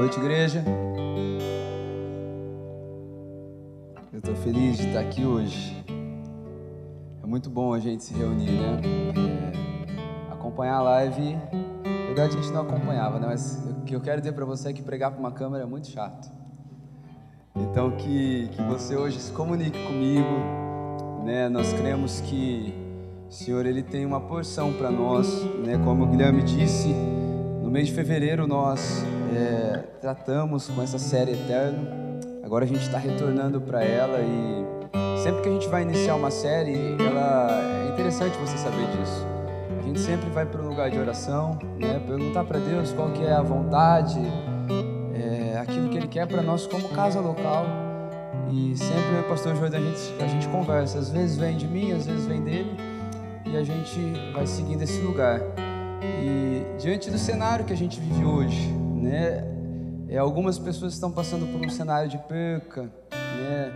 noite, 0.00 0.18
igreja. 0.18 0.64
Eu 4.10 4.18
estou 4.18 4.34
feliz 4.36 4.78
de 4.78 4.86
estar 4.86 5.00
aqui 5.00 5.26
hoje. 5.26 5.84
É 7.22 7.26
muito 7.26 7.50
bom 7.50 7.74
a 7.74 7.78
gente 7.78 8.04
se 8.04 8.14
reunir, 8.14 8.50
né? 8.50 8.80
É, 10.28 10.32
acompanhar 10.32 10.76
a 10.76 10.80
live. 10.80 11.34
Na 11.34 12.06
verdade, 12.06 12.34
a 12.34 12.40
gente 12.40 12.50
não 12.50 12.62
acompanhava, 12.62 13.20
né? 13.20 13.26
Mas 13.26 13.62
o 13.78 13.84
que 13.84 13.94
eu 13.94 14.00
quero 14.00 14.22
dizer 14.22 14.32
para 14.32 14.46
você 14.46 14.70
é 14.70 14.72
que 14.72 14.80
pregar 14.80 15.10
para 15.10 15.20
uma 15.20 15.32
câmera 15.32 15.64
é 15.64 15.66
muito 15.66 15.88
chato. 15.88 16.30
Então, 17.54 17.90
que, 17.90 18.48
que 18.52 18.62
você 18.62 18.96
hoje 18.96 19.20
se 19.20 19.30
comunique 19.32 19.78
comigo, 19.86 21.24
né? 21.26 21.50
Nós 21.50 21.74
cremos 21.74 22.22
que 22.22 22.72
o 23.28 23.30
Senhor 23.30 23.66
ele 23.66 23.82
tem 23.82 24.06
uma 24.06 24.20
porção 24.20 24.72
para 24.72 24.90
nós, 24.90 25.44
né? 25.62 25.78
Como 25.84 26.04
o 26.04 26.06
Guilherme 26.06 26.42
disse, 26.42 26.94
no 27.70 27.74
mês 27.74 27.86
de 27.86 27.94
fevereiro 27.94 28.48
nós 28.48 29.04
é, 29.32 29.78
tratamos 30.00 30.66
com 30.66 30.82
essa 30.82 30.98
série 30.98 31.34
Eterno. 31.34 31.86
Agora 32.42 32.64
a 32.64 32.68
gente 32.68 32.82
está 32.82 32.98
retornando 32.98 33.60
para 33.60 33.84
ela 33.84 34.18
e 34.18 35.22
sempre 35.22 35.42
que 35.42 35.48
a 35.48 35.52
gente 35.52 35.68
vai 35.68 35.82
iniciar 35.82 36.16
uma 36.16 36.32
série, 36.32 36.96
ela 37.00 37.86
é 37.86 37.92
interessante 37.92 38.36
você 38.38 38.58
saber 38.58 38.84
disso. 38.88 39.24
A 39.78 39.82
gente 39.86 40.00
sempre 40.00 40.28
vai 40.30 40.44
para 40.44 40.60
o 40.60 40.68
lugar 40.68 40.90
de 40.90 40.98
oração, 40.98 41.60
né? 41.78 42.02
Perguntar 42.04 42.42
para 42.42 42.58
Deus 42.58 42.90
qual 42.90 43.12
que 43.12 43.24
é 43.24 43.30
a 43.30 43.42
vontade, 43.42 44.18
é, 45.14 45.56
aquilo 45.56 45.88
que 45.90 45.96
Ele 45.96 46.08
quer 46.08 46.26
para 46.26 46.42
nós 46.42 46.66
como 46.66 46.88
casa 46.88 47.20
local. 47.20 47.66
E 48.50 48.76
sempre 48.76 49.20
o 49.20 49.28
pastor 49.28 49.54
Jordan 49.54 49.78
a 49.78 49.80
gente, 49.80 50.14
a 50.20 50.26
gente 50.26 50.48
conversa. 50.48 50.98
Às 50.98 51.10
vezes 51.10 51.36
vem 51.36 51.56
de 51.56 51.68
mim, 51.68 51.92
às 51.92 52.04
vezes 52.04 52.26
vem 52.26 52.42
dele 52.42 52.76
e 53.46 53.56
a 53.56 53.62
gente 53.62 54.00
vai 54.34 54.44
seguindo 54.44 54.82
esse 54.82 55.00
lugar. 55.02 55.40
E 56.02 56.64
diante 56.78 57.10
do 57.10 57.18
cenário 57.18 57.64
que 57.64 57.72
a 57.72 57.76
gente 57.76 58.00
vive 58.00 58.24
hoje, 58.24 58.68
né, 58.96 59.44
é, 60.08 60.18
algumas 60.18 60.58
pessoas 60.58 60.94
estão 60.94 61.10
passando 61.10 61.46
por 61.52 61.64
um 61.64 61.68
cenário 61.68 62.08
de 62.08 62.18
perca, 62.18 62.90
né, 63.12 63.72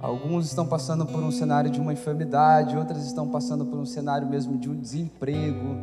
alguns 0.00 0.46
estão 0.46 0.66
passando 0.66 1.04
por 1.04 1.22
um 1.22 1.30
cenário 1.30 1.70
de 1.70 1.80
uma 1.80 1.92
enfermidade, 1.92 2.76
outras 2.76 3.04
estão 3.04 3.28
passando 3.28 3.66
por 3.66 3.78
um 3.78 3.86
cenário 3.86 4.26
mesmo 4.26 4.56
de 4.58 4.70
um 4.70 4.74
desemprego. 4.74 5.76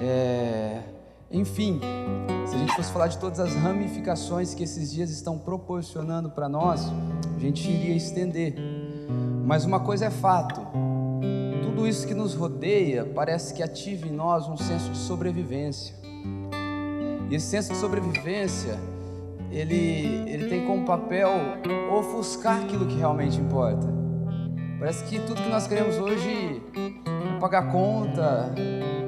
É, 0.00 0.80
enfim, 1.30 1.78
se 2.46 2.54
a 2.54 2.58
gente 2.58 2.74
fosse 2.74 2.90
falar 2.90 3.08
de 3.08 3.18
todas 3.18 3.38
as 3.38 3.54
ramificações 3.54 4.54
que 4.54 4.62
esses 4.62 4.90
dias 4.90 5.10
estão 5.10 5.36
proporcionando 5.36 6.30
para 6.30 6.48
nós, 6.48 6.90
a 7.36 7.38
gente 7.38 7.68
iria 7.70 7.94
estender. 7.94 8.54
Mas 9.44 9.64
uma 9.64 9.80
coisa 9.80 10.06
é 10.06 10.10
fato: 10.10 10.60
tudo 11.78 11.86
isso 11.86 12.08
que 12.08 12.14
nos 12.14 12.34
rodeia 12.34 13.04
parece 13.04 13.54
que 13.54 13.62
ativa 13.62 14.08
em 14.08 14.10
nós 14.10 14.48
um 14.48 14.56
senso 14.56 14.90
de 14.90 14.98
sobrevivência. 14.98 15.94
E 17.30 17.36
esse 17.36 17.46
senso 17.46 17.72
de 17.72 17.78
sobrevivência, 17.78 18.76
ele, 19.48 20.24
ele 20.28 20.48
tem 20.48 20.66
como 20.66 20.84
papel 20.84 21.30
ofuscar 21.96 22.62
aquilo 22.64 22.84
que 22.84 22.96
realmente 22.96 23.40
importa. 23.40 23.86
Parece 24.80 25.04
que 25.04 25.20
tudo 25.20 25.40
que 25.40 25.48
nós 25.48 25.68
queremos 25.68 25.98
hoje 25.98 26.60
é 26.74 27.38
pagar 27.38 27.70
conta, 27.70 28.52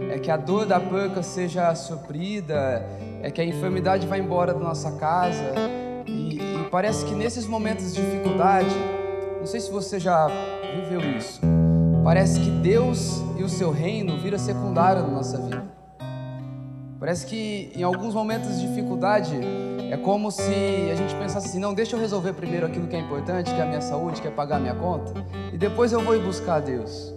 é 0.09 0.17
que 0.21 0.31
a 0.31 0.37
dor 0.37 0.65
da 0.65 0.79
perca 0.79 1.25
seja 1.25 1.75
suprida, 1.75 2.87
é 3.21 3.33
que 3.33 3.41
a 3.41 3.45
enfermidade 3.45 4.07
vá 4.07 4.17
embora 4.17 4.55
da 4.55 4.61
nossa 4.61 4.93
casa. 4.93 5.55
E, 6.07 6.37
e 6.37 6.69
parece 6.71 7.05
que 7.05 7.17
nesses 7.17 7.47
momentos 7.47 7.93
de 7.93 8.01
dificuldade, 8.01 8.77
não 9.41 9.47
sei 9.47 9.59
se 9.59 9.73
você 9.73 9.99
já 9.99 10.29
viveu 10.77 11.01
isso, 11.19 11.41
Parece 12.03 12.41
que 12.41 12.51
Deus 12.51 13.23
e 13.39 13.43
o 13.43 13.49
seu 13.49 13.71
reino 13.71 14.19
vira 14.19 14.39
secundário 14.39 15.03
na 15.03 15.09
nossa 15.09 15.39
vida. 15.39 15.63
Parece 16.99 17.27
que 17.27 17.73
em 17.75 17.83
alguns 17.83 18.15
momentos 18.15 18.59
de 18.59 18.69
dificuldade 18.69 19.35
é 19.91 19.97
como 19.97 20.31
se 20.31 20.91
a 20.91 20.95
gente 20.95 21.15
pensasse 21.15 21.49
assim: 21.49 21.59
não, 21.59 21.75
deixa 21.75 21.97
eu 21.97 22.01
resolver 22.01 22.33
primeiro 22.33 22.67
aquilo 22.67 22.87
que 22.87 22.97
é 22.97 22.99
importante, 22.99 23.53
que 23.53 23.61
é 23.61 23.63
a 23.63 23.67
minha 23.67 23.81
saúde, 23.81 24.21
que 24.21 24.29
é 24.29 24.31
pagar 24.31 24.57
a 24.57 24.61
minha 24.61 24.75
conta, 24.75 25.13
e 25.53 25.59
depois 25.59 25.93
eu 25.93 26.01
vou 26.01 26.15
ir 26.15 26.23
buscar 26.23 26.57
a 26.57 26.61
Deus. 26.61 27.13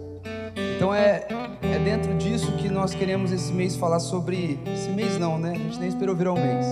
Então 0.76 0.94
é, 0.94 1.26
é 1.62 1.78
dentro 1.78 2.14
disso 2.14 2.52
que 2.52 2.68
nós 2.68 2.94
queremos 2.94 3.32
esse 3.32 3.52
mês 3.52 3.76
falar 3.76 4.00
sobre. 4.00 4.58
Esse 4.66 4.90
mês 4.90 5.18
não, 5.18 5.38
né? 5.38 5.52
A 5.52 5.58
gente 5.58 5.78
nem 5.78 5.88
esperou 5.88 6.14
virar 6.14 6.32
um 6.32 6.40
mês. 6.40 6.66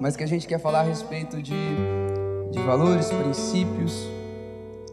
Mas 0.00 0.16
que 0.16 0.24
a 0.24 0.28
gente 0.28 0.46
quer 0.46 0.58
falar 0.58 0.80
a 0.80 0.82
respeito 0.82 1.40
de, 1.40 1.54
de 2.50 2.58
valores, 2.60 3.10
princípios, 3.10 4.08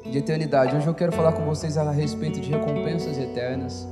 de 0.05 0.17
eternidade. 0.17 0.75
Hoje 0.75 0.87
eu 0.87 0.93
quero 0.93 1.11
falar 1.11 1.33
com 1.33 1.45
vocês 1.45 1.77
a 1.77 1.89
respeito 1.91 2.39
de 2.39 2.49
recompensas 2.49 3.17
eternas. 3.17 3.87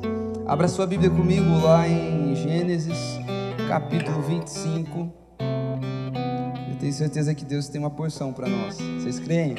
Abra 0.45 0.67
sua 0.67 0.87
Bíblia 0.87 1.09
comigo 1.09 1.59
lá 1.61 1.87
em 1.87 2.35
Gênesis, 2.35 3.19
capítulo 3.67 4.21
25. 4.21 5.11
Eu 6.69 6.75
tenho 6.79 6.93
certeza 6.93 7.35
que 7.35 7.45
Deus 7.45 7.67
tem 7.69 7.79
uma 7.79 7.89
porção 7.89 8.33
para 8.33 8.47
nós. 8.47 8.77
Vocês 8.77 9.19
creem? 9.19 9.55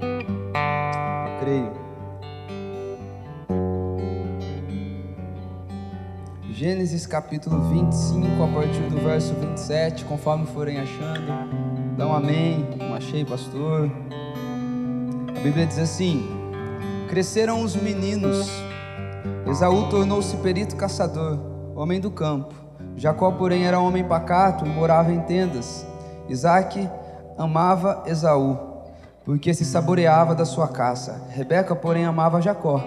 Eu 0.00 1.40
creio. 1.40 1.84
Gênesis 6.50 7.04
capítulo 7.04 7.60
25, 7.68 8.42
a 8.42 8.46
partir 8.46 8.88
do 8.88 8.98
verso 9.00 9.34
27, 9.34 10.04
conforme 10.04 10.46
forem 10.46 10.78
achando, 10.78 11.96
dá 11.96 12.06
um 12.06 12.14
amém, 12.14 12.64
um 12.80 12.94
achei, 12.94 13.24
pastor. 13.24 13.90
Bíblia 15.44 15.66
diz 15.66 15.78
assim: 15.78 16.26
Cresceram 17.06 17.62
os 17.62 17.76
meninos. 17.76 18.48
Esaú 19.46 19.90
tornou-se 19.90 20.34
perito 20.38 20.74
caçador, 20.74 21.38
homem 21.76 22.00
do 22.00 22.10
campo. 22.10 22.54
Jacó, 22.96 23.30
porém, 23.30 23.66
era 23.66 23.78
homem 23.78 24.02
pacato 24.02 24.64
morava 24.64 25.12
em 25.12 25.20
tendas. 25.20 25.86
Isaac 26.30 26.88
amava 27.36 28.04
Esaú, 28.06 28.58
porque 29.22 29.52
se 29.52 29.66
saboreava 29.66 30.34
da 30.34 30.46
sua 30.46 30.66
caça. 30.66 31.26
Rebeca, 31.28 31.76
porém, 31.76 32.06
amava 32.06 32.40
Jacó. 32.40 32.82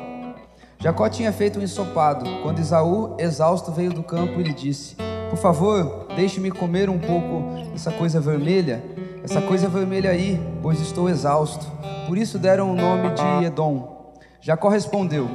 Jacó 0.80 1.08
tinha 1.10 1.32
feito 1.32 1.60
um 1.60 1.62
ensopado. 1.62 2.26
Quando 2.42 2.58
Esaú, 2.58 3.16
exausto, 3.20 3.72
veio 3.72 3.94
do 3.94 4.02
campo 4.02 4.40
e 4.40 4.44
lhe 4.44 4.54
disse: 4.54 4.96
Por 5.30 5.38
favor, 5.38 6.08
deixe-me 6.16 6.50
comer 6.50 6.90
um 6.90 6.98
pouco 6.98 7.70
dessa 7.72 7.92
coisa 7.92 8.20
vermelha, 8.20 8.84
essa 9.28 9.42
coisa 9.42 9.68
vermelha 9.68 10.10
aí, 10.10 10.40
pois 10.62 10.80
estou 10.80 11.10
exausto. 11.10 11.70
Por 12.08 12.18
isso 12.18 12.40
deram 12.40 12.72
o 12.72 12.76
nome 12.76 13.10
de 13.10 13.46
Edom. 13.46 14.14
Jacó 14.40 14.70
respondeu: 14.70 15.28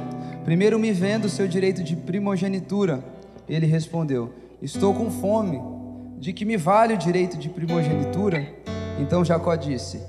Primeiro 0.43 0.79
me 0.79 0.91
vendo 0.91 1.29
seu 1.29 1.47
direito 1.47 1.83
de 1.83 1.95
primogenitura. 1.95 3.03
Ele 3.47 3.67
respondeu: 3.67 4.33
Estou 4.59 4.95
com 4.95 5.11
fome. 5.11 5.61
De 6.17 6.33
que 6.33 6.43
me 6.43 6.57
vale 6.57 6.95
o 6.95 6.97
direito 6.97 7.37
de 7.37 7.49
primogenitura? 7.49 8.43
Então 8.99 9.23
Jacó 9.23 9.55
disse: 9.55 10.01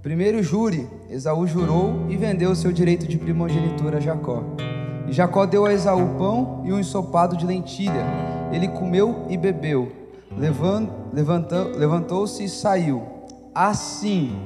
Primeiro 0.00 0.40
jure. 0.40 0.88
Esaú 1.10 1.44
jurou 1.44 2.06
e 2.08 2.16
vendeu 2.16 2.54
seu 2.54 2.70
direito 2.70 3.04
de 3.04 3.18
primogenitura 3.18 3.96
a 3.96 4.00
Jacó. 4.00 4.44
E 5.08 5.12
Jacó 5.12 5.44
deu 5.44 5.66
a 5.66 5.72
Esaú 5.72 6.14
pão 6.16 6.62
e 6.64 6.72
um 6.72 6.78
ensopado 6.78 7.36
de 7.36 7.44
lentilha. 7.44 8.06
Ele 8.52 8.68
comeu 8.68 9.26
e 9.28 9.36
bebeu. 9.36 9.90
Levantou-se 11.76 12.44
e 12.44 12.48
saiu. 12.48 13.13
Assim, 13.54 14.36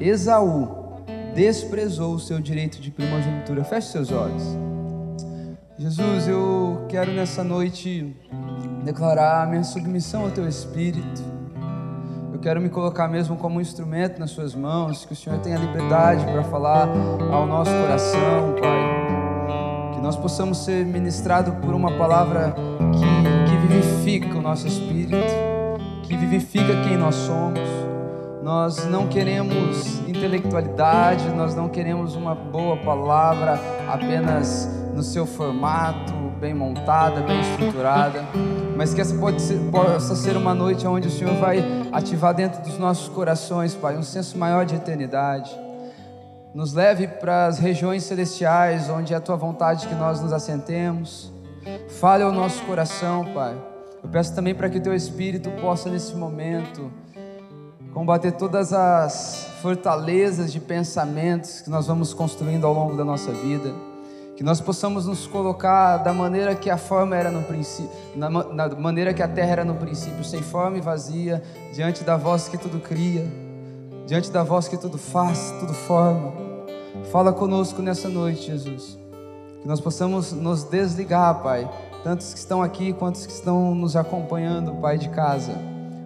Esaú 0.00 1.02
desprezou 1.34 2.14
o 2.14 2.18
seu 2.18 2.40
direito 2.40 2.80
de 2.80 2.90
primogenitura. 2.90 3.62
Feche 3.62 3.88
seus 3.88 4.10
olhos. 4.10 4.42
Jesus, 5.78 6.26
eu 6.26 6.86
quero 6.88 7.12
nessa 7.12 7.44
noite 7.44 8.16
declarar 8.82 9.46
minha 9.50 9.62
submissão 9.64 10.22
ao 10.22 10.30
teu 10.30 10.48
espírito. 10.48 11.22
Eu 12.32 12.38
quero 12.38 12.58
me 12.58 12.70
colocar 12.70 13.06
mesmo 13.06 13.36
como 13.36 13.58
um 13.58 13.60
instrumento 13.60 14.18
nas 14.18 14.30
suas 14.30 14.54
mãos, 14.54 15.04
que 15.04 15.12
o 15.12 15.16
Senhor 15.16 15.38
tenha 15.40 15.58
liberdade 15.58 16.24
para 16.24 16.42
falar 16.44 16.88
ao 17.30 17.46
nosso 17.46 17.70
coração, 17.70 18.54
Pai. 18.58 19.92
Que 19.92 20.00
nós 20.00 20.16
possamos 20.16 20.64
ser 20.64 20.86
ministrados 20.86 21.54
por 21.56 21.74
uma 21.74 21.98
palavra 21.98 22.54
que, 22.94 23.50
que 23.50 23.56
vivifica 23.66 24.38
o 24.38 24.40
nosso 24.40 24.66
espírito, 24.66 25.16
que 26.04 26.16
vivifica 26.16 26.82
quem 26.82 26.96
nós 26.96 27.14
somos 27.14 27.83
nós 28.44 28.84
não 28.84 29.08
queremos 29.08 30.00
intelectualidade, 30.06 31.30
nós 31.30 31.54
não 31.54 31.66
queremos 31.66 32.14
uma 32.14 32.34
boa 32.34 32.76
palavra 32.76 33.58
apenas 33.88 34.68
no 34.94 35.02
seu 35.02 35.24
formato, 35.24 36.12
bem 36.38 36.52
montada, 36.52 37.22
bem 37.22 37.40
estruturada, 37.40 38.22
mas 38.76 38.92
que 38.92 39.00
essa 39.00 39.16
pode 39.16 39.40
ser, 39.40 39.58
possa 39.70 40.14
ser 40.14 40.36
uma 40.36 40.54
noite 40.54 40.86
onde 40.86 41.08
o 41.08 41.10
Senhor 41.10 41.34
vai 41.36 41.64
ativar 41.90 42.34
dentro 42.34 42.60
dos 42.62 42.78
nossos 42.78 43.08
corações, 43.08 43.74
Pai, 43.74 43.96
um 43.96 44.02
senso 44.02 44.36
maior 44.36 44.66
de 44.66 44.74
eternidade. 44.74 45.50
Nos 46.54 46.74
leve 46.74 47.08
para 47.08 47.46
as 47.46 47.58
regiões 47.58 48.02
celestiais, 48.02 48.90
onde 48.90 49.14
é 49.14 49.16
a 49.16 49.20
tua 49.22 49.36
vontade 49.36 49.88
que 49.88 49.94
nós 49.94 50.20
nos 50.20 50.34
assentemos. 50.34 51.32
Fale 51.98 52.22
ao 52.22 52.30
nosso 52.30 52.62
coração, 52.64 53.24
Pai. 53.32 53.56
Eu 54.02 54.10
peço 54.10 54.34
também 54.34 54.54
para 54.54 54.68
que 54.68 54.76
o 54.76 54.82
teu 54.82 54.94
Espírito 54.94 55.50
possa, 55.62 55.88
nesse 55.88 56.14
momento, 56.14 56.92
combater 57.94 58.32
todas 58.32 58.72
as 58.72 59.46
fortalezas 59.62 60.52
de 60.52 60.58
pensamentos 60.58 61.60
que 61.60 61.70
nós 61.70 61.86
vamos 61.86 62.12
construindo 62.12 62.66
ao 62.66 62.74
longo 62.74 62.96
da 62.96 63.04
nossa 63.04 63.30
vida. 63.30 63.72
Que 64.36 64.42
nós 64.42 64.60
possamos 64.60 65.06
nos 65.06 65.28
colocar 65.28 65.98
da 65.98 66.12
maneira 66.12 66.56
que 66.56 66.68
a 66.68 66.76
forma 66.76 67.14
era 67.14 67.30
no 67.30 67.44
princípio, 67.44 67.88
na, 68.16 68.28
na 68.28 68.68
maneira 68.70 69.14
que 69.14 69.22
a 69.22 69.28
terra 69.28 69.52
era 69.52 69.64
no 69.64 69.76
princípio, 69.76 70.24
sem 70.24 70.42
forma 70.42 70.76
e 70.76 70.80
vazia, 70.80 71.40
diante 71.72 72.02
da 72.02 72.16
voz 72.16 72.48
que 72.48 72.58
tudo 72.58 72.80
cria, 72.80 73.24
diante 74.08 74.28
da 74.28 74.42
voz 74.42 74.66
que 74.66 74.76
tudo 74.76 74.98
faz, 74.98 75.54
tudo 75.60 75.72
forma. 75.72 76.32
Fala 77.12 77.32
conosco 77.32 77.80
nessa 77.80 78.08
noite, 78.08 78.46
Jesus. 78.46 78.98
Que 79.62 79.68
nós 79.68 79.80
possamos 79.80 80.32
nos 80.32 80.64
desligar, 80.64 81.40
Pai, 81.44 81.70
tantos 82.02 82.34
que 82.34 82.40
estão 82.40 82.60
aqui 82.60 82.92
quanto 82.92 83.20
que 83.20 83.32
estão 83.32 83.72
nos 83.72 83.94
acompanhando, 83.94 84.74
Pai 84.74 84.98
de 84.98 85.08
casa. 85.10 85.52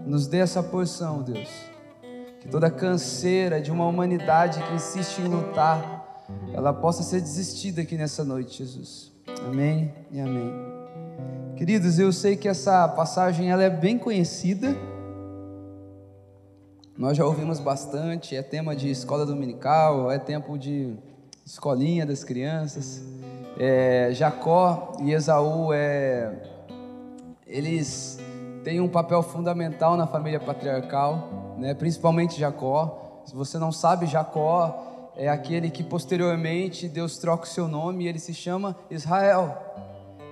Nos 0.05 0.27
dê 0.27 0.39
essa 0.39 0.63
porção, 0.63 1.23
Deus. 1.23 1.68
Que 2.41 2.49
toda 2.49 2.71
canseira 2.71 3.61
de 3.61 3.71
uma 3.71 3.87
humanidade 3.87 4.63
que 4.63 4.75
insiste 4.75 5.19
em 5.21 5.29
lutar, 5.29 6.25
ela 6.53 6.73
possa 6.73 7.03
ser 7.03 7.21
desistida 7.21 7.83
aqui 7.83 7.97
nessa 7.97 8.25
noite, 8.25 8.59
Jesus. 8.59 9.13
Amém 9.47 9.93
e 10.11 10.21
amém. 10.21 10.53
Queridos, 11.57 11.99
eu 11.99 12.13
sei 12.13 12.37
que 12.37 12.47
essa 12.47 12.87
passagem 12.89 13.51
ela 13.51 13.63
é 13.63 13.71
bem 13.71 13.99
conhecida. 13.99 14.77
Nós 16.97 17.17
já 17.17 17.25
ouvimos 17.25 17.59
bastante, 17.59 18.37
é 18.37 18.43
tema 18.43 18.77
de 18.77 18.91
escola 18.91 19.25
dominical, 19.27 20.11
é 20.11 20.19
tempo 20.19 20.57
de 20.57 20.95
escolinha 21.45 22.05
das 22.05 22.23
crianças. 22.23 23.03
É, 23.59 24.11
Jacó 24.13 24.93
e 25.01 25.13
Esaú, 25.13 25.73
é, 25.73 26.33
eles 27.47 28.21
têm 28.63 28.81
um 28.81 28.89
papel 28.89 29.23
fundamental 29.23 29.97
na 29.97 30.07
família 30.07 30.39
patriarcal, 30.39 31.48
né? 31.59 31.75
principalmente 31.75 32.39
Jacó. 32.39 33.23
Se 33.27 33.35
você 33.35 33.59
não 33.59 33.71
sabe, 33.71 34.07
Jacó 34.07 35.13
é 35.17 35.29
aquele 35.29 35.71
que 35.71 35.83
posteriormente 35.83 36.89
Deus 36.89 37.19
troca 37.19 37.45
o 37.45 37.49
seu 37.49 37.69
nome 37.69 38.05
e 38.05 38.09
ele 38.09 38.19
se 38.19 38.33
chama 38.33 38.77
Israel. 38.91 39.59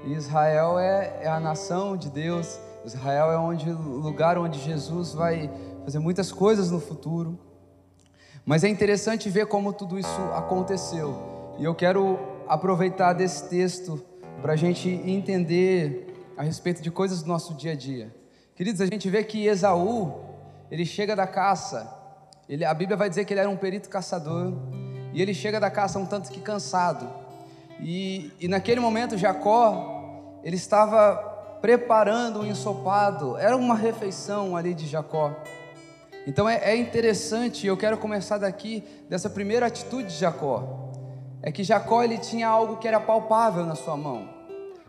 E 0.04 0.12
Israel 0.12 0.78
é, 0.78 1.18
é 1.22 1.28
a 1.28 1.40
nação 1.40 1.96
de 1.96 2.08
Deus. 2.08 2.58
Israel 2.84 3.32
é 3.32 3.36
onde, 3.36 3.68
o 3.68 3.98
lugar 3.98 4.38
onde 4.38 4.60
Jesus 4.60 5.12
vai 5.12 5.50
fazer 5.84 5.98
muitas 5.98 6.30
coisas 6.30 6.70
no 6.70 6.80
futuro. 6.80 7.38
Mas 8.44 8.62
é 8.62 8.68
interessante 8.68 9.28
ver 9.28 9.46
como 9.46 9.72
tudo 9.72 9.98
isso 9.98 10.20
aconteceu. 10.34 11.54
E 11.58 11.64
eu 11.64 11.74
quero 11.74 12.18
aproveitar 12.46 13.12
desse 13.12 13.48
texto 13.48 14.00
para 14.40 14.52
a 14.52 14.56
gente 14.56 14.88
entender 14.88 16.32
a 16.36 16.44
respeito 16.44 16.80
de 16.80 16.90
coisas 16.90 17.22
do 17.22 17.28
nosso 17.28 17.54
dia 17.54 17.72
a 17.72 17.74
dia. 17.74 18.14
Queridos, 18.54 18.80
a 18.80 18.86
gente 18.86 19.10
vê 19.10 19.24
que 19.24 19.46
Esaú, 19.46 20.25
ele 20.70 20.84
chega 20.84 21.14
da 21.14 21.26
caça 21.26 21.96
ele, 22.48 22.64
a 22.64 22.72
Bíblia 22.72 22.96
vai 22.96 23.08
dizer 23.08 23.24
que 23.24 23.32
ele 23.32 23.40
era 23.40 23.50
um 23.50 23.56
perito 23.56 23.88
caçador. 23.88 24.52
E 25.12 25.20
ele 25.20 25.34
chega 25.34 25.58
da 25.58 25.70
caça 25.70 25.98
um 25.98 26.06
tanto 26.06 26.30
que 26.30 26.40
cansado. 26.40 27.08
E, 27.80 28.32
e 28.40 28.48
naquele 28.48 28.80
momento, 28.80 29.18
Jacó, 29.18 30.38
ele 30.44 30.56
estava 30.56 31.16
preparando 31.60 32.40
um 32.40 32.46
ensopado. 32.46 33.36
Era 33.36 33.56
uma 33.56 33.74
refeição 33.74 34.56
ali 34.56 34.74
de 34.74 34.86
Jacó. 34.86 35.32
Então 36.26 36.48
é, 36.48 36.56
é 36.62 36.76
interessante, 36.76 37.66
eu 37.66 37.76
quero 37.76 37.98
começar 37.98 38.38
daqui, 38.38 38.82
dessa 39.08 39.30
primeira 39.30 39.66
atitude 39.66 40.08
de 40.08 40.16
Jacó. 40.16 40.90
É 41.42 41.52
que 41.52 41.64
Jacó 41.64 42.02
ele 42.02 42.18
tinha 42.18 42.48
algo 42.48 42.76
que 42.76 42.88
era 42.88 43.00
palpável 43.00 43.64
na 43.64 43.74
sua 43.74 43.96
mão. 43.96 44.28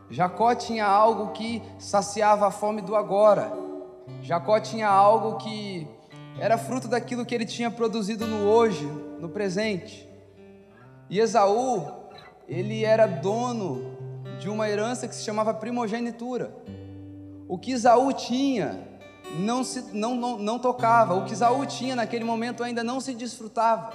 Jacó 0.09 0.53
tinha 0.55 0.85
algo 0.85 1.31
que 1.33 1.61
saciava 1.79 2.47
a 2.47 2.51
fome 2.51 2.81
do 2.81 2.95
agora. 2.95 3.66
Jacó 4.21 4.59
tinha 4.59 4.87
algo 4.87 5.37
que 5.37 5.87
era 6.39 6.57
fruto 6.57 6.87
daquilo 6.87 7.25
que 7.25 7.33
ele 7.33 7.45
tinha 7.45 7.71
produzido 7.71 8.27
no 8.27 8.45
hoje, 8.47 8.85
no 9.19 9.29
presente. 9.29 10.07
E 11.09 11.19
Esaú, 11.19 11.87
ele 12.47 12.83
era 12.83 13.07
dono 13.07 13.97
de 14.39 14.49
uma 14.49 14.69
herança 14.69 15.07
que 15.07 15.15
se 15.15 15.23
chamava 15.23 15.53
primogenitura. 15.53 16.51
O 17.47 17.57
que 17.57 17.71
Esaú 17.71 18.11
tinha 18.13 18.87
não, 19.39 19.63
se, 19.63 19.93
não, 19.93 20.15
não, 20.15 20.37
não 20.37 20.59
tocava, 20.59 21.15
o 21.15 21.25
que 21.25 21.33
Esaú 21.33 21.65
tinha 21.65 21.95
naquele 21.95 22.23
momento 22.23 22.63
ainda 22.63 22.83
não 22.83 22.99
se 22.99 23.13
desfrutava. 23.13 23.91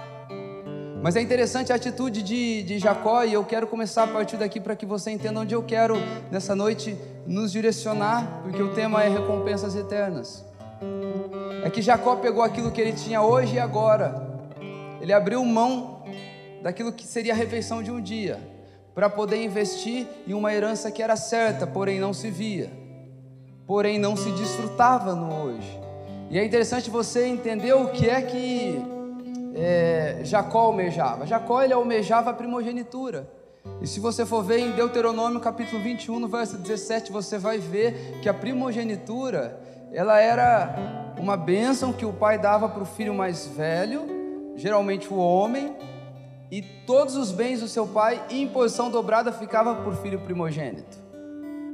Mas 1.03 1.17
é 1.17 1.21
interessante 1.21 1.73
a 1.73 1.77
atitude 1.77 2.23
de, 2.23 2.63
de 2.63 2.79
Jacó, 2.79 3.25
e 3.25 3.33
eu 3.33 3.45
quero 3.45 3.67
começar 3.67 4.05
a 4.05 4.07
partir 4.07 4.37
daqui 4.37 4.61
para 4.61 4.77
que 4.77 4.87
você 4.87 5.11
entenda 5.11 5.41
onde 5.41 5.55
eu 5.55 5.63
quero 5.63 5.97
nessa 6.31 6.55
noite 6.55 6.97
nos 7.27 7.53
direcionar, 7.53 8.41
porque 8.43 8.63
o 8.63 8.75
tema 8.75 9.03
é 9.03 9.09
recompensas 9.09 9.75
eternas 9.77 10.45
é 11.63 11.71
que 11.71 11.81
Jacó 11.81 12.17
pegou 12.17 12.43
aquilo 12.43 12.73
que 12.73 12.81
ele 12.81 12.93
tinha 12.93 13.23
hoje 13.23 13.55
e 13.55 13.59
agora. 13.59 14.31
Ele 15.01 15.13
abriu 15.13 15.45
mão 15.45 16.03
daquilo 16.61 16.93
que 16.93 17.07
seria 17.07 17.33
a 17.33 17.37
refeição 17.37 17.83
de 17.83 17.91
um 17.91 18.01
dia, 18.01 18.39
para 18.95 19.09
poder 19.09 19.43
investir 19.43 20.07
em 20.27 20.35
uma 20.35 20.53
herança 20.53 20.91
que 20.91 21.03
era 21.03 21.17
certa, 21.17 21.67
porém 21.67 21.99
não 21.99 22.13
se 22.13 22.31
via, 22.31 22.71
porém 23.67 23.99
não 23.99 24.17
se 24.17 24.31
desfrutava 24.33 25.15
no 25.15 25.45
hoje. 25.45 25.81
E 26.31 26.39
é 26.39 26.45
interessante 26.45 26.91
você 26.91 27.27
entender 27.27 27.73
o 27.75 27.89
que 27.89 28.09
é 28.09 28.23
que 28.23 28.81
é, 29.55 30.21
Jacó 30.25 30.67
almejava. 30.67 31.27
Jacó 31.27 31.63
ele 31.63 31.73
almejava 31.73 32.31
a 32.31 32.35
primogenitura. 32.35 33.29
E 33.81 33.87
se 33.87 34.01
você 34.01 34.25
for 34.25 34.43
ver 34.43 34.59
em 34.59 34.73
Deuteronômio 34.73 35.41
capítulo 35.41 35.83
21, 35.83 36.19
no 36.19 36.29
verso 36.29 36.57
17, 36.57 37.11
você 37.11 37.39
vai 37.39 37.59
ver 37.59 38.21
que 38.23 38.29
a 38.29 38.35
primogenitura, 38.35 39.61
ela 39.93 40.21
era 40.21 41.15
uma 41.19 41.37
bênção 41.37 41.93
que 41.93 42.05
o 42.05 42.13
pai 42.13 42.39
dava 42.39 42.69
para 42.69 42.83
o 42.83 42.87
filho 42.87 43.15
mais 43.15 43.47
velho, 43.47 44.07
geralmente 44.57 45.13
o 45.13 45.17
homem, 45.17 45.77
e 46.51 46.63
todos 46.87 47.17
os 47.17 47.33
bens 47.33 47.61
do 47.61 47.69
seu 47.69 47.87
pai 47.87 48.23
em 48.31 48.47
posição 48.47 48.91
dobrada 48.91 49.33
ficava 49.33 49.75
por 49.77 49.97
filho 49.97 50.21
primogênito. 50.21 51.03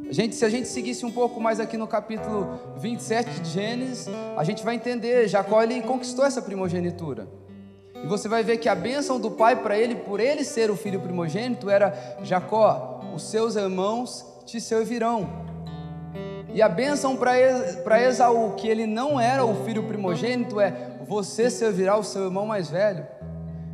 A 0.09 0.13
gente, 0.13 0.35
se 0.35 0.45
a 0.45 0.49
gente 0.49 0.69
seguisse 0.69 1.05
um 1.05 1.11
pouco 1.11 1.39
mais 1.39 1.61
aqui 1.61 1.77
no 1.77 1.87
capítulo 1.87 2.59
27 2.79 3.41
de 3.41 3.51
Gênesis, 3.51 4.09
a 4.37 4.45
gente 4.45 4.65
vai 4.65 4.75
entender, 4.75 5.29
Jacó 5.29 5.63
ele 5.63 5.83
conquistou 5.83 6.25
essa 6.25 6.41
primogenitura. 6.41 7.29
E 8.03 8.07
você 8.07 8.29
vai 8.29 8.43
ver 8.43 8.59
que 8.59 8.69
a 8.69 8.75
bênção 8.75 9.19
do 9.21 9.31
pai 9.31 9.57
para 9.57 9.77
ele, 9.77 9.97
por 9.97 10.21
ele 10.21 10.45
ser 10.45 10.71
o 10.71 10.77
filho 10.77 11.01
primogênito, 11.01 11.69
era 11.69 12.17
Jacó, 12.23 13.01
os 13.15 13.23
seus 13.23 13.57
irmãos 13.57 14.25
te 14.47 14.61
servirão. 14.61 15.29
E 16.53 16.63
a 16.63 16.69
bênção 16.69 17.17
para 17.17 18.03
Esaú, 18.03 18.55
que 18.55 18.67
ele 18.67 18.87
não 18.87 19.21
era 19.21 19.45
o 19.45 19.65
filho 19.65 19.83
primogênito, 19.85 20.61
é 20.61 20.73
você 21.07 21.51
servirá 21.51 21.97
o 21.97 22.05
seu 22.05 22.25
irmão 22.25 22.47
mais 22.47 22.71
velho. 22.71 23.07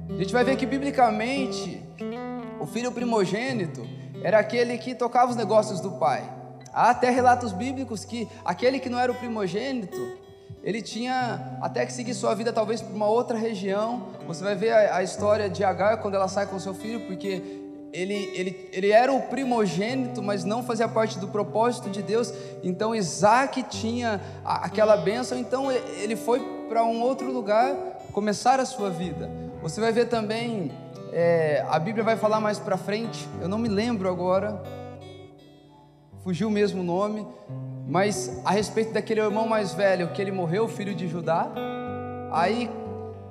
A 0.09 0.17
gente 0.17 0.33
vai 0.33 0.45
ver 0.45 0.57
que 0.57 0.67
biblicamente 0.67 1.83
o 2.61 2.67
filho 2.67 2.91
primogênito 2.93 3.87
era 4.23 4.39
aquele 4.39 4.77
que 4.79 4.95
tocava 4.95 5.31
os 5.31 5.37
negócios 5.37 5.81
do 5.81 5.93
pai. 5.93 6.29
Há 6.73 6.91
até 6.91 7.11
relatos 7.11 7.53
bíblicos 7.53 8.05
que 8.05 8.29
aquele 8.45 8.81
que 8.81 8.89
não 8.89 8.99
era 8.99 9.13
o 9.13 9.15
primogênito, 9.15 10.19
ele 10.65 10.81
tinha 10.81 11.59
até 11.61 11.85
que 11.85 11.93
seguir 11.93 12.15
sua 12.15 12.35
vida 12.35 12.51
talvez 12.53 12.81
para 12.81 12.95
uma 12.95 13.07
outra 13.07 13.37
região. 13.37 14.09
Você 14.27 14.43
vai 14.43 14.55
ver 14.55 14.73
a, 14.73 14.97
a 14.97 15.03
história 15.03 15.49
de 15.49 15.63
Agar 15.63 15.99
quando 15.99 16.15
ela 16.15 16.27
sai 16.27 16.47
com 16.47 16.59
seu 16.59 16.73
filho, 16.73 17.01
porque 17.01 17.43
ele, 17.93 18.33
ele, 18.35 18.71
ele 18.73 18.91
era 18.91 19.13
o 19.13 19.21
primogênito, 19.23 20.23
mas 20.23 20.43
não 20.43 20.63
fazia 20.63 20.89
parte 20.89 21.19
do 21.19 21.29
propósito 21.29 21.91
de 21.91 22.03
Deus. 22.03 22.33
Então 22.63 22.95
Isaac 22.95 23.63
tinha 23.65 24.21
aquela 24.43 24.97
bênção, 24.97 25.39
então 25.39 25.71
ele 25.71 26.17
foi 26.17 26.41
para 26.69 26.83
um 26.83 27.03
outro 27.03 27.31
lugar 27.31 27.75
começar 28.11 28.59
a 28.59 28.65
sua 28.65 28.89
vida. 28.89 29.31
Você 29.63 29.83
vai 29.83 29.93
ver 29.93 30.09
também, 30.09 30.73
é, 31.13 31.63
a 31.69 31.79
Bíblia 31.79 32.03
vai 32.03 32.17
falar 32.17 32.41
mais 32.41 32.59
para 32.59 32.79
frente, 32.79 33.29
eu 33.41 33.49
não 33.49 33.59
me 33.59 33.69
lembro 33.69 34.09
agora, 34.09 34.63
fugiu 36.23 36.51
mesmo 36.51 36.81
o 36.81 36.85
nome, 36.85 37.27
mas 37.87 38.41
a 38.45 38.51
respeito 38.51 38.93
daquele 38.93 39.21
irmão 39.21 39.47
mais 39.47 39.73
velho 39.73 40.09
que 40.09 40.21
ele 40.21 40.33
morreu, 40.33 40.67
filho 40.69 40.95
de 40.95 41.07
Judá. 41.07 41.51
Aí, 42.33 42.71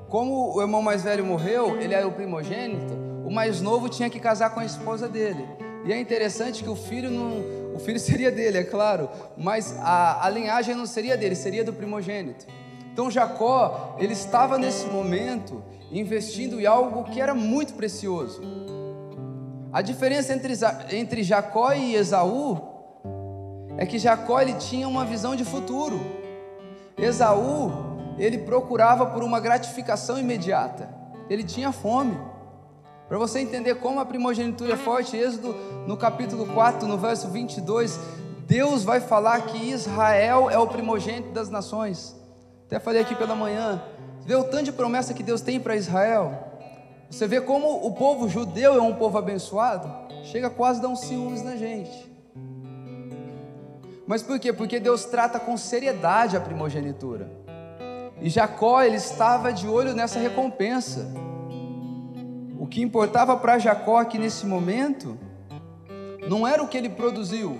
como 0.09 0.55
o 0.55 0.61
irmão 0.61 0.81
mais 0.81 1.03
velho 1.03 1.25
morreu, 1.25 1.79
ele 1.79 1.93
era 1.93 2.07
o 2.07 2.11
primogênito 2.11 3.03
o 3.25 3.31
mais 3.31 3.61
novo 3.61 3.87
tinha 3.87 4.09
que 4.09 4.19
casar 4.19 4.49
com 4.53 4.59
a 4.59 4.65
esposa 4.65 5.07
dele. 5.07 5.47
E 5.85 5.93
é 5.93 5.99
interessante 5.99 6.63
que 6.63 6.69
o 6.69 6.75
filho 6.75 7.09
não, 7.09 7.73
o 7.73 7.79
filho 7.79 7.99
seria 7.99 8.31
dele, 8.31 8.59
é 8.59 8.63
claro, 8.63 9.09
mas 9.37 9.75
a, 9.79 10.25
a 10.25 10.29
linhagem 10.29 10.75
não 10.75 10.85
seria 10.85 11.17
dele, 11.17 11.35
seria 11.35 11.63
do 11.63 11.73
primogênito. 11.73 12.45
Então 12.91 13.09
Jacó, 13.09 13.95
ele 13.97 14.13
estava 14.13 14.57
nesse 14.57 14.85
momento 14.87 15.63
investindo 15.91 16.59
em 16.59 16.65
algo 16.65 17.03
que 17.05 17.21
era 17.21 17.33
muito 17.33 17.73
precioso. 17.73 18.41
A 19.71 19.81
diferença 19.81 20.33
entre, 20.33 20.53
entre 20.91 21.23
Jacó 21.23 21.73
e 21.73 21.95
Esaú 21.95 22.72
é 23.77 23.85
que 23.85 23.97
Jacó 23.97 24.39
ele 24.39 24.53
tinha 24.53 24.87
uma 24.87 25.05
visão 25.05 25.35
de 25.35 25.43
futuro. 25.43 25.99
Esaú, 26.97 27.71
ele 28.17 28.37
procurava 28.39 29.05
por 29.07 29.23
uma 29.23 29.39
gratificação 29.39 30.17
imediata. 30.19 30.89
Ele 31.29 31.43
tinha 31.43 31.71
fome. 31.71 32.17
Para 33.07 33.17
você 33.17 33.39
entender 33.39 33.75
como 33.75 33.99
a 33.99 34.05
primogenitura 34.05 34.73
é 34.73 34.77
forte, 34.77 35.17
Êxodo 35.17 35.55
no 35.87 35.97
capítulo 35.97 36.45
4, 36.47 36.87
no 36.87 36.97
verso 36.97 37.27
22, 37.29 37.99
Deus 38.47 38.83
vai 38.83 38.99
falar 38.99 39.41
que 39.41 39.69
Israel 39.69 40.49
é 40.49 40.57
o 40.57 40.67
primogênito 40.67 41.31
das 41.31 41.49
nações. 41.49 42.15
Até 42.65 42.79
falei 42.79 43.01
aqui 43.01 43.15
pela 43.15 43.35
manhã, 43.35 43.81
vê 44.25 44.35
o 44.35 44.43
tanto 44.43 44.65
de 44.65 44.71
promessa 44.71 45.13
que 45.13 45.23
Deus 45.23 45.41
tem 45.41 45.59
para 45.59 45.75
Israel. 45.75 46.51
Você 47.09 47.27
vê 47.27 47.41
como 47.41 47.85
o 47.85 47.91
povo 47.93 48.27
judeu 48.27 48.75
é 48.75 48.81
um 48.81 48.95
povo 48.95 49.17
abençoado? 49.17 49.91
Chega 50.23 50.49
quase 50.49 50.79
a 50.79 50.83
dar 50.83 50.89
uns 50.89 51.01
ciúmes 51.01 51.43
na 51.43 51.55
gente. 51.55 52.12
Mas 54.05 54.21
por 54.21 54.39
quê? 54.39 54.51
Porque 54.51 54.79
Deus 54.79 55.05
trata 55.05 55.39
com 55.39 55.55
seriedade 55.55 56.35
a 56.35 56.41
primogenitura. 56.41 57.29
E 58.21 58.29
Jacó, 58.29 58.81
ele 58.81 58.97
estava 58.97 59.51
de 59.51 59.67
olho 59.67 59.93
nessa 59.93 60.19
recompensa. 60.19 61.13
O 62.59 62.67
que 62.67 62.81
importava 62.81 63.35
para 63.37 63.59
Jacó 63.59 63.97
aqui 63.97 64.17
nesse 64.17 64.45
momento 64.45 65.17
não 66.27 66.47
era 66.47 66.63
o 66.63 66.67
que 66.67 66.77
ele 66.77 66.89
produziu, 66.89 67.59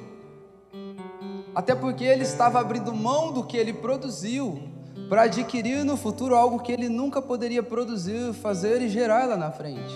até 1.54 1.76
porque 1.76 2.04
ele 2.04 2.24
estava 2.24 2.60
abrindo 2.60 2.94
mão 2.94 3.32
do 3.32 3.44
que 3.44 3.58
ele 3.58 3.74
produziu 3.74 4.62
para 5.10 5.24
adquirir 5.24 5.84
no 5.84 5.98
futuro 5.98 6.36
algo 6.36 6.60
que 6.60 6.72
ele 6.72 6.88
nunca 6.88 7.22
poderia 7.22 7.62
produzir, 7.62 8.34
fazer 8.34 8.82
e 8.82 8.90
gerar 8.90 9.28
lá 9.28 9.36
na 9.36 9.52
frente. 9.52 9.94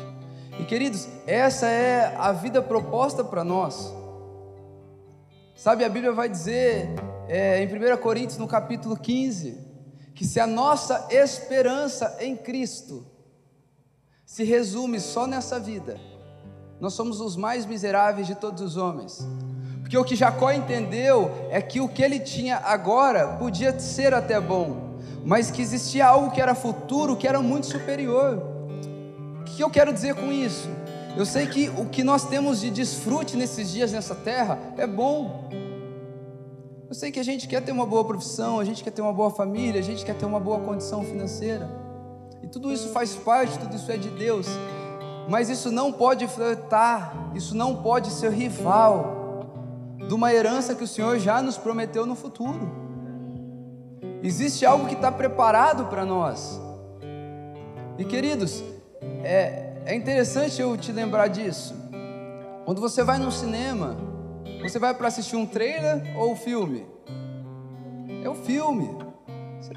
E 0.60 0.66
queridos, 0.66 1.08
essa 1.26 1.68
é 1.68 2.16
a 2.18 2.32
vida 2.32 2.62
proposta 2.62 3.24
para 3.24 3.44
nós. 3.44 3.96
Sabe, 5.58 5.84
a 5.84 5.90
Bíblia 5.90 6.12
vai 6.12 6.30
dizer 6.30 6.88
é, 7.28 7.64
em 7.64 7.66
1 7.66 7.98
Coríntios, 7.98 8.38
no 8.38 8.48
capítulo 8.48 8.96
15, 8.96 9.58
que 10.14 10.24
se 10.24 10.40
a 10.40 10.46
nossa 10.46 11.08
esperança 11.10 12.16
em 12.20 12.36
Cristo 12.36 13.04
se 14.24 14.44
resume 14.44 15.00
só 15.00 15.26
nessa 15.26 15.60
vida, 15.60 16.00
nós 16.80 16.94
somos 16.94 17.20
os 17.20 17.36
mais 17.36 17.66
miseráveis 17.66 18.28
de 18.28 18.36
todos 18.36 18.62
os 18.62 18.78
homens. 18.78 19.28
Porque 19.82 19.98
o 19.98 20.04
que 20.04 20.16
Jacó 20.16 20.52
entendeu 20.52 21.32
é 21.50 21.60
que 21.60 21.82
o 21.82 21.90
que 21.90 22.04
ele 22.04 22.20
tinha 22.20 22.58
agora 22.58 23.28
podia 23.40 23.80
ser 23.80 24.14
até 24.14 24.40
bom, 24.40 25.00
mas 25.26 25.50
que 25.50 25.64
existia 25.64 26.06
algo 26.06 26.30
que 26.30 26.40
era 26.40 26.54
futuro, 26.54 27.18
que 27.18 27.28
era 27.28 27.42
muito 27.42 27.66
superior. 27.66 28.44
O 29.42 29.44
que 29.44 29.64
eu 29.64 29.72
quero 29.72 29.92
dizer 29.92 30.14
com 30.14 30.32
isso? 30.32 30.70
Eu 31.18 31.26
sei 31.26 31.48
que 31.48 31.68
o 31.70 31.86
que 31.86 32.04
nós 32.04 32.26
temos 32.26 32.62
de 32.62 32.70
desfrute 32.70 33.36
nesses 33.36 33.72
dias 33.72 33.92
nessa 33.92 34.14
terra 34.14 34.60
é 34.78 34.86
bom. 34.86 35.50
Eu 36.88 36.94
sei 36.94 37.12
que 37.12 37.20
a 37.20 37.24
gente 37.24 37.48
quer 37.48 37.60
ter 37.60 37.72
uma 37.72 37.88
boa 37.88 38.06
profissão, 38.06 38.60
a 38.60 38.64
gente 38.64 38.84
quer 38.84 38.92
ter 38.92 39.02
uma 39.02 39.12
boa 39.12 39.32
família, 39.32 39.80
a 39.80 39.84
gente 39.84 40.06
quer 40.06 40.14
ter 40.14 40.28
uma 40.28 40.40
boa 40.40 40.60
condição 40.60 41.04
financeira. 41.04 41.68
E 42.44 42.48
tudo 42.48 42.72
isso 42.72 42.90
faz 42.90 43.16
parte, 43.16 43.58
tudo 43.58 43.76
isso 43.76 43.92
é 43.92 43.98
de 43.98 44.10
Deus. 44.10 44.46
Mas 45.28 45.50
isso 45.50 45.72
não 45.72 45.92
pode 45.92 46.28
flertar, 46.28 47.32
isso 47.34 47.56
não 47.56 47.78
pode 47.78 48.12
ser 48.12 48.32
rival 48.32 49.48
de 50.08 50.14
uma 50.14 50.32
herança 50.32 50.76
que 50.76 50.84
o 50.84 50.88
Senhor 50.88 51.18
já 51.18 51.42
nos 51.42 51.58
prometeu 51.58 52.06
no 52.06 52.14
futuro. 52.14 52.70
Existe 54.22 54.68
algo 54.68 54.86
que 54.86 54.94
está 54.94 55.12
preparado 55.12 55.86
para 55.86 56.06
nós. 56.06 56.62
E 57.98 58.06
queridos, 58.06 58.64
é, 59.24 59.67
é 59.88 59.96
interessante 59.96 60.62
eu 60.62 60.76
te 60.76 60.92
lembrar 60.92 61.30
disso. 61.30 61.74
Quando 62.66 62.82
você 62.82 63.06
vai 63.06 63.18
no 63.18 63.32
cinema, 63.32 63.96
você 64.62 64.78
vai 64.78 64.94
para 64.94 65.08
assistir 65.08 65.38
um 65.38 65.46
trailer 65.46 66.04
ou 66.18 66.34
um 66.34 66.36
filme? 66.36 66.86
É 68.22 68.28
o 68.28 68.36
filme. 68.36 68.90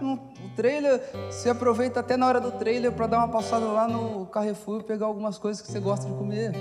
Não, 0.02 0.14
o 0.14 0.48
trailer, 0.56 1.00
você 1.30 1.50
aproveita 1.50 2.00
até 2.00 2.16
na 2.16 2.26
hora 2.26 2.40
do 2.40 2.50
trailer 2.50 2.90
para 2.90 3.06
dar 3.06 3.18
uma 3.18 3.28
passada 3.28 3.66
lá 3.66 3.86
no 3.86 4.26
Carrefour 4.26 4.80
e 4.80 4.82
pegar 4.82 5.06
algumas 5.06 5.38
coisas 5.38 5.62
que 5.62 5.70
você 5.70 5.78
gosta 5.78 6.06
de 6.08 6.12
comer. 6.14 6.52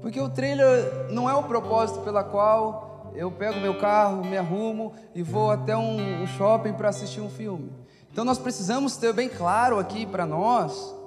Porque 0.00 0.20
o 0.20 0.28
trailer 0.28 1.06
não 1.08 1.30
é 1.30 1.34
o 1.34 1.44
propósito 1.44 2.00
pela 2.00 2.24
qual 2.24 3.12
eu 3.14 3.30
pego 3.30 3.60
meu 3.60 3.78
carro, 3.78 4.24
me 4.24 4.36
arrumo 4.36 4.92
e 5.14 5.22
vou 5.22 5.52
até 5.52 5.76
um, 5.76 6.22
um 6.22 6.26
shopping 6.26 6.72
para 6.72 6.88
assistir 6.88 7.20
um 7.20 7.30
filme. 7.30 7.72
Então 8.10 8.24
nós 8.24 8.38
precisamos 8.38 8.96
ter 8.96 9.12
bem 9.12 9.28
claro 9.28 9.78
aqui 9.78 10.04
para 10.04 10.26
nós 10.26 11.00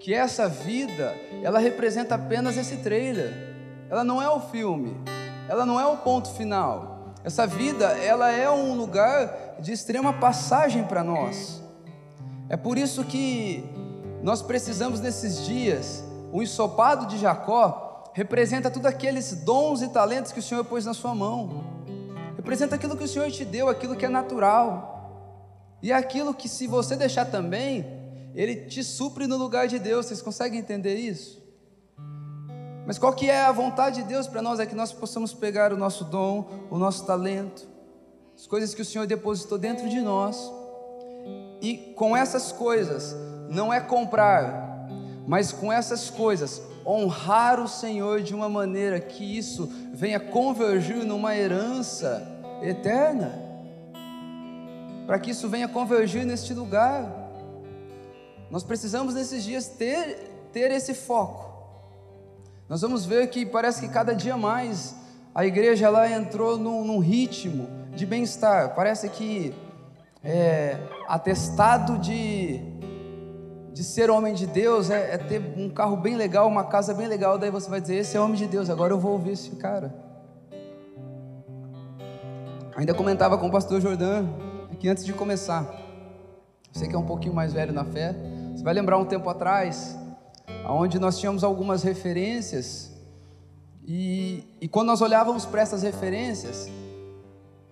que 0.00 0.14
essa 0.14 0.48
vida, 0.48 1.14
ela 1.42 1.58
representa 1.58 2.14
apenas 2.14 2.56
esse 2.56 2.76
trailer. 2.76 3.32
Ela 3.90 4.04
não 4.04 4.20
é 4.20 4.28
o 4.28 4.40
filme, 4.40 4.96
ela 5.48 5.64
não 5.66 5.80
é 5.80 5.86
o 5.86 5.96
ponto 5.96 6.30
final. 6.34 7.14
Essa 7.24 7.46
vida, 7.46 7.86
ela 7.98 8.30
é 8.30 8.48
um 8.50 8.74
lugar 8.74 9.56
de 9.60 9.72
extrema 9.72 10.12
passagem 10.12 10.84
para 10.84 11.02
nós. 11.02 11.62
É 12.48 12.56
por 12.56 12.78
isso 12.78 13.04
que 13.04 13.64
nós 14.22 14.40
precisamos 14.40 15.00
nesses 15.00 15.44
dias, 15.44 16.04
o 16.32 16.42
ensopado 16.42 17.06
de 17.06 17.18
Jacó 17.18 18.10
representa 18.12 18.70
tudo 18.70 18.86
aqueles 18.86 19.32
dons 19.44 19.82
e 19.82 19.88
talentos 19.88 20.32
que 20.32 20.40
o 20.40 20.42
Senhor 20.42 20.64
pôs 20.64 20.84
na 20.84 20.94
sua 20.94 21.14
mão. 21.14 21.64
Representa 22.36 22.74
aquilo 22.74 22.96
que 22.96 23.04
o 23.04 23.08
Senhor 23.08 23.30
te 23.30 23.44
deu, 23.44 23.68
aquilo 23.68 23.96
que 23.96 24.06
é 24.06 24.08
natural. 24.08 24.96
E 25.82 25.92
é 25.92 25.94
aquilo 25.94 26.34
que 26.34 26.48
se 26.48 26.66
você 26.66 26.96
deixar 26.96 27.26
também, 27.26 27.86
ele 28.34 28.66
te 28.66 28.82
supre 28.82 29.26
no 29.26 29.36
lugar 29.36 29.68
de 29.68 29.78
Deus. 29.78 30.06
Vocês 30.06 30.22
conseguem 30.22 30.58
entender 30.58 30.96
isso? 30.96 31.42
Mas 32.86 32.98
qual 32.98 33.12
que 33.12 33.28
é 33.28 33.42
a 33.42 33.52
vontade 33.52 34.02
de 34.02 34.08
Deus 34.08 34.26
para 34.26 34.40
nós? 34.40 34.58
É 34.58 34.64
que 34.64 34.74
nós 34.74 34.92
possamos 34.92 35.34
pegar 35.34 35.74
o 35.74 35.76
nosso 35.76 36.04
dom, 36.04 36.48
o 36.70 36.78
nosso 36.78 37.04
talento, 37.04 37.68
as 38.34 38.46
coisas 38.46 38.74
que 38.74 38.80
o 38.80 38.84
Senhor 38.84 39.06
depositou 39.06 39.58
dentro 39.58 39.90
de 39.90 40.00
nós, 40.00 40.50
e 41.60 41.76
com 41.94 42.16
essas 42.16 42.50
coisas, 42.50 43.14
não 43.50 43.70
é 43.70 43.78
comprar, 43.78 44.88
mas 45.26 45.52
com 45.52 45.70
essas 45.70 46.08
coisas, 46.08 46.62
honrar 46.86 47.60
o 47.60 47.68
Senhor 47.68 48.22
de 48.22 48.34
uma 48.34 48.48
maneira 48.48 48.98
que 48.98 49.36
isso 49.36 49.70
venha 49.92 50.18
convergir 50.18 51.04
numa 51.04 51.36
herança 51.36 52.26
eterna, 52.62 53.38
para 55.06 55.18
que 55.18 55.32
isso 55.32 55.46
venha 55.46 55.68
convergir 55.68 56.24
neste 56.24 56.54
lugar. 56.54 57.27
Nós 58.50 58.62
precisamos 58.62 59.14
nesses 59.14 59.44
dias 59.44 59.68
ter, 59.68 60.48
ter 60.52 60.70
esse 60.70 60.94
foco. 60.94 61.48
Nós 62.68 62.80
vamos 62.80 63.04
ver 63.04 63.28
que 63.28 63.46
parece 63.46 63.80
que 63.80 63.88
cada 63.88 64.14
dia 64.14 64.36
mais 64.36 64.94
a 65.34 65.46
igreja 65.46 65.86
ela 65.86 66.10
entrou 66.10 66.58
num, 66.58 66.84
num 66.84 66.98
ritmo 66.98 67.68
de 67.94 68.04
bem-estar. 68.04 68.74
Parece 68.74 69.08
que 69.08 69.54
é, 70.22 70.76
atestado 71.06 71.98
de, 71.98 72.60
de 73.72 73.84
ser 73.84 74.10
homem 74.10 74.34
de 74.34 74.46
Deus 74.46 74.90
é, 74.90 75.14
é, 75.14 75.18
ter 75.18 75.40
um 75.56 75.70
carro 75.70 75.96
bem 75.96 76.16
legal, 76.16 76.48
uma 76.48 76.64
casa 76.64 76.92
bem 76.92 77.06
legal. 77.06 77.38
Daí 77.38 77.50
você 77.50 77.70
vai 77.70 77.80
dizer: 77.80 77.96
Esse 77.96 78.16
é 78.16 78.20
homem 78.20 78.36
de 78.36 78.46
Deus, 78.46 78.68
agora 78.68 78.92
eu 78.92 78.98
vou 78.98 79.12
ouvir 79.12 79.32
esse 79.32 79.50
cara. 79.56 79.94
Ainda 82.76 82.94
comentava 82.94 83.36
com 83.36 83.48
o 83.48 83.50
pastor 83.50 83.80
Jordão 83.80 84.28
que 84.78 84.88
antes 84.88 85.04
de 85.04 85.12
começar, 85.12 85.66
você 86.72 86.86
que 86.86 86.94
é 86.94 86.98
um 86.98 87.06
pouquinho 87.06 87.34
mais 87.34 87.52
velho 87.52 87.72
na 87.72 87.84
fé, 87.84 88.14
você 88.58 88.64
vai 88.64 88.74
lembrar 88.74 88.98
um 88.98 89.04
tempo 89.04 89.30
atrás 89.30 89.96
onde 90.68 90.98
nós 90.98 91.16
tínhamos 91.16 91.44
algumas 91.44 91.84
referências, 91.84 92.92
e, 93.86 94.42
e 94.60 94.66
quando 94.66 94.88
nós 94.88 95.00
olhávamos 95.00 95.46
para 95.46 95.62
essas 95.62 95.82
referências, 95.82 96.68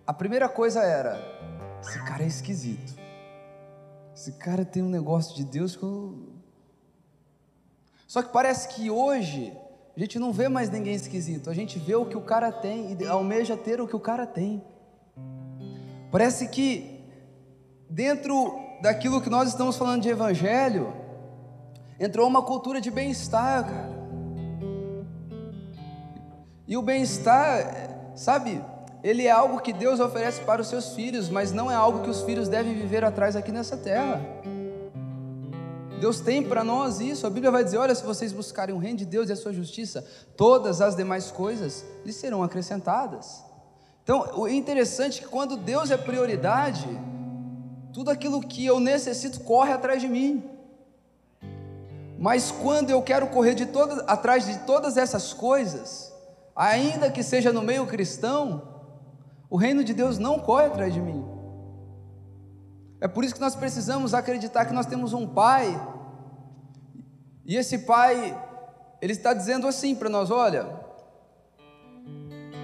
a 0.07 0.13
primeira 0.13 0.49
coisa 0.49 0.85
era: 0.85 1.21
esse 1.83 1.99
cara 2.05 2.23
é 2.23 2.29
esquisito, 2.29 2.95
esse 4.15 4.31
cara 4.35 4.65
tem 4.65 4.81
um 4.81 4.89
negócio 4.89 5.35
de 5.35 5.43
Deus 5.43 5.75
que 5.75 5.83
eu. 5.83 6.29
Só 8.07 8.23
que 8.23 8.33
parece 8.33 8.69
que 8.69 8.89
hoje 8.89 9.53
a 9.97 9.99
gente 9.99 10.21
não 10.21 10.33
vê 10.33 10.49
mais 10.49 10.71
ninguém 10.71 10.95
esquisito, 10.95 11.51
a 11.51 11.55
gente 11.55 11.81
vê 11.81 11.97
o 11.97 12.07
que 12.07 12.17
o 12.17 12.23
cara 12.23 12.53
tem 12.53 12.97
e 12.97 13.07
almeja 13.09 13.57
ter 13.57 13.81
o 13.81 13.89
que 13.89 13.97
o 13.97 14.01
cara 14.01 14.25
tem. 14.25 14.63
Parece 16.13 16.47
que 16.47 17.05
dentro 17.91 18.66
daquilo 18.81 19.21
que 19.21 19.31
nós 19.31 19.49
estamos 19.49 19.77
falando 19.77 20.03
de 20.03 20.09
evangelho, 20.09 20.93
Entrou 21.99 22.27
uma 22.29 22.43
cultura 22.43 22.79
de 22.81 22.91
bem-estar, 22.91 23.65
cara. 23.65 23.97
E 26.69 26.77
o 26.77 26.83
bem-estar, 26.83 28.13
sabe, 28.15 28.63
ele 29.03 29.27
é 29.27 29.31
algo 29.31 29.61
que 29.61 29.73
Deus 29.73 29.99
oferece 29.99 30.43
para 30.43 30.61
os 30.61 30.69
seus 30.69 30.95
filhos, 30.95 31.31
mas 31.31 31.53
não 31.53 31.71
é 31.71 31.75
algo 31.75 32.01
que 32.01 32.11
os 32.11 32.23
filhos 32.23 32.49
devem 32.49 32.75
viver 32.75 33.03
atrás 33.03 33.35
aqui 33.35 33.51
nessa 33.51 33.79
terra. 33.79 34.21
Deus 35.99 36.21
tem 36.21 36.43
para 36.43 36.63
nós 36.63 37.01
isso. 37.01 37.27
A 37.27 37.31
Bíblia 37.31 37.51
vai 37.51 37.65
dizer: 37.65 37.79
olha, 37.79 37.95
se 37.95 38.05
vocês 38.05 38.31
buscarem 38.31 38.75
o 38.75 38.79
reino 38.79 38.99
de 38.99 39.07
Deus 39.07 39.31
e 39.31 39.33
a 39.33 39.37
sua 39.37 39.53
justiça, 39.53 40.05
todas 40.37 40.83
as 40.83 40.95
demais 40.95 41.31
coisas 41.31 41.83
lhes 42.05 42.17
serão 42.17 42.43
acrescentadas. 42.43 43.43
Então, 44.03 44.33
o 44.35 44.47
interessante 44.47 45.21
é 45.21 45.23
que 45.23 45.29
quando 45.29 45.57
Deus 45.57 45.91
é 45.91 45.97
prioridade, 45.97 46.87
tudo 47.97 48.11
aquilo 48.11 48.43
que 48.43 48.67
eu 48.67 48.79
necessito 48.79 49.41
corre 49.41 49.73
atrás 49.73 50.03
de 50.03 50.07
mim. 50.07 50.45
Mas 52.19 52.51
quando 52.51 52.91
eu 52.91 53.01
quero 53.01 53.27
correr 53.29 53.55
de 53.55 53.65
todas, 53.65 54.01
atrás 54.07 54.45
de 54.45 54.59
todas 54.67 54.99
essas 54.99 55.33
coisas, 55.33 56.13
ainda 56.55 57.11
que 57.11 57.23
seja 57.23 57.55
no 57.55 57.63
meio 57.63 57.87
cristão, 57.87 58.61
o 59.49 59.57
reino 59.57 59.83
de 59.83 59.95
Deus 59.95 60.19
não 60.19 60.39
corre 60.39 60.67
atrás 60.67 60.93
de 60.93 61.01
mim. 61.01 61.25
É 63.01 63.09
por 63.09 63.25
isso 63.25 63.33
que 63.33 63.41
nós 63.41 63.55
precisamos 63.55 64.13
acreditar 64.13 64.67
que 64.67 64.75
nós 64.75 64.85
temos 64.85 65.15
um 65.15 65.27
Pai, 65.27 65.65
e 67.47 67.57
esse 67.57 67.79
Pai, 67.79 68.39
Ele 69.01 69.15
está 69.15 69.33
dizendo 69.33 69.67
assim 69.67 69.95
para 69.95 70.11
nós: 70.11 70.31
olha, 70.31 70.69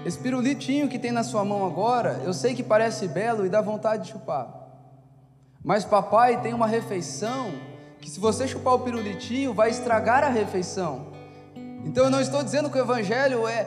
esse 0.05 0.19
pirulitinho 0.19 0.87
que 0.87 0.99
tem 0.99 1.11
na 1.11 1.23
sua 1.23 1.43
mão 1.43 1.65
agora, 1.65 2.21
eu 2.23 2.35
sei 2.35 2.53
que 2.53 2.61
parece 2.61 3.07
belo 3.07 3.47
e 3.47 3.49
dá 3.49 3.61
vontade 3.61 4.03
de 4.03 4.11
chupar, 4.11 4.62
mas 5.63 5.85
papai 5.85 6.41
tem 6.41 6.53
uma 6.53 6.67
refeição 6.67 7.51
que 8.01 8.09
se 8.09 8.19
você 8.19 8.45
chupar 8.47 8.73
o 8.73 8.79
pirulitinho, 8.79 9.53
vai 9.53 9.69
estragar 9.69 10.23
a 10.23 10.29
refeição. 10.29 11.07
Então 11.85 12.03
eu 12.03 12.09
não 12.09 12.19
estou 12.19 12.43
dizendo 12.43 12.69
que 12.69 12.77
o 12.77 12.81
evangelho 12.81 13.47
é, 13.47 13.65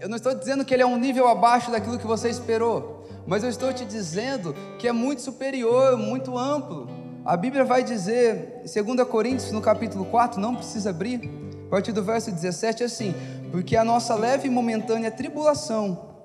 eu 0.00 0.08
não 0.08 0.16
estou 0.16 0.34
dizendo 0.34 0.64
que 0.64 0.74
ele 0.74 0.82
é 0.82 0.86
um 0.86 0.98
nível 0.98 1.28
abaixo 1.28 1.70
daquilo 1.70 1.98
que 1.98 2.06
você 2.06 2.28
esperou, 2.28 3.06
mas 3.26 3.44
eu 3.44 3.48
estou 3.48 3.72
te 3.72 3.84
dizendo 3.84 4.54
que 4.78 4.88
é 4.88 4.92
muito 4.92 5.22
superior, 5.22 5.96
muito 5.96 6.36
amplo. 6.36 6.88
A 7.24 7.36
Bíblia 7.36 7.64
vai 7.64 7.82
dizer, 7.82 8.62
2 8.62 9.08
Coríntios, 9.08 9.52
no 9.52 9.60
capítulo 9.60 10.04
4, 10.06 10.40
não 10.40 10.54
precisa 10.54 10.90
abrir, 10.90 11.30
a 11.66 11.70
partir 11.70 11.92
do 11.92 12.02
verso 12.02 12.30
17, 12.30 12.84
assim: 12.84 13.14
Porque 13.50 13.76
a 13.76 13.84
nossa 13.84 14.14
leve 14.14 14.46
e 14.46 14.50
momentânea 14.50 15.10
tribulação 15.10 16.15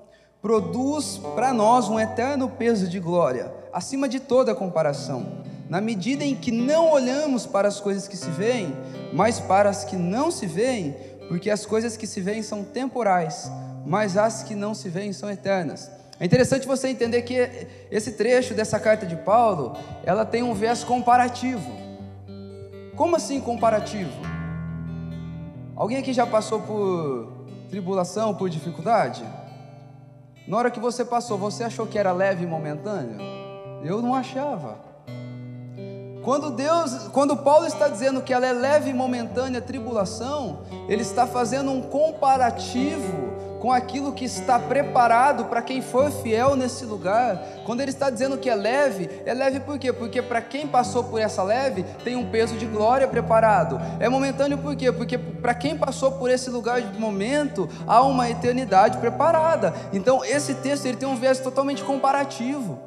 produz 0.42 1.20
para 1.36 1.54
nós 1.54 1.88
um 1.88 2.00
eterno 2.00 2.48
peso 2.48 2.88
de 2.88 2.98
glória, 2.98 3.54
acima 3.72 4.08
de 4.08 4.18
toda 4.18 4.56
comparação, 4.56 5.24
na 5.70 5.80
medida 5.80 6.24
em 6.24 6.34
que 6.34 6.50
não 6.50 6.90
olhamos 6.90 7.46
para 7.46 7.68
as 7.68 7.78
coisas 7.78 8.08
que 8.08 8.16
se 8.16 8.28
veem, 8.28 8.76
mas 9.12 9.38
para 9.38 9.70
as 9.70 9.84
que 9.84 9.94
não 9.94 10.32
se 10.32 10.44
veem, 10.44 10.96
porque 11.28 11.48
as 11.48 11.64
coisas 11.64 11.96
que 11.96 12.08
se 12.08 12.20
veem 12.20 12.42
são 12.42 12.64
temporais, 12.64 13.50
mas 13.86 14.16
as 14.16 14.42
que 14.42 14.56
não 14.56 14.74
se 14.74 14.88
veem 14.88 15.12
são 15.12 15.30
eternas. 15.30 15.88
É 16.18 16.24
interessante 16.26 16.66
você 16.66 16.88
entender 16.88 17.22
que 17.22 17.68
esse 17.90 18.12
trecho 18.12 18.52
dessa 18.52 18.80
carta 18.80 19.06
de 19.06 19.16
Paulo, 19.16 19.76
ela 20.04 20.24
tem 20.24 20.42
um 20.42 20.54
verso 20.54 20.86
comparativo. 20.86 21.70
Como 22.96 23.14
assim 23.14 23.40
comparativo? 23.40 24.12
Alguém 25.76 25.98
aqui 25.98 26.12
já 26.12 26.26
passou 26.26 26.60
por 26.60 27.32
tribulação, 27.70 28.34
por 28.34 28.50
dificuldade? 28.50 29.24
Na 30.46 30.56
hora 30.56 30.70
que 30.70 30.80
você 30.80 31.04
passou, 31.04 31.38
você 31.38 31.64
achou 31.64 31.86
que 31.86 31.98
era 31.98 32.12
leve 32.12 32.44
e 32.44 32.46
momentâneo? 32.46 33.18
Eu 33.84 34.02
não 34.02 34.14
achava. 34.14 34.76
Quando 36.22 36.50
Deus, 36.50 37.08
quando 37.12 37.36
Paulo 37.36 37.66
está 37.66 37.88
dizendo 37.88 38.22
que 38.22 38.32
ela 38.32 38.46
é 38.46 38.52
leve 38.52 38.90
e 38.90 38.94
momentânea 38.94 39.60
tribulação, 39.60 40.60
ele 40.88 41.02
está 41.02 41.26
fazendo 41.26 41.70
um 41.70 41.82
comparativo 41.82 43.32
com 43.62 43.70
aquilo 43.70 44.12
que 44.12 44.24
está 44.24 44.58
preparado 44.58 45.44
para 45.44 45.62
quem 45.62 45.80
for 45.80 46.10
fiel 46.10 46.56
nesse 46.56 46.84
lugar. 46.84 47.36
Quando 47.64 47.80
ele 47.80 47.92
está 47.92 48.10
dizendo 48.10 48.36
que 48.36 48.50
é 48.50 48.56
leve, 48.56 49.08
é 49.24 49.32
leve 49.32 49.60
por 49.60 49.78
quê? 49.78 49.92
Porque 49.92 50.20
para 50.20 50.42
quem 50.42 50.66
passou 50.66 51.04
por 51.04 51.20
essa 51.20 51.44
leve, 51.44 51.84
tem 52.02 52.16
um 52.16 52.28
peso 52.28 52.56
de 52.56 52.66
glória 52.66 53.06
preparado. 53.06 53.80
É 54.00 54.08
momentâneo 54.08 54.58
por 54.58 54.74
quê? 54.74 54.90
Porque 54.90 55.16
para 55.16 55.54
quem 55.54 55.78
passou 55.78 56.10
por 56.10 56.28
esse 56.28 56.50
lugar 56.50 56.82
de 56.82 56.98
momento, 56.98 57.68
há 57.86 58.02
uma 58.02 58.28
eternidade 58.28 58.98
preparada. 58.98 59.72
Então, 59.92 60.24
esse 60.24 60.54
texto 60.54 60.86
ele 60.86 60.96
tem 60.96 61.08
um 61.08 61.14
verso 61.14 61.44
totalmente 61.44 61.84
comparativo. 61.84 62.80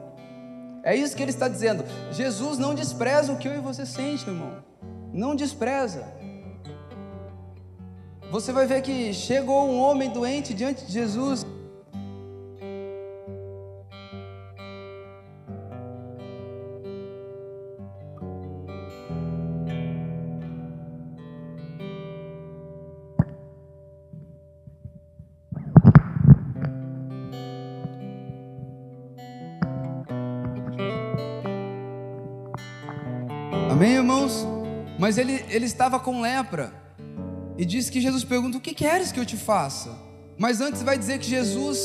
É 0.84 0.94
isso 0.94 1.16
que 1.16 1.24
ele 1.24 1.32
está 1.32 1.48
dizendo. 1.48 1.86
Jesus 2.12 2.58
não 2.58 2.76
despreza 2.76 3.32
o 3.32 3.38
que 3.38 3.48
eu 3.48 3.56
e 3.56 3.60
você 3.60 3.86
sente, 3.86 4.28
irmão. 4.28 4.58
Não 5.14 5.38
despreza 5.38 6.04
você 8.36 8.52
vai 8.52 8.68
ver 8.68 8.82
que 8.82 9.14
chegou 9.14 9.70
um 9.70 9.80
homem 9.80 10.10
doente 10.10 10.54
diante 10.54 10.86
de 10.86 10.92
Jesus. 10.92 11.46
Amém, 33.72 33.94
irmãos? 33.94 34.46
Mas 35.00 35.18
ele, 35.18 35.46
ele 35.50 35.66
estava 35.66 36.02
com 36.02 36.20
lepra. 36.20 36.85
E 37.58 37.66
diz 37.66 37.90
que 37.90 38.02
Jesus 38.02 38.24
pergunta: 38.24 38.58
O 38.58 38.62
que 38.62 38.74
queres 38.74 39.12
que 39.12 39.20
eu 39.20 39.26
te 39.26 39.38
faça? 39.38 39.96
Mas 40.38 40.60
antes 40.60 40.82
vai 40.82 40.98
dizer 40.98 41.20
que 41.20 41.28
Jesus 41.28 41.80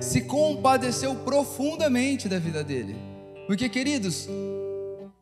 se 0.00 0.22
compadeceu 0.22 1.14
profundamente 1.16 2.28
da 2.28 2.38
vida 2.38 2.64
dele. 2.64 2.96
Porque, 3.46 3.68
queridos, 3.68 4.28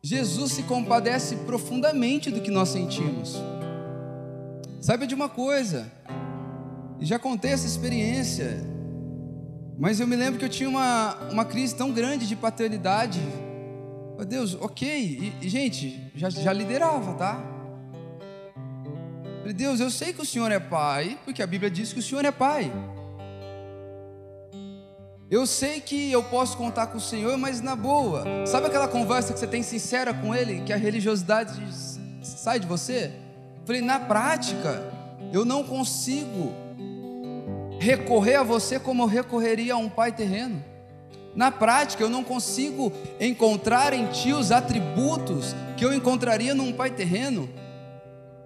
Jesus 0.01 0.53
se 0.53 0.63
compadece 0.63 1.35
profundamente 1.37 2.31
do 2.31 2.41
que 2.41 2.51
nós 2.51 2.69
sentimos. 2.69 3.35
Saiba 4.79 5.07
de 5.07 5.15
uma 5.15 5.27
coisa, 5.27 5.91
e 6.99 7.05
já 7.05 7.19
contei 7.19 7.51
essa 7.51 7.65
experiência, 7.65 8.63
mas 9.77 9.99
eu 9.99 10.07
me 10.07 10.15
lembro 10.15 10.39
que 10.39 10.45
eu 10.45 10.49
tinha 10.49 10.69
uma, 10.69 11.15
uma 11.31 11.45
crise 11.45 11.75
tão 11.75 11.91
grande 11.91 12.27
de 12.27 12.35
paternidade. 12.35 13.19
Meu 14.15 14.25
Deus, 14.25 14.55
ok, 14.59 14.87
e, 15.41 15.45
e 15.45 15.49
gente, 15.49 16.11
já, 16.15 16.29
já 16.29 16.53
liderava, 16.53 17.13
tá? 17.13 17.56
Falei, 19.47 19.55
Deus, 19.55 19.79
eu 19.79 19.89
sei 19.89 20.11
que 20.11 20.21
o 20.21 20.25
Senhor 20.25 20.51
é 20.51 20.59
Pai, 20.59 21.17
porque 21.23 21.41
a 21.41 21.47
Bíblia 21.47 21.71
diz 21.71 21.93
que 21.93 21.99
o 21.99 22.03
Senhor 22.03 22.25
é 22.25 22.31
Pai. 22.31 22.69
Eu 25.31 25.47
sei 25.47 25.79
que 25.79 26.11
eu 26.11 26.21
posso 26.21 26.57
contar 26.57 26.87
com 26.87 26.97
o 26.97 27.01
Senhor, 27.01 27.37
mas 27.37 27.61
na 27.61 27.73
boa. 27.73 28.25
Sabe 28.45 28.67
aquela 28.67 28.89
conversa 28.89 29.31
que 29.31 29.39
você 29.39 29.47
tem 29.47 29.63
sincera 29.63 30.13
com 30.13 30.35
Ele, 30.35 30.63
que 30.63 30.73
a 30.73 30.75
religiosidade 30.75 31.63
sai 32.21 32.59
de 32.59 32.67
você? 32.67 33.13
Falei, 33.65 33.81
na 33.81 34.01
prática, 34.01 34.83
eu 35.31 35.45
não 35.45 35.63
consigo 35.63 36.51
recorrer 37.79 38.35
a 38.35 38.43
você 38.43 38.77
como 38.77 39.03
eu 39.03 39.07
recorreria 39.07 39.75
a 39.75 39.77
um 39.77 39.87
pai 39.87 40.11
terreno. 40.11 40.61
Na 41.33 41.51
prática, 41.51 42.03
eu 42.03 42.09
não 42.09 42.21
consigo 42.21 42.91
encontrar 43.17 43.93
em 43.93 44.07
ti 44.07 44.33
os 44.33 44.51
atributos 44.51 45.55
que 45.77 45.85
eu 45.85 45.93
encontraria 45.93 46.53
num 46.53 46.73
pai 46.73 46.91
terreno. 46.91 47.47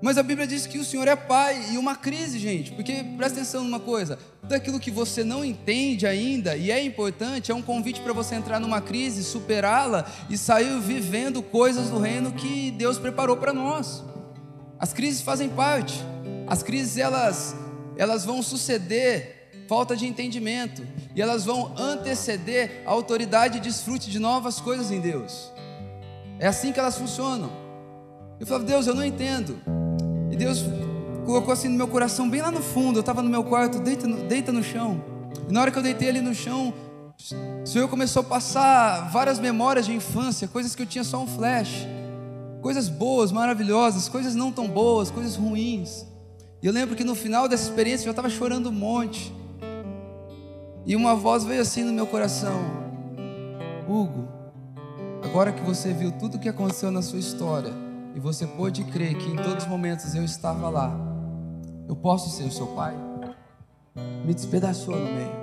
Mas 0.01 0.17
a 0.17 0.23
Bíblia 0.23 0.47
diz 0.47 0.65
que 0.65 0.79
o 0.79 0.83
Senhor 0.83 1.07
é 1.07 1.15
Pai 1.15 1.73
e 1.73 1.77
uma 1.77 1.95
crise, 1.95 2.39
gente, 2.39 2.71
porque 2.71 3.03
presta 3.15 3.39
atenção 3.39 3.63
numa 3.63 3.79
coisa: 3.79 4.17
tudo 4.41 4.53
aquilo 4.53 4.79
que 4.79 4.89
você 4.89 5.23
não 5.23 5.45
entende 5.45 6.07
ainda 6.07 6.55
e 6.55 6.71
é 6.71 6.83
importante, 6.83 7.51
é 7.51 7.55
um 7.55 7.61
convite 7.61 8.01
para 8.01 8.11
você 8.11 8.33
entrar 8.33 8.59
numa 8.59 8.81
crise, 8.81 9.23
superá-la 9.23 10.09
e 10.29 10.37
sair 10.37 10.79
vivendo 10.79 11.43
coisas 11.43 11.89
do 11.89 11.99
reino 11.99 12.31
que 12.31 12.71
Deus 12.71 12.97
preparou 12.97 13.37
para 13.37 13.53
nós. 13.53 14.03
As 14.79 14.91
crises 14.91 15.21
fazem 15.21 15.49
parte, 15.49 16.03
as 16.47 16.63
crises 16.63 16.97
elas, 16.97 17.55
elas 17.95 18.25
vão 18.25 18.41
suceder 18.41 19.39
falta 19.67 19.95
de 19.95 20.07
entendimento 20.07 20.85
e 21.15 21.21
elas 21.21 21.45
vão 21.45 21.73
anteceder 21.77 22.81
a 22.85 22.89
autoridade 22.89 23.59
e 23.59 23.61
desfrute 23.61 24.09
de 24.09 24.17
novas 24.17 24.59
coisas 24.59 24.89
em 24.91 24.99
Deus. 24.99 25.51
É 26.39 26.47
assim 26.47 26.71
que 26.73 26.79
elas 26.79 26.97
funcionam. 26.97 27.51
Eu 28.39 28.47
falo, 28.47 28.63
Deus, 28.63 28.87
eu 28.87 28.95
não 28.95 29.05
entendo. 29.05 29.61
Deus 30.41 30.65
colocou 31.23 31.53
assim 31.53 31.67
no 31.67 31.75
meu 31.75 31.87
coração, 31.87 32.27
bem 32.27 32.41
lá 32.41 32.49
no 32.49 32.63
fundo. 32.63 32.97
Eu 32.97 33.01
estava 33.01 33.21
no 33.21 33.29
meu 33.29 33.43
quarto, 33.43 33.77
deita 33.77 34.07
no, 34.07 34.23
deita 34.23 34.51
no 34.51 34.63
chão. 34.63 34.99
E 35.47 35.53
na 35.53 35.61
hora 35.61 35.69
que 35.69 35.77
eu 35.77 35.83
deitei 35.83 36.09
ali 36.09 36.19
no 36.19 36.33
chão, 36.33 36.73
o 37.63 37.67
Senhor 37.67 37.87
começou 37.87 38.21
a 38.21 38.23
passar 38.23 39.11
várias 39.11 39.37
memórias 39.37 39.85
de 39.85 39.93
infância, 39.93 40.47
coisas 40.47 40.73
que 40.73 40.81
eu 40.81 40.85
tinha 40.87 41.03
só 41.03 41.21
um 41.21 41.27
flash. 41.27 41.87
Coisas 42.59 42.89
boas, 42.89 43.31
maravilhosas, 43.31 44.09
coisas 44.09 44.33
não 44.33 44.51
tão 44.51 44.67
boas, 44.67 45.11
coisas 45.11 45.35
ruins. 45.35 46.07
E 46.59 46.65
eu 46.65 46.73
lembro 46.73 46.95
que 46.95 47.03
no 47.03 47.13
final 47.13 47.47
dessa 47.47 47.69
experiência 47.69 48.05
eu 48.05 48.05
já 48.05 48.11
estava 48.11 48.29
chorando 48.29 48.69
um 48.69 48.73
monte. 48.73 49.31
E 50.87 50.95
uma 50.95 51.13
voz 51.13 51.43
veio 51.43 51.61
assim 51.61 51.83
no 51.83 51.93
meu 51.93 52.07
coração: 52.07 52.59
Hugo, 53.87 54.27
agora 55.23 55.51
que 55.51 55.61
você 55.61 55.93
viu 55.93 56.11
tudo 56.11 56.37
o 56.37 56.39
que 56.39 56.49
aconteceu 56.49 56.89
na 56.89 57.03
sua 57.03 57.19
história, 57.19 57.90
e 58.15 58.19
você 58.19 58.45
pôde 58.45 58.83
crer 58.85 59.15
que 59.15 59.29
em 59.29 59.35
todos 59.35 59.63
os 59.63 59.69
momentos 59.69 60.13
eu 60.15 60.23
estava 60.23 60.69
lá, 60.69 60.91
eu 61.87 61.95
posso 61.95 62.29
ser 62.29 62.43
o 62.43 62.51
seu 62.51 62.67
pai? 62.67 62.95
Me 64.25 64.33
despedaçou 64.33 64.95
no 64.95 65.05
meio. 65.05 65.41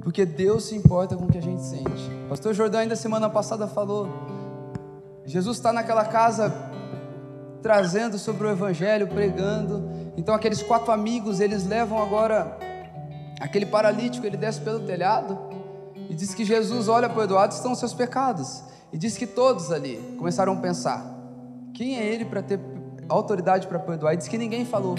Porque 0.00 0.26
Deus 0.26 0.64
se 0.64 0.74
importa 0.74 1.16
com 1.16 1.24
o 1.24 1.28
que 1.28 1.38
a 1.38 1.42
gente 1.42 1.62
sente. 1.62 2.10
Pastor 2.28 2.52
Jordão 2.52 2.80
ainda 2.80 2.94
semana 2.94 3.30
passada 3.30 3.66
falou: 3.66 4.08
Jesus 5.24 5.56
está 5.56 5.72
naquela 5.72 6.04
casa 6.04 6.52
trazendo 7.62 8.18
sobre 8.18 8.46
o 8.46 8.50
Evangelho, 8.50 9.08
pregando. 9.08 9.88
Então 10.18 10.34
aqueles 10.34 10.62
quatro 10.62 10.92
amigos, 10.92 11.40
eles 11.40 11.66
levam 11.66 12.02
agora 12.02 12.58
aquele 13.40 13.64
paralítico, 13.64 14.26
ele 14.26 14.36
desce 14.36 14.60
pelo 14.60 14.80
telhado 14.80 15.38
e 16.10 16.14
diz 16.14 16.34
que 16.34 16.44
Jesus 16.44 16.88
olha 16.88 17.08
para 17.08 17.20
o 17.20 17.22
Eduardo, 17.22 17.54
estão 17.54 17.72
os 17.72 17.78
seus 17.78 17.94
pecados. 17.94 18.62
E 18.94 18.96
diz 18.96 19.18
que 19.18 19.26
todos 19.26 19.72
ali 19.72 19.96
começaram 20.16 20.52
a 20.52 20.56
pensar: 20.56 21.04
quem 21.74 21.98
é 21.98 22.06
ele 22.06 22.24
para 22.24 22.40
ter 22.40 22.60
autoridade 23.08 23.66
para 23.66 23.80
perdoar? 23.80 24.14
E 24.14 24.16
diz 24.16 24.28
que 24.28 24.38
ninguém 24.38 24.64
falou. 24.64 24.94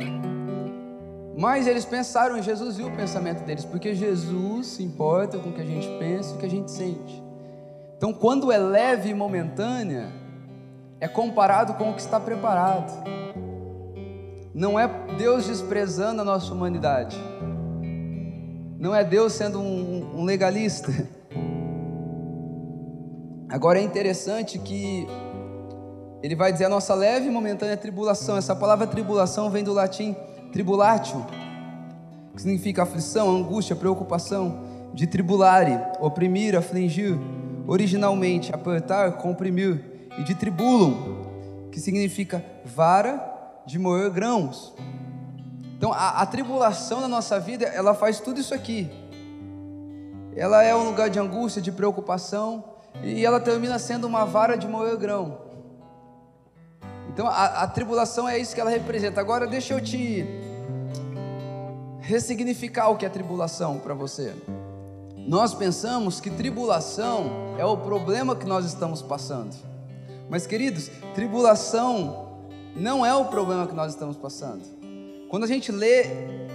Mas 1.37 1.65
eles 1.65 1.85
pensaram, 1.85 2.37
e 2.37 2.41
Jesus 2.41 2.75
viu 2.75 2.87
o 2.87 2.91
pensamento 2.91 3.45
deles, 3.45 3.63
porque 3.63 3.95
Jesus 3.95 4.67
se 4.67 4.83
importa 4.83 5.37
com 5.37 5.49
o 5.49 5.53
que 5.53 5.61
a 5.61 5.65
gente 5.65 5.87
pensa 5.97 6.33
e 6.33 6.35
o 6.35 6.37
que 6.39 6.45
a 6.45 6.49
gente 6.49 6.69
sente. 6.71 7.23
Então, 7.95 8.11
quando 8.11 8.51
é 8.51 8.57
leve 8.57 9.09
e 9.09 9.13
momentânea, 9.13 10.11
é 10.99 11.07
comparado 11.07 11.75
com 11.75 11.91
o 11.91 11.93
que 11.93 12.01
está 12.01 12.19
preparado. 12.19 12.91
Não 14.53 14.77
é 14.77 14.89
Deus 15.17 15.47
desprezando 15.47 16.21
a 16.21 16.25
nossa 16.25 16.53
humanidade. 16.53 17.17
Não 18.77 18.93
é 18.93 19.05
Deus 19.05 19.31
sendo 19.31 19.59
um, 19.59 20.19
um 20.19 20.23
legalista. 20.25 20.91
Agora 23.49 23.79
é 23.79 23.83
interessante 23.83 24.57
que 24.57 25.07
ele 26.23 26.35
vai 26.35 26.51
dizer 26.51 26.65
a 26.65 26.69
nossa 26.69 26.95
leve 26.95 27.27
e 27.27 27.31
momentânea 27.31 27.77
tribulação. 27.77 28.37
Essa 28.37 28.55
palavra 28.55 28.87
tribulação 28.87 29.49
vem 29.49 29.63
do 29.63 29.71
latim 29.71 30.15
tribulatio, 30.51 31.25
que 32.33 32.41
significa 32.41 32.83
aflição, 32.83 33.29
angústia, 33.29 33.75
preocupação, 33.75 34.63
de 34.93 35.05
tribulare, 35.05 35.79
oprimir, 35.99 36.55
afligir, 36.55 37.15
originalmente 37.67 38.53
apertar, 38.53 39.13
comprimir, 39.17 40.09
e 40.17 40.23
de 40.23 40.33
tribulum, 40.33 41.69
que 41.71 41.79
significa 41.79 42.43
vara 42.63 43.21
de 43.65 43.77
moer 43.77 44.09
grãos. 44.09 44.73
Então 45.77 45.91
a, 45.91 46.21
a 46.21 46.25
tribulação 46.25 47.01
na 47.01 47.07
nossa 47.07 47.39
vida, 47.39 47.65
ela 47.65 47.93
faz 47.93 48.19
tudo 48.19 48.39
isso 48.39 48.53
aqui. 48.53 48.89
Ela 50.35 50.63
é 50.63 50.75
um 50.75 50.85
lugar 50.85 51.09
de 51.09 51.19
angústia, 51.19 51.61
de 51.61 51.71
preocupação, 51.71 52.74
e 53.03 53.25
ela 53.25 53.39
termina 53.39 53.77
sendo 53.79 54.05
uma 54.05 54.25
vara 54.25 54.55
de 54.57 54.67
moer 54.67 54.97
grão. 54.97 55.37
Então 57.09 57.27
a, 57.27 57.63
a 57.63 57.67
tribulação 57.67 58.27
é 58.27 58.37
isso 58.37 58.53
que 58.53 58.61
ela 58.61 58.69
representa. 58.69 59.21
Agora 59.21 59.47
deixa 59.47 59.73
eu 59.73 59.81
te 59.81 60.25
ressignificar 62.01 62.89
o 62.89 62.97
que 62.97 63.05
é 63.05 63.09
tribulação 63.09 63.79
para 63.79 63.93
você. 63.93 64.33
Nós 65.27 65.53
pensamos 65.55 66.19
que 66.19 66.29
tribulação 66.29 67.55
é 67.57 67.65
o 67.65 67.77
problema 67.77 68.35
que 68.35 68.45
nós 68.45 68.65
estamos 68.65 69.01
passando. 69.01 69.55
Mas, 70.29 70.45
queridos, 70.45 70.91
tribulação 71.15 72.43
não 72.75 73.05
é 73.05 73.15
o 73.15 73.25
problema 73.25 73.65
que 73.65 73.73
nós 73.73 73.93
estamos 73.93 74.17
passando. 74.17 74.63
Quando 75.29 75.43
a 75.43 75.47
gente 75.47 75.71
lê 75.71 76.05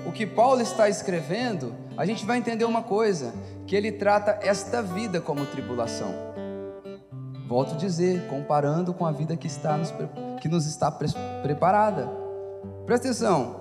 o 0.06 0.12
que 0.12 0.26
Paulo 0.26 0.60
está 0.60 0.88
escrevendo, 0.88 1.74
a 1.96 2.06
gente 2.06 2.24
vai 2.24 2.38
entender 2.38 2.64
uma 2.64 2.82
coisa: 2.82 3.32
que 3.66 3.76
ele 3.76 3.92
trata 3.92 4.38
esta 4.42 4.82
vida 4.82 5.20
como 5.20 5.46
tribulação. 5.46 6.14
Volto 7.46 7.74
a 7.74 7.76
dizer, 7.76 8.26
comparando 8.28 8.94
com 8.94 9.04
a 9.04 9.12
vida 9.12 9.36
que, 9.36 9.46
está 9.46 9.76
nos, 9.76 9.92
que 10.40 10.48
nos 10.48 10.66
está 10.66 10.90
pre 10.90 11.08
preparada. 11.42 12.08
Presta 12.86 13.08
atenção: 13.08 13.60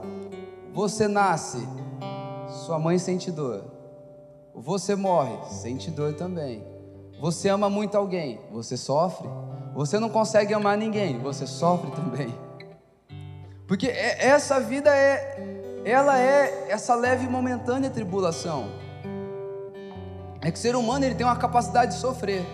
você 0.74 1.08
nasce, 1.08 1.60
sua 2.66 2.80
mãe 2.80 2.98
sente 2.98 3.32
dor. 3.32 3.64
Você 4.54 4.96
morre, 4.96 5.38
sente 5.50 5.90
dor 5.90 6.14
também. 6.14 6.64
Você 7.20 7.50
ama 7.50 7.70
muito 7.70 7.96
alguém, 7.96 8.40
você 8.52 8.78
sofre. 8.78 9.28
Você 9.74 10.00
não 10.00 10.10
consegue 10.10 10.54
amar 10.54 10.78
ninguém, 10.78 11.20
você 11.20 11.46
sofre 11.46 11.92
também. 11.92 12.34
Porque 13.68 13.88
é, 13.88 14.26
essa 14.26 14.60
vida 14.60 14.90
é, 14.90 15.59
ela 15.86 16.20
é 16.20 16.68
essa 16.70 16.96
leve 16.96 17.26
e 17.26 17.30
momentânea 17.30 17.90
tribulação. 17.90 18.70
É 20.42 20.52
que 20.52 20.58
o 20.58 20.62
ser 20.62 20.76
humano 20.76 21.06
ele 21.06 21.16
tem 21.16 21.26
uma 21.26 21.36
capacidade 21.36 21.94
de 21.94 22.00
sofrer. 22.00 22.46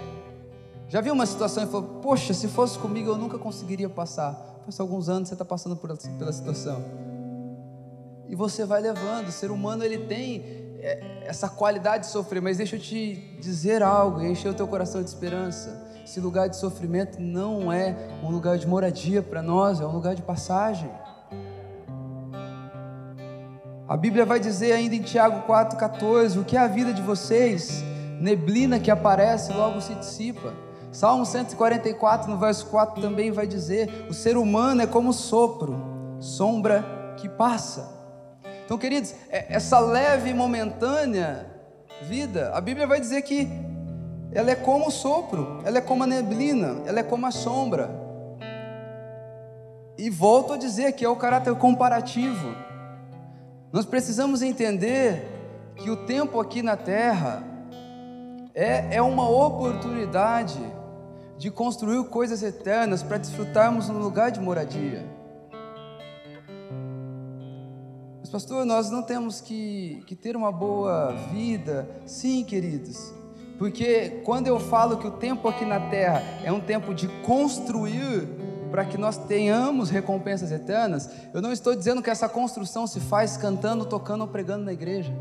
Já 0.87 1.01
viu 1.01 1.13
uma 1.13 1.25
situação 1.25 1.63
e 1.63 1.67
falou: 1.67 2.01
Poxa, 2.01 2.33
se 2.33 2.47
fosse 2.47 2.77
comigo 2.77 3.09
eu 3.09 3.17
nunca 3.17 3.37
conseguiria 3.37 3.89
passar. 3.89 4.35
Faz 4.63 4.79
alguns 4.79 5.09
anos 5.09 5.29
você 5.29 5.35
está 5.35 5.45
passando 5.45 5.75
por, 5.75 5.95
pela 6.17 6.31
situação. 6.31 6.83
E 8.27 8.35
você 8.35 8.65
vai 8.65 8.81
levando. 8.81 9.27
O 9.27 9.31
ser 9.31 9.51
humano 9.51 9.83
ele 9.83 9.99
tem 9.99 10.43
é, 10.79 11.23
essa 11.25 11.47
qualidade 11.47 12.05
de 12.05 12.11
sofrer, 12.11 12.41
mas 12.41 12.57
deixa 12.57 12.75
eu 12.75 12.79
te 12.79 13.15
dizer 13.39 13.83
algo, 13.83 14.21
encher 14.21 14.49
o 14.49 14.53
teu 14.53 14.67
coração 14.67 15.03
de 15.03 15.09
esperança. 15.09 15.83
Esse 16.03 16.19
lugar 16.19 16.47
de 16.47 16.55
sofrimento 16.55 17.19
não 17.19 17.71
é 17.71 17.95
um 18.23 18.29
lugar 18.29 18.57
de 18.57 18.67
moradia 18.67 19.23
para 19.23 19.41
nós, 19.41 19.79
é 19.79 19.85
um 19.85 19.91
lugar 19.91 20.13
de 20.13 20.21
passagem. 20.21 20.89
A 23.95 23.97
Bíblia 23.97 24.25
vai 24.25 24.41
dizer 24.41 24.73
ainda 24.73 24.93
em 24.93 25.01
Tiago 25.01 25.47
4,14: 25.47 26.37
o 26.37 26.43
que 26.43 26.57
é 26.57 26.59
a 26.59 26.67
vida 26.67 26.91
de 26.91 27.01
vocês? 27.01 27.81
Neblina 28.19 28.77
que 28.77 28.91
aparece, 28.91 29.53
logo 29.53 29.79
se 29.79 29.95
dissipa. 29.95 30.53
Salmo 30.91 31.25
144, 31.25 32.29
no 32.29 32.37
verso 32.37 32.65
4, 32.65 33.01
também 33.01 33.31
vai 33.31 33.47
dizer: 33.47 34.05
o 34.09 34.13
ser 34.13 34.35
humano 34.35 34.81
é 34.81 34.85
como 34.85 35.13
sopro, 35.13 36.17
sombra 36.19 36.83
que 37.15 37.29
passa. 37.29 37.89
Então, 38.65 38.77
queridos, 38.77 39.15
é, 39.29 39.45
essa 39.47 39.79
leve 39.79 40.31
e 40.31 40.33
momentânea 40.33 41.45
vida, 42.01 42.51
a 42.53 42.59
Bíblia 42.59 42.85
vai 42.85 42.99
dizer 42.99 43.21
que 43.21 43.47
ela 44.33 44.51
é 44.51 44.55
como 44.55 44.87
o 44.87 44.91
sopro, 44.91 45.61
ela 45.63 45.77
é 45.77 45.81
como 45.81 46.03
a 46.03 46.07
neblina, 46.07 46.81
ela 46.85 46.99
é 46.99 47.03
como 47.03 47.25
a 47.27 47.31
sombra. 47.31 47.89
E 49.97 50.09
volto 50.09 50.51
a 50.51 50.57
dizer 50.57 50.91
que 50.91 51.05
é 51.05 51.07
o 51.07 51.15
caráter 51.15 51.55
comparativo. 51.55 52.74
Nós 53.75 53.85
precisamos 53.85 54.41
entender 54.41 55.27
que 55.75 55.91
o 55.91 55.97
tempo 55.97 56.39
aqui 56.39 56.61
na 56.61 56.77
terra 56.77 57.43
é, 58.53 58.95
é 58.95 59.01
uma 59.01 59.27
oportunidade 59.27 60.57
de 61.37 61.51
construir 61.51 62.01
coisas 62.05 62.41
eternas 62.41 63.03
para 63.03 63.17
desfrutarmos 63.17 63.89
um 63.89 63.97
lugar 63.97 64.31
de 64.31 64.39
moradia. 64.39 65.05
Mas, 68.21 68.29
pastor, 68.29 68.63
nós 68.63 68.89
não 68.89 69.03
temos 69.03 69.41
que, 69.41 70.01
que 70.07 70.15
ter 70.15 70.37
uma 70.37 70.53
boa 70.53 71.11
vida. 71.33 71.85
Sim, 72.05 72.45
queridos. 72.45 73.13
Porque 73.59 74.21
quando 74.23 74.47
eu 74.47 74.57
falo 74.57 74.99
que 74.99 75.07
o 75.07 75.11
tempo 75.11 75.49
aqui 75.49 75.65
na 75.65 75.81
terra 75.89 76.23
é 76.45 76.49
um 76.49 76.61
tempo 76.61 76.93
de 76.93 77.09
construir 77.25 78.25
para 78.75 78.83
que 78.83 78.97
nós 78.97 79.15
tenhamos 79.15 79.89
recompensas 79.89 80.51
eternas, 80.51 81.09
eu 81.33 81.41
não 81.41 81.53
estou 81.53 81.73
dizendo 81.73 82.01
que 82.01 82.09
essa 82.09 82.27
construção 82.27 82.85
se 82.85 82.99
faz 82.99 83.37
cantando, 83.37 83.85
tocando 83.85 84.23
ou 84.23 84.27
pregando 84.27 84.65
na 84.65 84.73
igreja. 84.73 85.15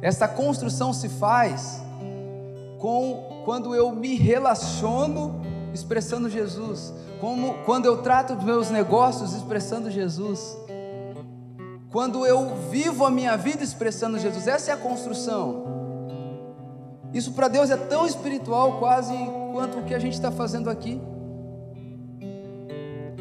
Essa 0.00 0.28
construção 0.28 0.92
se 0.92 1.08
faz 1.08 1.82
com 2.78 3.42
quando 3.44 3.74
eu 3.74 3.90
me 3.90 4.14
relaciono 4.14 5.42
expressando 5.74 6.30
Jesus, 6.30 6.94
como 7.20 7.54
quando 7.64 7.86
eu 7.86 8.02
trato 8.02 8.36
dos 8.36 8.44
meus 8.44 8.70
negócios 8.70 9.32
expressando 9.32 9.90
Jesus 9.90 10.56
quando 11.90 12.24
eu 12.24 12.54
vivo 12.70 13.04
a 13.04 13.10
minha 13.10 13.36
vida 13.36 13.64
expressando 13.64 14.16
Jesus, 14.16 14.46
essa 14.46 14.70
é 14.70 14.74
a 14.74 14.76
construção. 14.76 15.64
Isso 17.12 17.32
para 17.32 17.48
Deus 17.48 17.68
é 17.68 17.76
tão 17.76 18.06
espiritual 18.06 18.78
quase 18.78 19.12
quanto 19.52 19.80
o 19.80 19.82
que 19.82 19.92
a 19.92 19.98
gente 19.98 20.12
está 20.12 20.30
fazendo 20.30 20.70
aqui. 20.70 21.00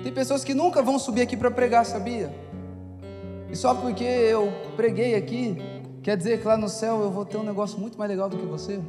Tem 0.04 0.14
pessoas 0.14 0.44
que 0.44 0.54
nunca 0.54 0.82
vão 0.82 0.98
subir 0.98 1.22
aqui 1.22 1.36
para 1.36 1.52
pregar, 1.52 1.86
sabia? 1.86 2.34
E 3.50 3.56
só 3.56 3.74
porque 3.74 4.04
eu 4.04 4.52
preguei 4.76 5.16
aqui, 5.16 5.58
quer 6.02 6.16
dizer 6.16 6.40
que 6.40 6.48
lá 6.48 6.56
no 6.56 6.70
céu 6.70 7.02
eu 7.02 7.12
vou 7.12 7.26
ter 7.26 7.38
um 7.38 7.44
negócio 7.44 7.80
muito 7.80 7.98
mais 7.98 8.10
legal 8.10 8.30
do 8.30 8.38
que 8.38 8.46
você? 8.46 8.80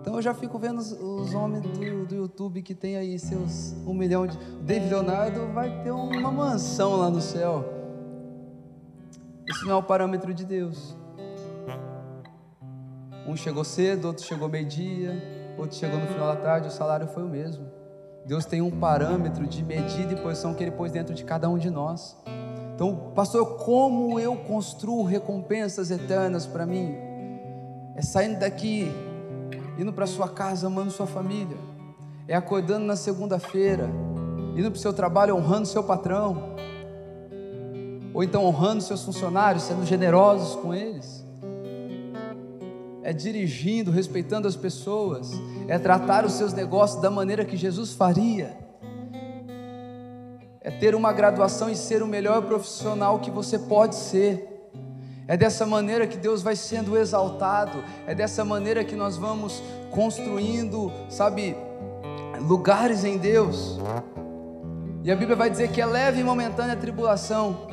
Então 0.00 0.16
eu 0.16 0.22
já 0.22 0.32
fico 0.32 0.58
vendo 0.58 0.78
os, 0.78 1.34
homens 1.34 1.62
do, 1.62 2.06
do, 2.06 2.14
YouTube 2.14 2.62
que 2.62 2.74
tem 2.74 2.96
aí 2.96 3.18
seus 3.18 3.74
um 3.86 3.92
milhão 3.92 4.26
de. 4.26 4.36
David 4.62 4.90
Leonardo 4.90 5.52
vai 5.52 5.82
ter 5.82 5.90
uma 5.90 6.32
mansão 6.32 6.96
lá 6.96 7.10
no 7.10 7.20
céu. 7.20 7.64
Isso 9.46 9.66
não 9.66 9.74
é 9.74 9.76
o 9.76 9.82
parâmetro 9.82 10.32
de 10.32 10.44
Deus. 10.44 10.96
Um 13.26 13.36
chegou 13.36 13.62
cedo, 13.62 14.06
outro 14.06 14.24
chegou 14.24 14.48
meio-dia, 14.48 15.54
outro 15.58 15.76
chegou 15.76 15.98
no 15.98 16.06
final 16.06 16.34
da 16.34 16.36
tarde, 16.36 16.68
o 16.68 16.70
salário 16.70 17.06
foi 17.06 17.22
o 17.22 17.28
mesmo. 17.28 17.79
Deus 18.24 18.44
tem 18.44 18.60
um 18.60 18.70
parâmetro 18.70 19.46
de 19.46 19.64
medida 19.64 20.12
e 20.12 20.16
posição 20.16 20.54
que 20.54 20.62
Ele 20.62 20.70
pôs 20.70 20.92
dentro 20.92 21.14
de 21.14 21.24
cada 21.24 21.48
um 21.48 21.58
de 21.58 21.70
nós. 21.70 22.16
Então, 22.74 23.12
pastor, 23.14 23.56
como 23.56 24.18
eu 24.18 24.36
construo 24.36 25.04
recompensas 25.04 25.90
eternas 25.90 26.46
para 26.46 26.64
mim? 26.64 26.94
É 27.94 28.02
saindo 28.02 28.38
daqui, 28.38 28.90
indo 29.78 29.92
para 29.92 30.06
sua 30.06 30.28
casa, 30.28 30.66
amando 30.66 30.90
sua 30.90 31.06
família. 31.06 31.56
É 32.26 32.34
acordando 32.34 32.84
na 32.86 32.96
segunda-feira, 32.96 33.90
indo 34.56 34.70
para 34.70 34.78
o 34.78 34.80
seu 34.80 34.92
trabalho, 34.92 35.36
honrando 35.36 35.66
seu 35.66 35.82
patrão 35.82 36.50
ou 38.12 38.22
então 38.22 38.44
honrando 38.44 38.82
seus 38.82 39.04
funcionários, 39.04 39.64
sendo 39.64 39.84
generosos 39.84 40.56
com 40.56 40.74
eles. 40.74 41.24
É 43.10 43.12
dirigindo, 43.12 43.90
respeitando 43.90 44.46
as 44.46 44.54
pessoas, 44.54 45.32
é 45.66 45.76
tratar 45.80 46.24
os 46.24 46.34
seus 46.34 46.52
negócios 46.52 47.02
da 47.02 47.10
maneira 47.10 47.44
que 47.44 47.56
Jesus 47.56 47.92
faria. 47.92 48.56
É 50.60 50.70
ter 50.70 50.94
uma 50.94 51.12
graduação 51.12 51.68
e 51.68 51.74
ser 51.74 52.04
o 52.04 52.06
melhor 52.06 52.42
profissional 52.42 53.18
que 53.18 53.28
você 53.28 53.58
pode 53.58 53.96
ser. 53.96 54.70
É 55.26 55.36
dessa 55.36 55.66
maneira 55.66 56.06
que 56.06 56.16
Deus 56.16 56.40
vai 56.40 56.54
sendo 56.54 56.96
exaltado, 56.96 57.82
é 58.06 58.14
dessa 58.14 58.44
maneira 58.44 58.84
que 58.84 58.94
nós 58.94 59.16
vamos 59.16 59.60
construindo, 59.90 60.92
sabe, 61.08 61.56
lugares 62.38 63.02
em 63.02 63.18
Deus. 63.18 63.80
E 65.02 65.10
a 65.10 65.16
Bíblia 65.16 65.34
vai 65.34 65.50
dizer 65.50 65.72
que 65.72 65.80
é 65.80 65.86
leve 65.86 66.20
e 66.20 66.22
momentânea 66.22 66.74
a 66.74 66.78
tribulação, 66.78 67.66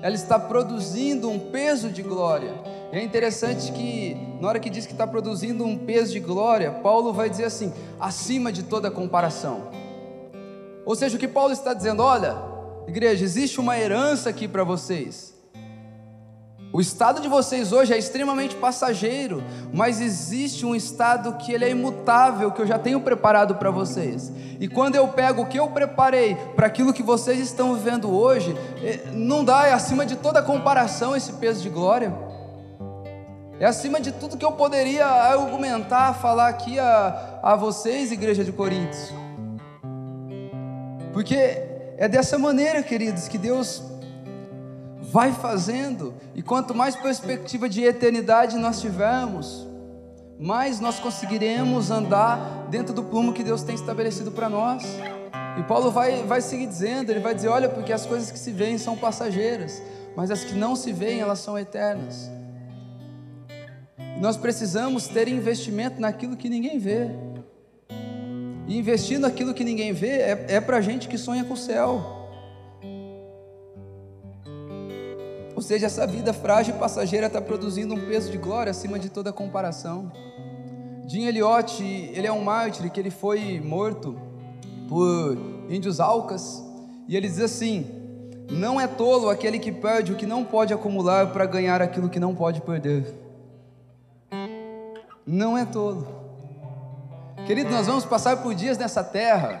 ela 0.00 0.14
está 0.14 0.38
produzindo 0.38 1.28
um 1.28 1.40
peso 1.50 1.90
de 1.90 2.04
glória. 2.04 2.73
E 2.94 2.98
é 2.98 3.02
interessante 3.02 3.72
que, 3.72 4.16
na 4.40 4.46
hora 4.46 4.60
que 4.60 4.70
diz 4.70 4.86
que 4.86 4.92
está 4.92 5.04
produzindo 5.04 5.64
um 5.64 5.76
peso 5.76 6.12
de 6.12 6.20
glória, 6.20 6.70
Paulo 6.70 7.12
vai 7.12 7.28
dizer 7.28 7.46
assim: 7.46 7.72
acima 7.98 8.52
de 8.52 8.62
toda 8.62 8.88
comparação. 8.88 9.68
Ou 10.86 10.94
seja, 10.94 11.16
o 11.16 11.18
que 11.18 11.26
Paulo 11.26 11.52
está 11.52 11.74
dizendo, 11.74 12.04
olha, 12.04 12.36
igreja, 12.86 13.24
existe 13.24 13.58
uma 13.58 13.76
herança 13.76 14.30
aqui 14.30 14.46
para 14.46 14.62
vocês. 14.62 15.34
O 16.72 16.80
estado 16.80 17.20
de 17.20 17.26
vocês 17.26 17.72
hoje 17.72 17.92
é 17.92 17.98
extremamente 17.98 18.54
passageiro, 18.54 19.42
mas 19.72 20.00
existe 20.00 20.64
um 20.64 20.74
estado 20.74 21.36
que 21.38 21.52
ele 21.52 21.64
é 21.64 21.70
imutável, 21.70 22.52
que 22.52 22.62
eu 22.62 22.66
já 22.66 22.78
tenho 22.78 23.00
preparado 23.00 23.56
para 23.56 23.72
vocês. 23.72 24.32
E 24.60 24.68
quando 24.68 24.94
eu 24.94 25.08
pego 25.08 25.42
o 25.42 25.46
que 25.46 25.58
eu 25.58 25.68
preparei 25.68 26.36
para 26.54 26.68
aquilo 26.68 26.92
que 26.92 27.02
vocês 27.02 27.40
estão 27.40 27.74
vivendo 27.74 28.12
hoje, 28.12 28.56
é, 28.82 29.10
não 29.12 29.44
dá, 29.44 29.66
é 29.66 29.72
acima 29.72 30.06
de 30.06 30.14
toda 30.14 30.40
comparação 30.42 31.16
esse 31.16 31.32
peso 31.34 31.60
de 31.60 31.68
glória. 31.68 32.23
É 33.60 33.66
acima 33.66 34.00
de 34.00 34.10
tudo 34.10 34.36
que 34.36 34.44
eu 34.44 34.52
poderia 34.52 35.06
argumentar, 35.06 36.14
falar 36.14 36.48
aqui 36.48 36.78
a, 36.78 37.38
a 37.40 37.54
vocês, 37.54 38.10
igreja 38.10 38.42
de 38.42 38.50
Coríntios. 38.50 39.12
Porque 41.12 41.36
é 41.96 42.08
dessa 42.08 42.36
maneira, 42.36 42.82
queridos, 42.82 43.28
que 43.28 43.38
Deus 43.38 43.80
vai 45.00 45.32
fazendo, 45.32 46.14
e 46.34 46.42
quanto 46.42 46.74
mais 46.74 46.96
perspectiva 46.96 47.68
de 47.68 47.84
eternidade 47.84 48.56
nós 48.56 48.80
tivermos, 48.80 49.68
mais 50.36 50.80
nós 50.80 50.98
conseguiremos 50.98 51.92
andar 51.92 52.66
dentro 52.68 52.92
do 52.92 53.04
plumo 53.04 53.32
que 53.32 53.44
Deus 53.44 53.62
tem 53.62 53.76
estabelecido 53.76 54.32
para 54.32 54.48
nós. 54.48 54.82
E 55.56 55.62
Paulo 55.62 55.92
vai, 55.92 56.24
vai 56.24 56.40
seguir 56.40 56.66
dizendo, 56.66 57.10
ele 57.10 57.20
vai 57.20 57.32
dizer: 57.32 57.46
olha, 57.46 57.68
porque 57.68 57.92
as 57.92 58.04
coisas 58.04 58.32
que 58.32 58.38
se 58.38 58.50
veem 58.50 58.76
são 58.76 58.96
passageiras, 58.96 59.80
mas 60.16 60.32
as 60.32 60.42
que 60.42 60.54
não 60.54 60.74
se 60.74 60.92
veem, 60.92 61.20
elas 61.20 61.38
são 61.38 61.56
eternas. 61.56 62.28
Nós 64.20 64.36
precisamos 64.36 65.08
ter 65.08 65.28
investimento 65.28 66.00
naquilo 66.00 66.36
que 66.36 66.48
ninguém 66.48 66.78
vê. 66.78 67.10
E 68.66 68.78
investir 68.78 69.18
naquilo 69.18 69.52
que 69.52 69.64
ninguém 69.64 69.92
vê 69.92 70.08
é, 70.08 70.46
é 70.48 70.60
para 70.60 70.80
gente 70.80 71.08
que 71.08 71.18
sonha 71.18 71.44
com 71.44 71.54
o 71.54 71.56
céu. 71.56 72.22
Ou 75.54 75.62
seja, 75.62 75.86
essa 75.86 76.06
vida 76.06 76.32
frágil 76.32 76.74
e 76.74 76.78
passageira 76.78 77.26
está 77.26 77.40
produzindo 77.40 77.94
um 77.94 78.06
peso 78.06 78.30
de 78.30 78.38
glória 78.38 78.70
acima 78.70 78.98
de 78.98 79.08
toda 79.08 79.32
comparação. 79.32 80.10
Jim 81.06 81.26
Elliot, 81.26 81.82
ele 81.82 82.26
é 82.26 82.32
um 82.32 82.42
mártir 82.42 82.90
que 82.90 82.98
ele 82.98 83.10
foi 83.10 83.60
morto 83.60 84.16
por 84.88 85.36
índios 85.68 86.00
alcas, 86.00 86.62
e 87.06 87.16
ele 87.16 87.28
diz 87.28 87.40
assim: 87.40 87.86
Não 88.50 88.80
é 88.80 88.86
tolo 88.86 89.28
aquele 89.28 89.58
que 89.58 89.70
perde 89.70 90.12
o 90.12 90.16
que 90.16 90.26
não 90.26 90.44
pode 90.44 90.72
acumular 90.72 91.32
para 91.32 91.44
ganhar 91.46 91.82
aquilo 91.82 92.08
que 92.08 92.18
não 92.18 92.34
pode 92.34 92.60
perder. 92.62 93.23
Não 95.26 95.56
é 95.56 95.64
tolo. 95.64 96.06
Querido, 97.46 97.70
nós 97.70 97.86
vamos 97.86 98.04
passar 98.04 98.38
por 98.38 98.54
dias 98.54 98.76
nessa 98.76 99.02
terra 99.02 99.60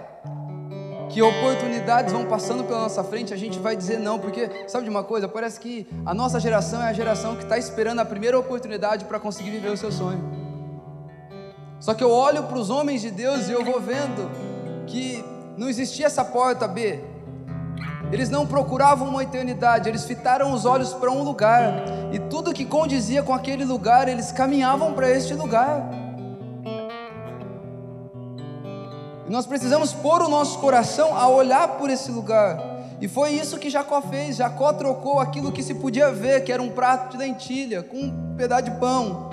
que 1.10 1.22
oportunidades 1.22 2.12
vão 2.12 2.26
passando 2.26 2.64
pela 2.64 2.80
nossa 2.80 3.04
frente, 3.04 3.32
a 3.32 3.36
gente 3.36 3.58
vai 3.58 3.76
dizer 3.76 3.98
não, 3.98 4.18
porque 4.18 4.50
sabe 4.66 4.84
de 4.84 4.90
uma 4.90 5.04
coisa? 5.04 5.28
Parece 5.28 5.60
que 5.60 5.86
a 6.04 6.12
nossa 6.12 6.40
geração 6.40 6.82
é 6.82 6.88
a 6.88 6.92
geração 6.92 7.36
que 7.36 7.44
está 7.44 7.56
esperando 7.56 8.00
a 8.00 8.04
primeira 8.04 8.38
oportunidade 8.38 9.04
para 9.04 9.20
conseguir 9.20 9.50
viver 9.50 9.70
o 9.70 9.76
seu 9.76 9.92
sonho. 9.92 10.22
Só 11.78 11.94
que 11.94 12.02
eu 12.02 12.10
olho 12.10 12.42
para 12.44 12.58
os 12.58 12.68
homens 12.68 13.00
de 13.00 13.10
Deus 13.10 13.48
e 13.48 13.52
eu 13.52 13.64
vou 13.64 13.80
vendo 13.80 14.30
que 14.86 15.24
não 15.56 15.68
existia 15.68 16.06
essa 16.06 16.24
porta 16.24 16.66
B. 16.66 17.00
Eles 18.12 18.30
não 18.30 18.46
procuravam 18.46 19.08
uma 19.08 19.22
eternidade, 19.22 19.88
eles 19.88 20.04
fitaram 20.04 20.52
os 20.52 20.64
olhos 20.64 20.92
para 20.94 21.10
um 21.10 21.22
lugar, 21.22 21.84
e 22.12 22.18
tudo 22.18 22.52
que 22.52 22.64
condizia 22.64 23.22
com 23.22 23.34
aquele 23.34 23.64
lugar, 23.64 24.08
eles 24.08 24.30
caminhavam 24.30 24.92
para 24.92 25.10
este 25.10 25.34
lugar. 25.34 25.90
E 29.26 29.30
nós 29.30 29.46
precisamos 29.46 29.92
pôr 29.92 30.22
o 30.22 30.28
nosso 30.28 30.58
coração 30.58 31.16
a 31.16 31.28
olhar 31.28 31.68
por 31.78 31.88
esse 31.88 32.10
lugar. 32.10 32.74
E 33.00 33.08
foi 33.08 33.30
isso 33.32 33.58
que 33.58 33.70
Jacó 33.70 34.00
fez. 34.02 34.36
Jacó 34.36 34.72
trocou 34.72 35.18
aquilo 35.18 35.50
que 35.50 35.62
se 35.62 35.74
podia 35.74 36.10
ver, 36.10 36.44
que 36.44 36.52
era 36.52 36.62
um 36.62 36.70
prato 36.70 37.12
de 37.12 37.18
lentilha 37.18 37.82
com 37.82 37.96
um 37.96 38.36
pedaço 38.36 38.64
de 38.64 38.70
pão, 38.72 39.30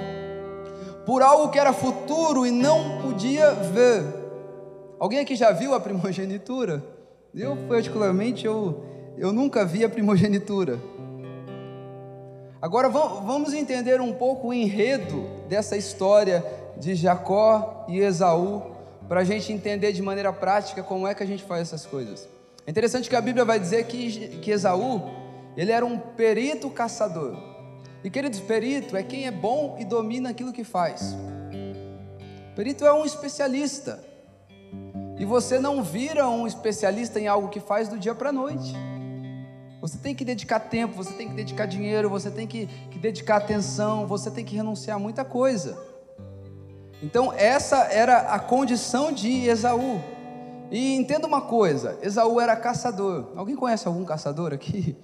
por 1.05 1.21
algo 1.21 1.49
que 1.49 1.59
era 1.59 1.73
futuro 1.73 2.45
e 2.45 2.51
não 2.51 3.01
podia 3.01 3.51
ver. 3.51 4.03
Alguém 4.99 5.19
aqui 5.19 5.35
já 5.35 5.51
viu 5.51 5.73
a 5.73 5.79
primogenitura? 5.79 6.83
Eu, 7.33 7.55
particularmente, 7.69 8.45
eu, 8.45 8.83
eu 9.17 9.31
nunca 9.31 9.65
vi 9.65 9.85
a 9.85 9.89
primogenitura. 9.89 10.77
Agora 12.61 12.89
vamos 12.89 13.53
entender 13.53 14.01
um 14.01 14.13
pouco 14.13 14.49
o 14.49 14.53
enredo 14.53 15.25
dessa 15.47 15.77
história 15.77 16.43
de 16.77 16.93
Jacó 16.93 17.85
e 17.87 17.99
Esaú 17.99 18.63
para 19.07 19.21
a 19.21 19.23
gente 19.23 19.51
entender 19.51 19.93
de 19.93 20.01
maneira 20.01 20.31
prática 20.33 20.83
como 20.83 21.07
é 21.07 21.15
que 21.15 21.23
a 21.23 21.25
gente 21.25 21.43
faz 21.43 21.61
essas 21.61 21.85
coisas. 21.85 22.27
É 22.67 22.71
interessante 22.71 23.09
que 23.09 23.15
a 23.15 23.21
Bíblia 23.21 23.45
vai 23.45 23.59
dizer 23.59 23.85
que, 23.85 24.37
que 24.39 24.51
Esaú, 24.51 25.01
ele 25.55 25.71
era 25.71 25.85
um 25.85 25.97
perito 25.97 26.69
caçador. 26.69 27.35
E 28.03 28.09
queridos, 28.09 28.41
perito 28.41 28.97
é 28.97 29.03
quem 29.03 29.25
é 29.25 29.31
bom 29.31 29.77
e 29.79 29.85
domina 29.85 30.31
aquilo 30.31 30.51
que 30.51 30.65
faz. 30.65 31.15
Perito 32.55 32.85
é 32.85 32.93
um 32.93 33.05
especialista. 33.05 34.10
E 35.21 35.25
você 35.25 35.59
não 35.59 35.83
vira 35.83 36.27
um 36.27 36.47
especialista 36.47 37.19
em 37.19 37.27
algo 37.27 37.49
que 37.49 37.59
faz 37.59 37.87
do 37.87 37.99
dia 37.99 38.15
para 38.15 38.29
a 38.29 38.31
noite. 38.31 38.73
Você 39.79 39.99
tem 39.99 40.15
que 40.15 40.25
dedicar 40.25 40.59
tempo, 40.59 40.95
você 40.95 41.13
tem 41.13 41.29
que 41.29 41.35
dedicar 41.35 41.67
dinheiro, 41.67 42.09
você 42.09 42.31
tem 42.31 42.47
que, 42.47 42.65
que 42.89 42.97
dedicar 42.97 43.35
atenção, 43.35 44.07
você 44.07 44.31
tem 44.31 44.43
que 44.43 44.55
renunciar 44.55 44.95
a 44.95 44.99
muita 44.99 45.23
coisa. 45.23 45.77
Então, 47.03 47.31
essa 47.33 47.83
era 47.93 48.33
a 48.33 48.39
condição 48.39 49.11
de 49.11 49.45
Esaú. 49.45 50.01
E 50.71 50.95
entenda 50.95 51.27
uma 51.27 51.41
coisa: 51.41 51.99
Esaú 52.01 52.41
era 52.41 52.55
caçador. 52.55 53.27
Alguém 53.35 53.55
conhece 53.55 53.87
algum 53.87 54.03
caçador 54.03 54.51
aqui? 54.51 54.97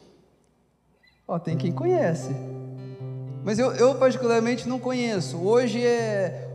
Ó, 1.27 1.35
oh, 1.35 1.39
tem 1.39 1.55
quem 1.55 1.71
conhece. 1.71 2.31
Mas 3.43 3.59
eu, 3.59 3.71
eu, 3.73 3.93
particularmente 3.93 4.67
não 4.67 4.79
conheço. 4.79 5.37
Hoje 5.37 5.85
é 5.85 6.49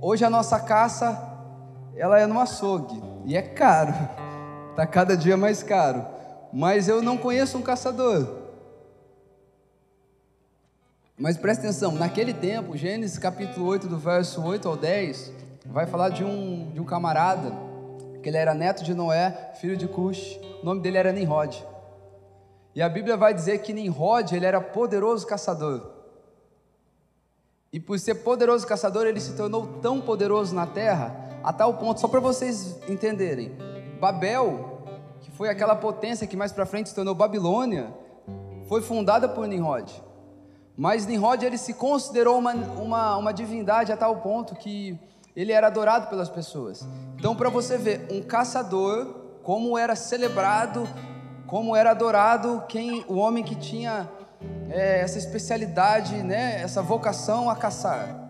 hoje 0.00 0.24
a 0.24 0.30
nossa 0.30 0.60
caça 0.60 1.29
ela 2.00 2.18
é 2.18 2.26
no 2.26 2.40
açougue 2.40 3.00
e 3.24 3.36
é 3.36 3.42
caro. 3.42 3.94
Tá 4.76 4.86
cada 4.86 5.16
dia 5.16 5.36
mais 5.36 5.62
caro. 5.62 6.06
Mas 6.52 6.88
eu 6.88 7.02
não 7.02 7.18
conheço 7.18 7.58
um 7.58 7.60
caçador. 7.60 8.40
Mas 11.18 11.36
presta 11.36 11.64
atenção, 11.64 11.92
naquele 11.92 12.32
tempo, 12.32 12.76
Gênesis 12.76 13.18
capítulo 13.18 13.66
8, 13.66 13.88
do 13.88 13.98
verso 13.98 14.42
8 14.42 14.66
ao 14.66 14.76
10, 14.76 15.32
vai 15.66 15.86
falar 15.86 16.08
de 16.08 16.24
um, 16.24 16.70
de 16.72 16.80
um 16.80 16.84
camarada, 16.84 17.52
que 18.22 18.28
ele 18.28 18.38
era 18.38 18.54
neto 18.54 18.82
de 18.82 18.94
Noé, 18.94 19.52
filho 19.60 19.76
de 19.76 19.86
Cush, 19.86 20.40
o 20.62 20.64
nome 20.64 20.80
dele 20.80 20.96
era 20.96 21.12
Nimrod. 21.12 21.62
E 22.74 22.80
a 22.80 22.88
Bíblia 22.88 23.18
vai 23.18 23.34
dizer 23.34 23.58
que 23.58 23.74
Nimrod, 23.74 24.34
ele 24.34 24.46
era 24.46 24.62
poderoso 24.62 25.26
caçador. 25.26 25.90
E 27.70 27.78
por 27.78 27.98
ser 27.98 28.14
poderoso 28.16 28.66
caçador, 28.66 29.06
ele 29.06 29.20
se 29.20 29.34
tornou 29.34 29.66
tão 29.82 30.00
poderoso 30.00 30.54
na 30.54 30.66
terra, 30.66 31.29
a 31.42 31.52
tal 31.52 31.74
ponto, 31.74 32.00
só 32.00 32.08
para 32.08 32.20
vocês 32.20 32.78
entenderem, 32.88 33.56
Babel, 34.00 34.82
que 35.20 35.30
foi 35.30 35.48
aquela 35.48 35.74
potência 35.74 36.26
que 36.26 36.36
mais 36.36 36.52
para 36.52 36.66
frente 36.66 36.88
se 36.88 36.94
tornou 36.94 37.14
Babilônia, 37.14 37.92
foi 38.68 38.82
fundada 38.82 39.28
por 39.28 39.46
Nimrod. 39.46 39.90
Mas 40.76 41.06
Nimrod 41.06 41.44
ele 41.44 41.58
se 41.58 41.74
considerou 41.74 42.38
uma, 42.38 42.54
uma, 42.54 43.16
uma 43.16 43.32
divindade 43.32 43.92
a 43.92 43.96
tal 43.96 44.16
ponto 44.16 44.54
que 44.54 44.98
ele 45.34 45.52
era 45.52 45.66
adorado 45.66 46.08
pelas 46.08 46.28
pessoas. 46.28 46.86
Então, 47.16 47.34
para 47.34 47.48
você 47.48 47.76
ver, 47.76 48.06
um 48.10 48.22
caçador, 48.22 49.14
como 49.42 49.76
era 49.76 49.94
celebrado, 49.94 50.88
como 51.46 51.74
era 51.74 51.90
adorado 51.90 52.64
quem 52.68 53.04
o 53.08 53.16
homem 53.16 53.42
que 53.42 53.54
tinha 53.54 54.08
é, 54.70 55.00
essa 55.00 55.18
especialidade, 55.18 56.22
né, 56.22 56.60
essa 56.62 56.80
vocação 56.80 57.50
a 57.50 57.56
caçar. 57.56 58.29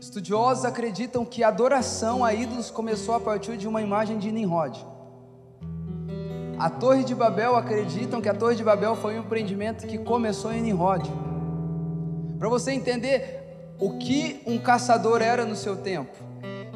Estudiosos 0.00 0.64
acreditam 0.64 1.26
que 1.26 1.44
a 1.44 1.48
adoração 1.48 2.24
a 2.24 2.32
ídolos 2.32 2.70
começou 2.70 3.14
a 3.14 3.20
partir 3.20 3.58
de 3.58 3.68
uma 3.68 3.82
imagem 3.82 4.18
de 4.18 4.32
Nimrod. 4.32 4.82
A 6.58 6.70
Torre 6.70 7.04
de 7.04 7.14
Babel 7.14 7.54
acreditam 7.54 8.18
que 8.18 8.28
a 8.28 8.32
Torre 8.32 8.56
de 8.56 8.64
Babel 8.64 8.96
foi 8.96 9.18
um 9.18 9.20
empreendimento 9.20 9.86
que 9.86 9.98
começou 9.98 10.54
em 10.54 10.62
Nimrod. 10.62 11.06
Para 12.38 12.48
você 12.48 12.72
entender 12.72 13.74
o 13.78 13.98
que 13.98 14.40
um 14.46 14.58
caçador 14.58 15.20
era 15.20 15.44
no 15.44 15.54
seu 15.54 15.76
tempo. 15.76 16.16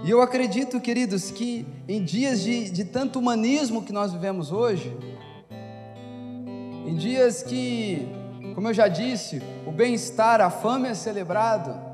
E 0.05 0.11
eu 0.11 0.21
acredito, 0.21 0.79
queridos, 0.79 1.31
que 1.31 1.67
em 1.89 2.05
dias 2.05 2.43
de, 2.43 2.69
de 2.69 2.85
tanto 2.85 3.19
humanismo 3.19 3.83
que 3.83 3.93
nós 3.93 4.13
vivemos 4.13 4.53
hoje, 4.53 4.95
em 6.87 6.95
dias 6.95 7.43
que, 7.43 8.07
como 8.55 8.69
eu 8.69 8.75
já 8.75 8.87
disse, 8.87 9.41
o 9.67 9.73
bem-estar, 9.73 10.43
a 10.43 10.51
fama 10.51 10.89
é 10.89 10.95
celebrado, 10.95 11.94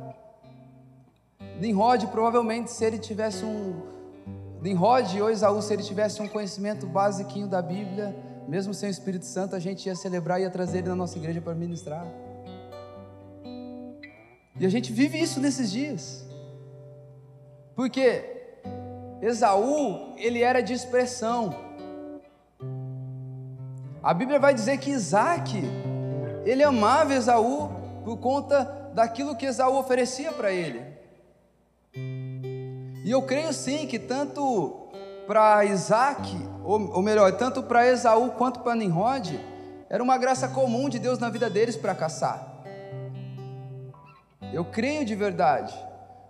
Nimrod 1.60 2.06
provavelmente 2.06 2.70
se 2.70 2.82
ele 2.84 2.98
tivesse 2.98 3.44
um, 3.44 3.82
Nimrod 4.62 5.20
ou 5.20 5.30
Esaú, 5.30 5.60
se 5.60 5.74
ele 5.74 5.82
tivesse 5.82 6.22
um 6.22 6.26
conhecimento 6.26 6.86
basiquinho 6.86 7.46
da 7.46 7.60
Bíblia, 7.60 8.16
mesmo 8.48 8.72
sem 8.72 8.88
o 8.88 8.90
Espírito 8.90 9.26
Santo, 9.26 9.54
a 9.54 9.58
gente 9.58 9.86
ia 9.86 9.94
celebrar 9.94 10.40
e 10.40 10.44
ia 10.44 10.50
trazer 10.50 10.78
ele 10.78 10.88
na 10.88 10.96
nossa 10.96 11.18
igreja 11.18 11.40
para 11.40 11.54
ministrar. 11.54 12.06
E 14.58 14.64
a 14.64 14.68
gente 14.68 14.90
vive 14.92 15.20
isso 15.20 15.38
nesses 15.38 15.70
dias. 15.70 16.24
Porque 17.76 18.24
Esaú, 19.20 20.14
ele 20.16 20.42
era 20.42 20.62
de 20.62 20.72
expressão. 20.72 21.54
A 24.02 24.14
Bíblia 24.14 24.38
vai 24.38 24.54
dizer 24.54 24.78
que 24.78 24.90
Isaac, 24.90 25.62
ele 26.44 26.62
amava 26.62 27.14
Esaú 27.14 27.70
por 28.02 28.16
conta 28.16 28.90
daquilo 28.94 29.36
que 29.36 29.44
Esaú 29.44 29.78
oferecia 29.78 30.32
para 30.32 30.50
ele. 30.50 30.89
E 33.04 33.10
eu 33.10 33.22
creio 33.22 33.52
sim 33.52 33.86
que 33.86 33.98
tanto 33.98 34.88
para 35.26 35.64
Isaac, 35.64 36.36
ou, 36.64 36.92
ou 36.94 37.02
melhor, 37.02 37.32
tanto 37.32 37.62
para 37.62 37.86
Esaú 37.86 38.30
quanto 38.32 38.60
para 38.60 38.74
Nimrod, 38.74 39.40
era 39.88 40.02
uma 40.02 40.18
graça 40.18 40.48
comum 40.48 40.88
de 40.88 40.98
Deus 40.98 41.18
na 41.18 41.30
vida 41.30 41.48
deles 41.48 41.76
para 41.76 41.94
caçar. 41.94 42.46
Eu 44.52 44.64
creio 44.64 45.04
de 45.04 45.14
verdade. 45.14 45.72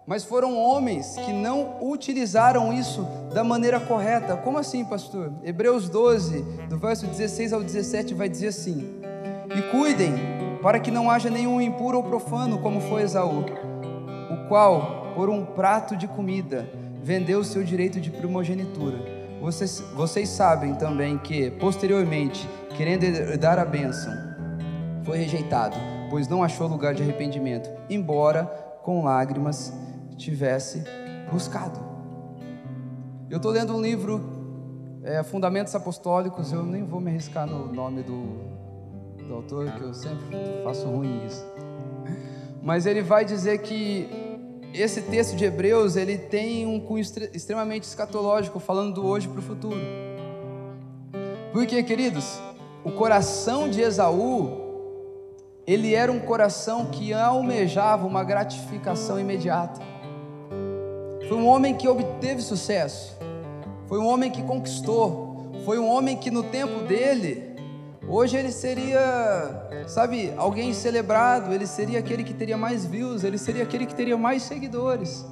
Mas 0.06 0.24
foram 0.24 0.58
homens 0.58 1.14
que 1.16 1.32
não 1.32 1.76
utilizaram 1.80 2.72
isso 2.72 3.06
da 3.32 3.44
maneira 3.44 3.78
correta. 3.78 4.36
Como 4.36 4.58
assim, 4.58 4.84
pastor? 4.84 5.32
Hebreus 5.44 5.88
12, 5.88 6.42
do 6.68 6.78
verso 6.78 7.06
16 7.06 7.52
ao 7.52 7.62
17, 7.62 8.14
vai 8.14 8.28
dizer 8.28 8.48
assim: 8.48 9.00
E 9.54 9.62
cuidem, 9.70 10.14
para 10.62 10.80
que 10.80 10.90
não 10.90 11.10
haja 11.10 11.30
nenhum 11.30 11.60
impuro 11.60 11.98
ou 11.98 12.04
profano, 12.04 12.58
como 12.58 12.80
foi 12.80 13.02
Esaú, 13.02 13.44
o 14.30 14.48
qual, 14.48 14.99
por 15.20 15.28
um 15.28 15.44
prato 15.44 15.98
de 15.98 16.08
comida, 16.08 16.66
vendeu 17.02 17.44
seu 17.44 17.62
direito 17.62 18.00
de 18.00 18.10
primogenitura. 18.10 18.96
Vocês, 19.38 19.78
vocês 19.94 20.30
sabem 20.30 20.74
também 20.74 21.18
que, 21.18 21.50
posteriormente, 21.50 22.48
querendo 22.74 23.36
dar 23.36 23.58
a 23.58 23.66
bênção, 23.66 24.10
foi 25.04 25.18
rejeitado, 25.18 25.76
pois 26.08 26.26
não 26.26 26.42
achou 26.42 26.66
lugar 26.66 26.94
de 26.94 27.02
arrependimento, 27.02 27.68
embora 27.90 28.44
com 28.82 29.04
lágrimas 29.04 29.70
tivesse 30.16 30.84
buscado. 31.30 31.78
Eu 33.28 33.36
estou 33.36 33.52
lendo 33.52 33.76
um 33.76 33.82
livro, 33.82 34.24
é, 35.02 35.22
Fundamentos 35.22 35.74
Apostólicos, 35.74 36.50
eu 36.50 36.64
nem 36.64 36.82
vou 36.82 36.98
me 36.98 37.10
arriscar 37.10 37.46
no 37.46 37.70
nome 37.70 38.02
do, 38.02 39.22
do 39.28 39.34
autor, 39.34 39.70
que 39.70 39.82
eu 39.82 39.92
sempre 39.92 40.34
faço 40.64 40.88
ruim 40.88 41.26
isso. 41.26 41.44
Mas 42.62 42.86
ele 42.86 43.02
vai 43.02 43.22
dizer 43.22 43.58
que 43.58 44.19
esse 44.74 45.02
texto 45.02 45.36
de 45.36 45.44
Hebreus 45.44 45.96
ele 45.96 46.16
tem 46.16 46.66
um 46.66 46.78
cunho 46.78 47.02
extremamente 47.32 47.84
escatológico, 47.84 48.58
falando 48.58 48.94
do 48.94 49.06
hoje 49.06 49.28
para 49.28 49.40
o 49.40 49.42
futuro. 49.42 49.80
Porque, 51.52 51.82
queridos, 51.82 52.40
o 52.84 52.92
coração 52.92 53.68
de 53.68 53.80
Esaú 53.80 54.68
ele 55.66 55.94
era 55.94 56.10
um 56.10 56.18
coração 56.18 56.86
que 56.86 57.12
almejava 57.12 58.06
uma 58.06 58.24
gratificação 58.24 59.20
imediata. 59.20 59.80
Foi 61.28 61.36
um 61.36 61.46
homem 61.46 61.74
que 61.76 61.86
obteve 61.86 62.42
sucesso. 62.42 63.16
Foi 63.86 63.98
um 64.00 64.06
homem 64.06 64.30
que 64.30 64.42
conquistou. 64.42 65.52
Foi 65.64 65.78
um 65.78 65.88
homem 65.88 66.16
que 66.16 66.30
no 66.30 66.42
tempo 66.42 66.82
dele, 66.82 67.49
hoje 68.06 68.36
ele 68.36 68.50
seria, 68.50 69.68
sabe, 69.86 70.32
alguém 70.36 70.72
celebrado, 70.72 71.52
ele 71.52 71.66
seria 71.66 71.98
aquele 71.98 72.24
que 72.24 72.34
teria 72.34 72.56
mais 72.56 72.84
views, 72.84 73.24
ele 73.24 73.38
seria 73.38 73.62
aquele 73.62 73.86
que 73.86 73.94
teria 73.94 74.16
mais 74.16 74.42
seguidores. 74.42 75.24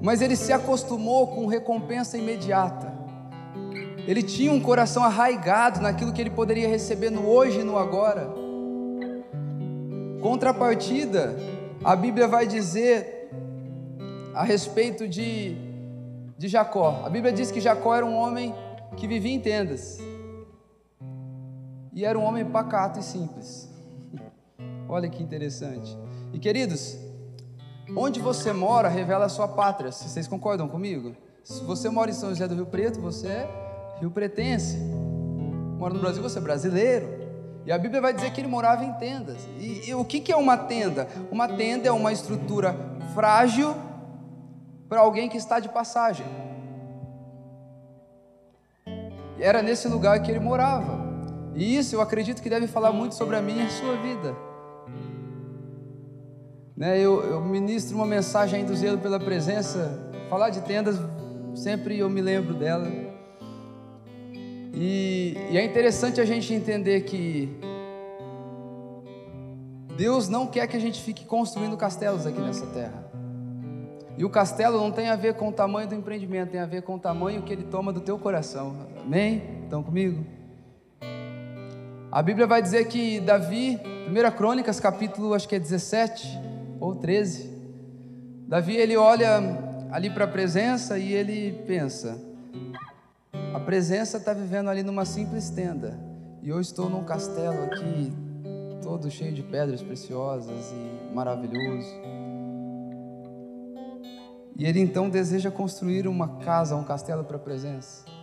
Mas 0.00 0.20
ele 0.20 0.36
se 0.36 0.52
acostumou 0.52 1.28
com 1.28 1.46
recompensa 1.46 2.16
imediata. 2.18 2.94
Ele 4.06 4.22
tinha 4.22 4.52
um 4.52 4.60
coração 4.60 5.02
arraigado 5.02 5.80
naquilo 5.80 6.12
que 6.12 6.20
ele 6.20 6.30
poderia 6.30 6.68
receber 6.68 7.10
no 7.10 7.26
hoje 7.26 7.60
e 7.60 7.64
no 7.64 7.76
agora. 7.76 8.28
Contrapartida, 10.22 11.36
a 11.82 11.96
Bíblia 11.96 12.28
vai 12.28 12.46
dizer 12.46 13.30
a 14.32 14.44
respeito 14.44 15.08
de, 15.08 15.56
de 16.38 16.46
Jacó. 16.46 17.02
A 17.04 17.10
Bíblia 17.10 17.32
diz 17.32 17.50
que 17.50 17.60
Jacó 17.60 17.94
era 17.94 18.04
um 18.04 18.14
homem 18.14 18.54
que 18.96 19.06
vivia 19.08 19.32
em 19.32 19.40
tendas. 19.40 19.98
E 21.96 22.04
era 22.04 22.18
um 22.18 22.22
homem 22.22 22.44
pacato 22.44 23.00
e 23.00 23.02
simples. 23.02 23.70
Olha 24.86 25.08
que 25.08 25.22
interessante. 25.22 25.96
E 26.30 26.38
queridos, 26.38 26.98
onde 27.96 28.20
você 28.20 28.52
mora 28.52 28.86
revela 28.86 29.24
a 29.24 29.28
sua 29.30 29.48
pátria. 29.48 29.90
Vocês 29.90 30.28
concordam 30.28 30.68
comigo? 30.68 31.16
Se 31.42 31.64
você 31.64 31.88
mora 31.88 32.10
em 32.10 32.14
São 32.14 32.28
José 32.28 32.46
do 32.46 32.54
Rio 32.54 32.66
Preto, 32.66 33.00
você 33.00 33.28
é 33.28 33.50
rio 33.98 34.10
pretense. 34.10 34.76
Mora 35.78 35.94
no 35.94 36.00
Brasil, 36.00 36.22
você 36.22 36.38
é 36.38 36.42
brasileiro. 36.42 37.08
E 37.64 37.72
a 37.72 37.78
Bíblia 37.78 38.02
vai 38.02 38.12
dizer 38.12 38.30
que 38.30 38.42
ele 38.42 38.48
morava 38.48 38.84
em 38.84 38.92
tendas. 38.94 39.48
E, 39.58 39.88
e 39.88 39.94
o 39.94 40.04
que, 40.04 40.20
que 40.20 40.30
é 40.30 40.36
uma 40.36 40.58
tenda? 40.58 41.08
Uma 41.30 41.48
tenda 41.48 41.88
é 41.88 41.92
uma 41.92 42.12
estrutura 42.12 42.76
frágil 43.14 43.74
para 44.86 45.00
alguém 45.00 45.30
que 45.30 45.38
está 45.38 45.60
de 45.60 45.70
passagem. 45.70 46.26
E 49.38 49.42
era 49.42 49.62
nesse 49.62 49.88
lugar 49.88 50.20
que 50.22 50.30
ele 50.30 50.40
morava. 50.40 51.05
E 51.56 51.76
isso 51.76 51.96
eu 51.96 52.02
acredito 52.02 52.42
que 52.42 52.50
deve 52.50 52.66
falar 52.66 52.92
muito 52.92 53.14
sobre 53.14 53.34
a 53.34 53.40
minha 53.40 53.64
e 53.64 53.66
a 53.66 53.70
sua 53.70 53.96
vida. 53.96 54.36
Né, 56.76 57.00
eu, 57.00 57.22
eu 57.22 57.40
ministro 57.40 57.96
uma 57.96 58.04
mensagem 58.04 58.60
aí 58.60 58.66
do 58.66 58.76
zelo 58.76 58.98
pela 58.98 59.18
presença. 59.18 59.98
Falar 60.28 60.50
de 60.50 60.60
tendas, 60.60 61.00
sempre 61.54 61.98
eu 61.98 62.10
me 62.10 62.20
lembro 62.20 62.52
dela. 62.52 62.86
E, 64.74 65.34
e 65.50 65.56
é 65.56 65.64
interessante 65.64 66.20
a 66.20 66.26
gente 66.26 66.52
entender 66.52 67.00
que 67.02 67.48
Deus 69.96 70.28
não 70.28 70.46
quer 70.46 70.66
que 70.66 70.76
a 70.76 70.80
gente 70.80 71.00
fique 71.00 71.24
construindo 71.24 71.74
castelos 71.78 72.26
aqui 72.26 72.38
nessa 72.38 72.66
terra. 72.66 73.10
E 74.18 74.24
o 74.26 74.28
castelo 74.28 74.78
não 74.78 74.92
tem 74.92 75.08
a 75.08 75.16
ver 75.16 75.34
com 75.34 75.48
o 75.48 75.52
tamanho 75.52 75.88
do 75.88 75.94
empreendimento, 75.94 76.50
tem 76.50 76.60
a 76.60 76.66
ver 76.66 76.82
com 76.82 76.96
o 76.96 76.98
tamanho 76.98 77.42
que 77.42 77.52
ele 77.52 77.64
toma 77.64 77.94
do 77.94 78.00
teu 78.02 78.18
coração. 78.18 78.76
Amém? 79.02 79.42
Estão 79.64 79.82
comigo? 79.82 80.35
A 82.10 82.22
Bíblia 82.22 82.46
vai 82.46 82.62
dizer 82.62 82.86
que 82.86 83.20
Davi, 83.20 83.80
1 84.08 84.36
Crônicas, 84.36 84.78
capítulo 84.78 85.34
acho 85.34 85.48
que 85.48 85.56
é 85.56 85.58
17 85.58 86.38
ou 86.78 86.94
13. 86.94 87.50
Davi 88.46 88.76
ele 88.76 88.96
olha 88.96 89.40
ali 89.90 90.08
para 90.08 90.24
a 90.24 90.28
presença 90.28 90.98
e 90.98 91.12
ele 91.12 91.64
pensa: 91.66 92.16
a 93.52 93.58
presença 93.58 94.18
está 94.18 94.32
vivendo 94.32 94.70
ali 94.70 94.84
numa 94.84 95.04
simples 95.04 95.50
tenda, 95.50 95.98
e 96.42 96.48
eu 96.48 96.60
estou 96.60 96.88
num 96.88 97.02
castelo 97.02 97.64
aqui, 97.64 98.12
todo 98.82 99.10
cheio 99.10 99.32
de 99.32 99.42
pedras 99.42 99.82
preciosas 99.82 100.72
e 100.72 101.14
maravilhoso. 101.14 101.92
E 104.56 104.64
ele 104.64 104.80
então 104.80 105.10
deseja 105.10 105.50
construir 105.50 106.06
uma 106.06 106.38
casa, 106.38 106.76
um 106.76 106.84
castelo 106.84 107.24
para 107.24 107.36
a 107.36 107.40
presença. 107.40 108.15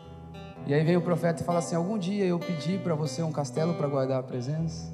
E 0.65 0.73
aí 0.73 0.83
vem 0.83 0.95
o 0.95 1.01
profeta 1.01 1.41
e 1.41 1.45
fala 1.45 1.59
assim: 1.59 1.75
Algum 1.75 1.97
dia 1.97 2.25
eu 2.25 2.39
pedi 2.39 2.77
para 2.77 2.95
você 2.95 3.21
um 3.21 3.31
castelo 3.31 3.73
para 3.73 3.87
guardar 3.87 4.19
a 4.19 4.23
presença? 4.23 4.91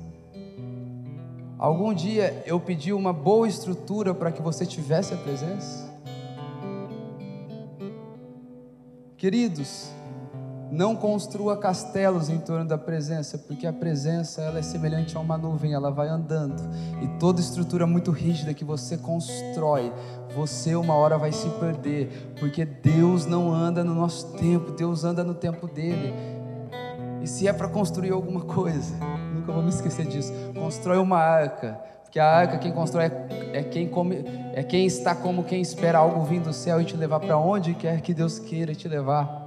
Algum 1.58 1.94
dia 1.94 2.42
eu 2.46 2.60
pedi 2.60 2.94
uma 2.94 3.12
boa 3.12 3.48
estrutura 3.48 4.14
para 4.14 4.32
que 4.32 4.42
você 4.42 4.66
tivesse 4.66 5.14
a 5.14 5.18
presença? 5.18 5.90
Queridos, 9.18 9.92
não 10.72 10.96
construa 10.96 11.58
castelos 11.58 12.30
em 12.30 12.38
torno 12.38 12.66
da 12.66 12.78
presença, 12.78 13.38
porque 13.38 13.66
a 13.66 13.74
presença 13.74 14.42
ela 14.42 14.60
é 14.60 14.62
semelhante 14.62 15.18
a 15.18 15.20
uma 15.20 15.38
nuvem, 15.38 15.74
ela 15.74 15.90
vai 15.90 16.08
andando. 16.08 16.62
E 17.02 17.08
toda 17.20 17.42
estrutura 17.42 17.88
muito 17.88 18.12
rígida 18.12 18.54
que 18.54 18.64
você 18.64 18.98
constrói, 18.98 19.92
você 20.36 20.76
uma 20.76 20.94
hora 20.94 21.18
vai 21.18 21.32
se 21.32 21.50
perder, 21.52 22.34
porque 22.40 22.66
Deus 22.66 23.26
não 23.26 23.52
anda 23.52 23.84
no 23.84 23.96
nosso 23.96 24.28
tempo, 24.34 24.72
Deus 24.72 25.04
anda 25.04 25.24
no 25.24 25.34
tempo 25.34 25.68
dele. 25.68 26.14
E 27.22 27.28
se 27.28 27.48
é 27.48 27.54
para 27.54 27.68
construir 27.68 28.12
alguma 28.12 28.42
coisa, 28.42 28.96
nunca 29.34 29.52
vou 29.52 29.64
me 29.64 29.70
esquecer 29.70 30.06
disso. 30.06 30.32
Constrói 30.54 30.98
uma 31.00 31.18
arca, 31.18 31.80
porque 32.04 32.20
a 32.20 32.28
arca 32.28 32.60
quem 32.60 32.72
constrói 32.72 33.06
é, 33.06 33.60
é 33.60 33.64
quem 33.64 33.88
come, 33.88 34.24
é 34.54 34.62
quem 34.62 34.86
está 34.86 35.16
como 35.16 35.44
quem 35.44 35.62
espera 35.62 35.98
algo 35.98 36.24
vir 36.24 36.42
do 36.42 36.54
céu 36.54 36.80
e 36.80 36.86
te 36.86 36.96
levar 36.96 37.20
para 37.20 37.38
onde 37.38 37.74
quer 37.74 38.02
que 38.02 38.14
Deus 38.14 38.38
queira 38.38 38.76
te 38.76 38.88
levar 38.88 39.39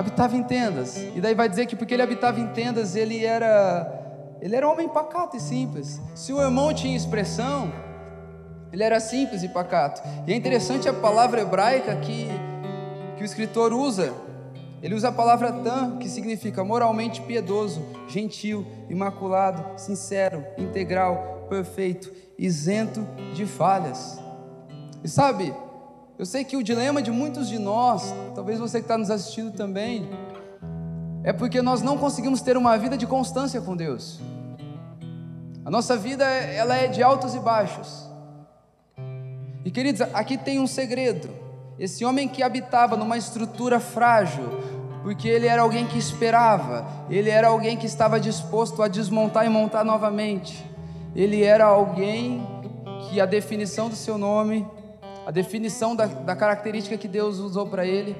habitava 0.00 0.36
em 0.36 0.42
tendas. 0.42 0.96
E 0.96 1.20
daí 1.20 1.34
vai 1.34 1.48
dizer 1.48 1.66
que 1.66 1.76
porque 1.76 1.94
ele 1.94 2.02
habitava 2.02 2.40
em 2.40 2.46
tendas, 2.48 2.96
ele 2.96 3.24
era 3.24 3.96
ele 4.40 4.56
era 4.56 4.66
um 4.66 4.72
homem 4.72 4.88
pacato 4.88 5.36
e 5.36 5.40
simples. 5.40 6.00
Se 6.14 6.32
o 6.32 6.40
irmão 6.40 6.72
tinha 6.72 6.96
expressão, 6.96 7.70
ele 8.72 8.82
era 8.82 8.98
simples 8.98 9.42
e 9.42 9.48
pacato. 9.48 10.02
E 10.26 10.32
é 10.32 10.36
interessante 10.36 10.88
a 10.88 10.92
palavra 10.92 11.42
hebraica 11.42 11.94
que 11.96 12.28
que 13.16 13.22
o 13.22 13.26
escritor 13.26 13.72
usa. 13.72 14.14
Ele 14.82 14.94
usa 14.94 15.08
a 15.08 15.12
palavra 15.12 15.52
tam, 15.52 15.98
que 15.98 16.08
significa 16.08 16.64
moralmente 16.64 17.20
piedoso, 17.20 17.84
gentil, 18.08 18.66
imaculado, 18.88 19.78
sincero, 19.78 20.42
integral, 20.56 21.46
perfeito, 21.50 22.10
isento 22.38 23.06
de 23.34 23.44
falhas. 23.44 24.18
E 25.04 25.08
sabe, 25.08 25.52
eu 26.20 26.26
sei 26.26 26.44
que 26.44 26.54
o 26.54 26.62
dilema 26.62 27.00
de 27.00 27.10
muitos 27.10 27.48
de 27.48 27.58
nós, 27.58 28.14
talvez 28.34 28.58
você 28.58 28.76
que 28.76 28.84
está 28.84 28.98
nos 28.98 29.10
assistindo 29.10 29.52
também, 29.52 30.06
é 31.24 31.32
porque 31.32 31.62
nós 31.62 31.80
não 31.80 31.96
conseguimos 31.96 32.42
ter 32.42 32.58
uma 32.58 32.76
vida 32.76 32.94
de 32.94 33.06
constância 33.06 33.58
com 33.62 33.74
Deus. 33.74 34.20
A 35.64 35.70
nossa 35.70 35.96
vida 35.96 36.26
ela 36.26 36.76
é 36.76 36.88
de 36.88 37.02
altos 37.02 37.34
e 37.34 37.38
baixos. 37.38 38.06
E 39.64 39.70
queridos, 39.70 40.02
aqui 40.12 40.36
tem 40.36 40.60
um 40.60 40.66
segredo. 40.66 41.30
Esse 41.78 42.04
homem 42.04 42.28
que 42.28 42.42
habitava 42.42 42.98
numa 42.98 43.16
estrutura 43.16 43.80
frágil, 43.80 44.44
porque 45.02 45.26
ele 45.26 45.46
era 45.46 45.62
alguém 45.62 45.86
que 45.86 45.96
esperava, 45.96 46.86
ele 47.08 47.30
era 47.30 47.48
alguém 47.48 47.78
que 47.78 47.86
estava 47.86 48.20
disposto 48.20 48.82
a 48.82 48.88
desmontar 48.88 49.46
e 49.46 49.48
montar 49.48 49.86
novamente, 49.86 50.62
ele 51.16 51.42
era 51.42 51.64
alguém 51.64 52.46
que 53.08 53.18
a 53.22 53.24
definição 53.24 53.88
do 53.88 53.96
seu 53.96 54.18
nome, 54.18 54.68
a 55.30 55.32
definição 55.32 55.94
da, 55.94 56.06
da 56.06 56.34
característica 56.34 56.96
que 56.96 57.06
Deus 57.06 57.38
usou 57.38 57.64
para 57.64 57.86
ele, 57.86 58.16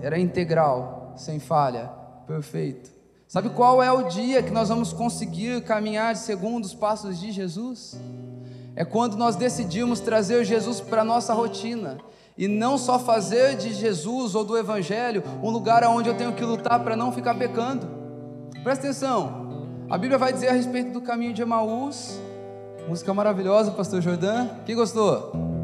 era 0.00 0.16
integral, 0.16 1.12
sem 1.16 1.40
falha, 1.40 1.90
perfeito. 2.24 2.88
Sabe 3.26 3.48
qual 3.48 3.82
é 3.82 3.90
o 3.90 4.04
dia 4.04 4.40
que 4.40 4.52
nós 4.52 4.68
vamos 4.68 4.92
conseguir 4.92 5.60
caminhar 5.62 6.14
segundo 6.14 6.64
os 6.64 6.72
passos 6.72 7.18
de 7.18 7.32
Jesus? 7.32 8.00
É 8.76 8.84
quando 8.84 9.16
nós 9.16 9.34
decidimos 9.34 9.98
trazer 9.98 10.44
Jesus 10.44 10.80
para 10.80 11.00
a 11.00 11.04
nossa 11.04 11.34
rotina 11.34 11.98
e 12.36 12.46
não 12.46 12.78
só 12.78 13.00
fazer 13.00 13.56
de 13.56 13.74
Jesus 13.74 14.36
ou 14.36 14.44
do 14.44 14.56
Evangelho 14.56 15.24
um 15.42 15.50
lugar 15.50 15.82
onde 15.82 16.08
eu 16.08 16.16
tenho 16.16 16.32
que 16.32 16.44
lutar 16.44 16.78
para 16.84 16.94
não 16.94 17.10
ficar 17.10 17.34
pecando. 17.34 17.88
Presta 18.62 18.86
atenção, 18.86 19.66
a 19.90 19.98
Bíblia 19.98 20.16
vai 20.16 20.32
dizer 20.32 20.46
a 20.46 20.52
respeito 20.52 20.92
do 20.92 21.00
caminho 21.00 21.34
de 21.34 21.42
Emaús, 21.42 22.20
música 22.88 23.12
maravilhosa, 23.12 23.72
Pastor 23.72 24.00
Jordão. 24.00 24.48
Quem 24.64 24.76
gostou? 24.76 25.57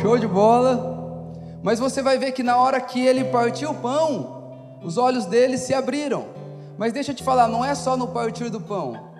Show 0.00 0.18
de 0.18 0.26
bola. 0.26 0.94
Mas 1.62 1.78
você 1.78 2.02
vai 2.02 2.18
ver 2.18 2.32
que 2.32 2.42
na 2.42 2.56
hora 2.56 2.80
que 2.80 3.04
ele 3.04 3.24
partiu 3.24 3.70
o 3.70 3.74
pão, 3.74 4.78
os 4.82 4.96
olhos 4.96 5.26
dele 5.26 5.58
se 5.58 5.74
abriram. 5.74 6.26
Mas 6.78 6.92
deixa 6.92 7.12
eu 7.12 7.14
te 7.16 7.24
falar, 7.24 7.48
não 7.48 7.64
é 7.64 7.74
só 7.74 7.96
no 7.96 8.08
partir 8.08 8.50
do 8.50 8.60
pão, 8.60 9.10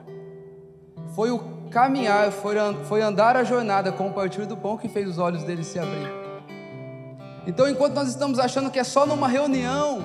foi 1.15 1.31
o 1.31 1.41
caminhar, 1.71 2.31
foi 2.31 3.01
andar 3.01 3.37
a 3.37 3.43
jornada 3.43 3.91
com 3.91 4.09
o 4.09 4.13
partir 4.13 4.45
do 4.45 4.57
pão 4.57 4.77
que 4.77 4.89
fez 4.89 5.09
os 5.09 5.19
olhos 5.19 5.43
dele 5.43 5.65
se 5.65 5.79
abrir. 5.79 6.13
Então, 7.47 7.69
enquanto 7.69 7.95
nós 7.95 8.09
estamos 8.09 8.39
achando 8.39 8.71
que 8.71 8.79
é 8.79 8.85
só 8.85 9.07
numa 9.07 9.27
reunião, 9.27 10.03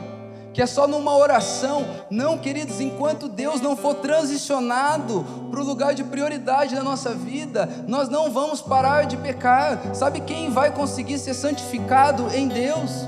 que 0.53 0.61
é 0.61 0.65
só 0.65 0.87
numa 0.87 1.15
oração, 1.15 1.85
não, 2.09 2.37
queridos, 2.37 2.81
enquanto 2.81 3.29
Deus 3.29 3.61
não 3.61 3.75
for 3.75 3.95
transicionado 3.95 5.25
para 5.49 5.61
o 5.61 5.63
lugar 5.63 5.93
de 5.93 6.03
prioridade 6.03 6.75
da 6.75 6.83
nossa 6.83 7.13
vida, 7.13 7.69
nós 7.87 8.09
não 8.09 8.31
vamos 8.31 8.61
parar 8.61 9.05
de 9.05 9.15
pecar. 9.17 9.95
Sabe 9.95 10.19
quem 10.21 10.49
vai 10.49 10.71
conseguir 10.71 11.17
ser 11.19 11.33
santificado 11.33 12.27
em 12.35 12.47
Deus? 12.47 13.07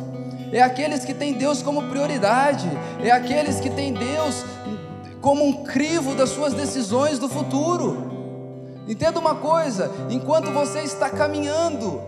É 0.53 0.61
aqueles 0.61 1.03
que 1.03 1.13
têm 1.13 1.33
Deus 1.33 1.61
como 1.61 1.89
prioridade, 1.89 2.69
é 3.03 3.11
aqueles 3.11 3.59
que 3.59 3.69
têm 3.69 3.93
Deus 3.93 4.45
como 5.19 5.43
um 5.43 5.63
crivo 5.63 6.13
das 6.13 6.29
suas 6.29 6.53
decisões 6.53 7.17
do 7.17 7.27
futuro. 7.27 8.11
Entenda 8.87 9.19
uma 9.19 9.35
coisa: 9.35 9.91
enquanto 10.09 10.51
você 10.51 10.81
está 10.81 11.09
caminhando 11.09 12.01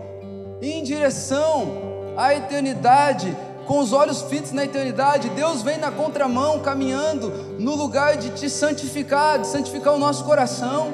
em 0.62 0.82
direção 0.82 1.86
a 2.16 2.34
eternidade, 2.34 3.36
com 3.66 3.80
os 3.80 3.92
olhos 3.92 4.22
fitos 4.22 4.52
na 4.52 4.64
eternidade, 4.64 5.28
Deus 5.30 5.62
vem 5.62 5.76
na 5.76 5.90
contramão, 5.90 6.60
caminhando 6.60 7.28
no 7.58 7.74
lugar 7.74 8.16
de 8.16 8.30
te 8.30 8.48
santificar, 8.48 9.40
de 9.40 9.48
santificar 9.48 9.92
o 9.92 9.98
nosso 9.98 10.24
coração. 10.24 10.92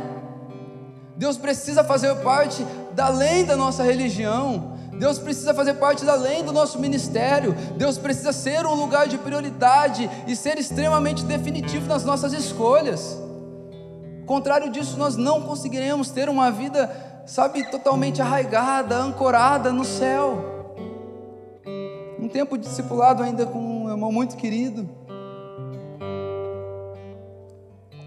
Deus 1.16 1.37
precisa 1.37 1.85
fazer 1.85 2.14
parte 2.16 2.66
da 2.93 3.09
lei 3.09 3.45
da 3.45 3.57
nossa 3.57 3.83
religião. 3.83 4.73
Deus 4.99 5.18
precisa 5.18 5.53
fazer 5.53 5.75
parte 5.75 6.05
da 6.05 6.14
lei 6.14 6.43
do 6.43 6.53
nosso 6.53 6.79
ministério. 6.79 7.55
Deus 7.77 7.99
precisa 7.99 8.33
ser 8.33 8.64
um 8.66 8.75
lugar 8.75 9.07
de 9.07 9.18
prioridade 9.18 10.09
e 10.27 10.35
ser 10.35 10.59
extremamente 10.59 11.25
definitivo 11.25 11.87
nas 11.87 12.05
nossas 12.05 12.33
escolhas. 12.33 13.18
Contrário 14.25 14.70
disso, 14.70 14.97
nós 14.97 15.16
não 15.16 15.43
conseguiremos 15.43 16.11
ter 16.11 16.29
uma 16.29 16.51
vida, 16.51 16.91
sabe, 17.27 17.70
totalmente 17.70 18.23
arraigada, 18.23 18.97
ancorada 18.97 19.70
no 19.73 19.85
céu 19.85 20.52
tempo 22.33 22.57
discipulado 22.57 23.22
ainda 23.22 23.45
com 23.45 23.59
um 23.59 23.91
irmão 23.91 24.11
muito 24.11 24.37
querido. 24.37 24.89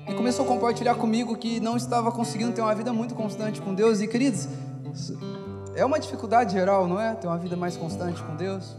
E 0.07 0.13
começou 0.13 0.45
a 0.45 0.47
compartilhar 0.47 0.95
comigo 0.95 1.37
que 1.37 1.59
não 1.59 1.77
estava 1.77 2.11
conseguindo 2.11 2.51
ter 2.51 2.61
uma 2.61 2.73
vida 2.75 2.91
muito 2.91 3.13
constante 3.15 3.61
com 3.61 3.73
Deus. 3.73 4.01
E 4.01 4.07
queridos, 4.07 4.47
é 5.75 5.85
uma 5.85 5.99
dificuldade 5.99 6.53
geral, 6.53 6.87
não 6.87 6.99
é? 6.99 7.13
Ter 7.13 7.27
uma 7.27 7.37
vida 7.37 7.55
mais 7.55 7.77
constante 7.77 8.21
com 8.23 8.35
Deus. 8.35 8.75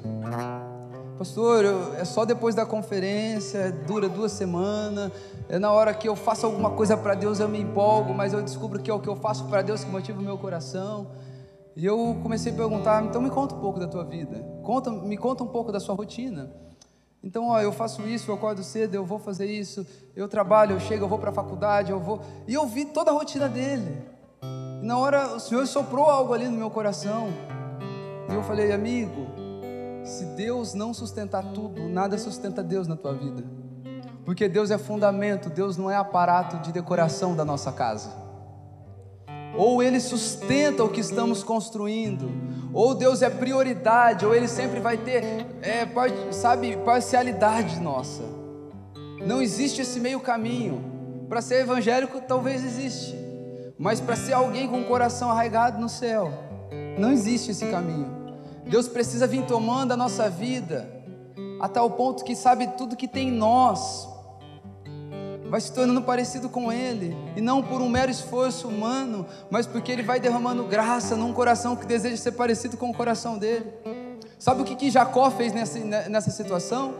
Pastor, 1.19 1.65
eu, 1.65 1.95
é 1.95 2.05
só 2.05 2.27
depois 2.27 2.55
da 2.55 2.67
conferência, 2.67 3.73
dura 3.87 4.09
duas 4.09 4.33
semanas. 4.33 5.11
É 5.49 5.59
na 5.59 5.71
hora 5.71 5.95
que 5.95 6.09
eu 6.09 6.17
faço 6.17 6.45
alguma 6.45 6.71
coisa 6.71 6.97
para 6.97 7.15
Deus 7.15 7.41
eu 7.41 7.49
me 7.49 7.61
empolgo, 7.61 8.13
mas 8.13 8.33
eu 8.33 8.43
descubro 8.43 8.81
que 8.83 8.91
é 8.91 8.95
o 8.95 9.01
que 9.01 9.09
eu 9.09 9.17
faço 9.17 9.45
para 9.45 9.63
Deus 9.63 9.83
que 9.83 9.91
motiva 9.91 10.21
o 10.21 10.23
meu 10.23 10.37
coração. 10.37 11.07
E 11.77 11.85
eu 11.85 12.19
comecei 12.23 12.51
a 12.51 12.55
perguntar, 12.57 13.05
então 13.05 13.21
me 13.21 13.29
conta 13.29 13.55
um 13.55 13.61
pouco 13.61 13.79
da 13.79 13.87
tua 13.87 14.03
vida, 14.03 14.43
conta, 14.63 14.91
me 14.91 15.15
conta 15.15 15.45
um 15.45 15.47
pouco 15.47 15.71
da 15.71 15.79
sua 15.79 15.95
rotina. 15.95 16.51
Então, 17.23 17.49
ó, 17.49 17.61
eu 17.61 17.71
faço 17.71 18.01
isso, 18.09 18.31
eu 18.31 18.35
acordo 18.35 18.63
cedo, 18.63 18.95
eu 18.95 19.05
vou 19.05 19.19
fazer 19.19 19.45
isso, 19.45 19.87
eu 20.15 20.27
trabalho, 20.27 20.75
eu 20.77 20.81
chego, 20.81 21.05
eu 21.05 21.09
vou 21.09 21.19
para 21.19 21.29
a 21.29 21.35
faculdade, 21.35 21.91
eu 21.91 22.01
vou. 22.01 22.23
E 22.49 22.55
eu 22.55 22.67
vi 22.67 22.87
toda 22.87 23.11
a 23.11 23.15
rotina 23.15 23.47
dele. 23.47 23.95
E 24.83 24.87
na 24.87 24.97
hora 24.97 25.35
o 25.35 25.41
Senhor 25.41 25.67
soprou 25.67 26.07
algo 26.07 26.33
ali 26.33 26.47
no 26.47 26.57
meu 26.57 26.71
coração. 26.71 27.29
E 28.31 28.35
eu 28.35 28.43
falei, 28.43 28.73
amigo, 28.73 29.27
se 30.03 30.25
Deus 30.35 30.73
não 30.73 30.95
sustentar 30.95 31.45
tudo, 31.53 31.91
nada 31.91 32.17
sustenta 32.17 32.63
Deus 32.63 32.89
na 32.89 32.97
tua 32.97 33.13
vida. 33.13 33.45
Porque 34.25 34.49
Deus 34.49 34.71
é 34.71 34.79
fundamento, 34.79 35.51
Deus 35.51 35.77
não 35.77 35.91
é 35.91 35.97
aparato 35.97 36.57
de 36.59 36.73
decoração 36.73 37.37
da 37.37 37.45
nossa 37.45 37.71
casa 37.71 38.26
ou 39.57 39.83
Ele 39.83 40.01
sustenta 40.01 40.85
o 40.85 40.89
que 40.89 41.01
estamos 41.01 41.43
construindo, 41.43 42.31
ou 42.73 42.95
Deus 42.95 43.23
é 43.23 43.31
prioridade, 43.31 44.27
ou 44.27 44.35
Ele 44.35 44.49
sempre 44.49 44.81
vai 44.81 44.97
ter, 44.97 45.47
é, 45.63 45.87
sabe, 46.31 46.77
parcialidade 46.79 47.81
nossa. 47.81 48.23
Não 49.25 49.41
existe 49.41 49.81
esse 49.81 49.99
meio 49.99 50.21
caminho. 50.21 50.95
Para 51.29 51.43
ser 51.43 51.63
evangélico, 51.63 52.21
talvez 52.21 52.65
existe, 52.65 53.17
mas 53.77 54.01
para 54.01 54.15
ser 54.15 54.33
alguém 54.33 54.69
com 54.69 54.81
o 54.81 54.85
coração 54.85 55.31
arraigado 55.31 55.81
no 55.81 55.89
céu, 55.89 56.33
não 56.97 57.11
existe 57.11 57.51
esse 57.51 57.67
caminho. 57.67 58.15
Deus 58.65 58.87
precisa 58.87 59.27
vir 59.27 59.45
tomando 59.45 59.93
a 59.93 59.97
nossa 59.97 60.31
vida, 60.31 60.89
a 61.61 61.69
tal 61.69 61.91
ponto 61.91 62.25
que 62.25 62.37
sabe 62.37 62.69
tudo 62.79 62.97
que 62.97 63.09
tem 63.09 63.29
em 63.29 63.33
nós, 63.33 64.09
vai 65.51 65.61
se 65.61 65.73
tornando 65.73 66.03
parecido 66.03 66.49
com 66.49 66.73
Ele, 66.73 67.17
e 67.37 67.41
não 67.41 67.63
por 67.63 67.81
um 67.81 67.89
mero 67.89 68.11
esforço 68.11 68.69
humano, 68.69 69.27
mas 69.51 69.67
porque 69.67 69.93
Ele 69.93 70.03
vai 70.03 70.19
derramando 70.19 70.65
graça 70.65 71.17
num 71.17 71.33
coração 71.33 71.77
que 71.77 71.87
deseja 71.87 72.17
ser 72.17 72.33
parecido 72.33 72.77
com 72.77 72.91
o 72.91 72.95
coração 72.95 73.39
dele. 73.39 73.73
Sabe 74.39 74.63
o 74.63 74.65
que, 74.65 74.75
que 74.75 74.91
Jacó 74.91 75.31
fez 75.31 75.53
nessa, 75.53 75.79
nessa 76.09 76.31
situação? 76.31 76.95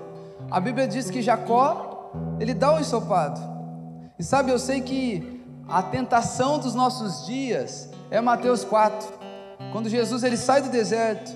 A 0.51 0.61
Bíblia 0.61 0.87
diz 0.87 1.11
que 1.11 1.21
Jacó, 1.21 2.13
ele 2.41 2.55
dá 2.55 2.73
o 2.73 2.77
um 2.77 2.81
ensopado. 2.81 3.41
E 4.19 4.25
sabe, 4.25 4.51
eu 4.51 4.59
sei 4.59 4.81
que 4.81 5.43
a 5.69 5.83
tentação 5.83 6.59
dos 6.59 6.75
nossos 6.75 7.27
dias 7.27 7.91
é 8.11 8.21
Mateus 8.21 8.65
4, 8.65 9.07
quando 9.73 9.89
Jesus 9.89 10.23
ele 10.23 10.37
sai 10.37 10.63
do 10.63 10.71
deserto 10.71 11.33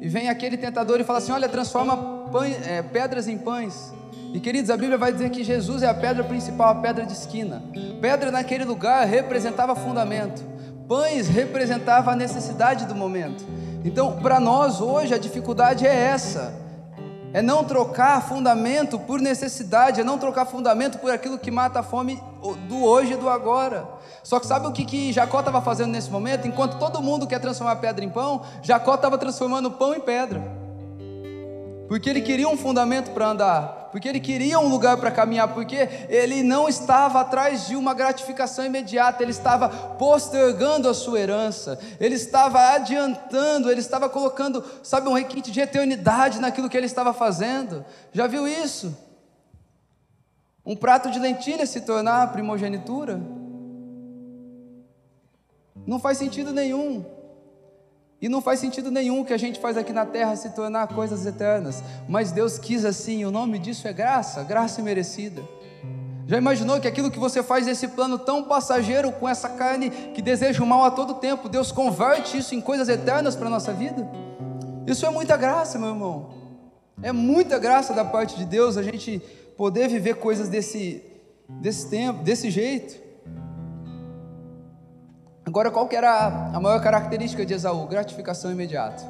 e 0.00 0.08
vem 0.08 0.28
aquele 0.28 0.56
tentador 0.56 1.00
e 1.00 1.04
fala 1.04 1.18
assim: 1.18 1.32
Olha, 1.32 1.48
transforma 1.48 2.11
pães, 2.32 2.66
é, 2.66 2.82
pedras 2.82 3.28
em 3.28 3.36
pães. 3.36 3.92
E 4.32 4.40
queridos, 4.40 4.70
a 4.70 4.76
Bíblia 4.76 4.96
vai 4.96 5.12
dizer 5.12 5.28
que 5.28 5.44
Jesus 5.44 5.82
é 5.82 5.88
a 5.88 5.94
pedra 5.94 6.24
principal, 6.24 6.70
a 6.70 6.74
pedra 6.76 7.04
de 7.04 7.12
esquina. 7.12 7.62
Pedra 8.00 8.30
naquele 8.30 8.64
lugar 8.64 9.06
representava 9.06 9.76
fundamento. 9.76 10.42
Pães 10.88 11.28
representava 11.28 12.12
a 12.12 12.16
necessidade 12.16 12.86
do 12.86 12.94
momento. 12.94 13.44
Então, 13.84 14.16
para 14.20 14.40
nós 14.40 14.80
hoje 14.80 15.12
a 15.12 15.18
dificuldade 15.18 15.86
é 15.86 15.94
essa. 15.94 16.60
É 17.34 17.42
não 17.42 17.64
trocar 17.64 18.22
fundamento 18.22 18.98
por 18.98 19.20
necessidade, 19.20 20.00
é 20.00 20.04
não 20.04 20.18
trocar 20.18 20.46
fundamento 20.46 20.98
por 20.98 21.10
aquilo 21.10 21.38
que 21.38 21.50
mata 21.50 21.80
a 21.80 21.82
fome 21.82 22.22
do 22.68 22.82
hoje 22.82 23.12
e 23.12 23.16
do 23.16 23.28
agora. 23.28 23.86
Só 24.22 24.38
que 24.38 24.46
sabe 24.46 24.66
o 24.66 24.72
que, 24.72 24.84
que 24.84 25.12
Jacó 25.12 25.40
estava 25.40 25.60
fazendo 25.60 25.90
nesse 25.90 26.10
momento? 26.10 26.46
Enquanto 26.46 26.78
todo 26.78 27.02
mundo 27.02 27.26
quer 27.26 27.40
transformar 27.40 27.76
pedra 27.76 28.04
em 28.04 28.10
pão, 28.10 28.42
Jacó 28.62 28.94
estava 28.94 29.18
transformando 29.18 29.70
pão 29.70 29.94
em 29.94 30.00
pedra 30.00 30.61
porque 31.88 32.08
ele 32.08 32.22
queria 32.22 32.48
um 32.48 32.56
fundamento 32.56 33.10
para 33.10 33.28
andar, 33.28 33.88
porque 33.90 34.08
ele 34.08 34.20
queria 34.20 34.58
um 34.58 34.68
lugar 34.68 34.96
para 34.96 35.10
caminhar, 35.10 35.52
porque 35.52 35.88
ele 36.08 36.42
não 36.42 36.68
estava 36.68 37.20
atrás 37.20 37.66
de 37.66 37.76
uma 37.76 37.92
gratificação 37.92 38.64
imediata, 38.64 39.22
ele 39.22 39.32
estava 39.32 39.68
postergando 39.68 40.88
a 40.88 40.94
sua 40.94 41.20
herança, 41.20 41.78
ele 42.00 42.14
estava 42.14 42.74
adiantando, 42.74 43.70
ele 43.70 43.80
estava 43.80 44.08
colocando, 44.08 44.64
sabe, 44.82 45.08
um 45.08 45.12
requinte 45.12 45.50
de 45.50 45.60
eternidade 45.60 46.40
naquilo 46.40 46.68
que 46.70 46.76
ele 46.76 46.86
estava 46.86 47.12
fazendo. 47.12 47.84
Já 48.12 48.26
viu 48.26 48.48
isso? 48.48 48.96
Um 50.64 50.76
prato 50.76 51.10
de 51.10 51.18
lentilha 51.18 51.66
se 51.66 51.80
tornar 51.80 52.32
primogenitura? 52.32 53.20
Não 55.86 55.98
faz 55.98 56.18
sentido 56.18 56.52
nenhum. 56.52 57.04
E 58.22 58.28
não 58.28 58.40
faz 58.40 58.60
sentido 58.60 58.88
nenhum 58.88 59.24
que 59.24 59.32
a 59.32 59.36
gente 59.36 59.58
faz 59.58 59.76
aqui 59.76 59.92
na 59.92 60.06
terra 60.06 60.36
se 60.36 60.50
tornar 60.50 60.86
coisas 60.86 61.26
eternas. 61.26 61.82
Mas 62.08 62.30
Deus 62.30 62.56
quis 62.56 62.84
assim, 62.84 63.24
o 63.24 63.32
nome 63.32 63.58
disso 63.58 63.88
é 63.88 63.92
graça, 63.92 64.44
graça 64.44 64.80
merecida. 64.80 65.42
Já 66.28 66.38
imaginou 66.38 66.80
que 66.80 66.86
aquilo 66.86 67.10
que 67.10 67.18
você 67.18 67.42
faz 67.42 67.66
nesse 67.66 67.88
plano 67.88 68.16
tão 68.16 68.44
passageiro, 68.44 69.10
com 69.10 69.28
essa 69.28 69.48
carne 69.48 69.90
que 70.14 70.22
deseja 70.22 70.62
o 70.62 70.66
mal 70.66 70.84
a 70.84 70.90
todo 70.92 71.14
tempo, 71.14 71.48
Deus 71.48 71.72
converte 71.72 72.38
isso 72.38 72.54
em 72.54 72.60
coisas 72.60 72.88
eternas 72.88 73.34
para 73.34 73.48
a 73.48 73.50
nossa 73.50 73.72
vida? 73.72 74.08
Isso 74.86 75.04
é 75.04 75.10
muita 75.10 75.36
graça, 75.36 75.76
meu 75.76 75.88
irmão. 75.88 76.30
É 77.02 77.10
muita 77.10 77.58
graça 77.58 77.92
da 77.92 78.04
parte 78.04 78.36
de 78.36 78.44
Deus 78.44 78.76
a 78.76 78.84
gente 78.84 79.20
poder 79.56 79.88
viver 79.88 80.14
coisas 80.14 80.48
desse, 80.48 81.02
desse 81.48 81.90
tempo, 81.90 82.22
desse 82.22 82.52
jeito. 82.52 83.01
Agora, 85.44 85.70
qual 85.70 85.88
que 85.88 85.96
era 85.96 86.50
a 86.52 86.60
maior 86.60 86.80
característica 86.80 87.44
de 87.44 87.52
Esaú? 87.52 87.86
Gratificação 87.86 88.52
imediata. 88.52 89.02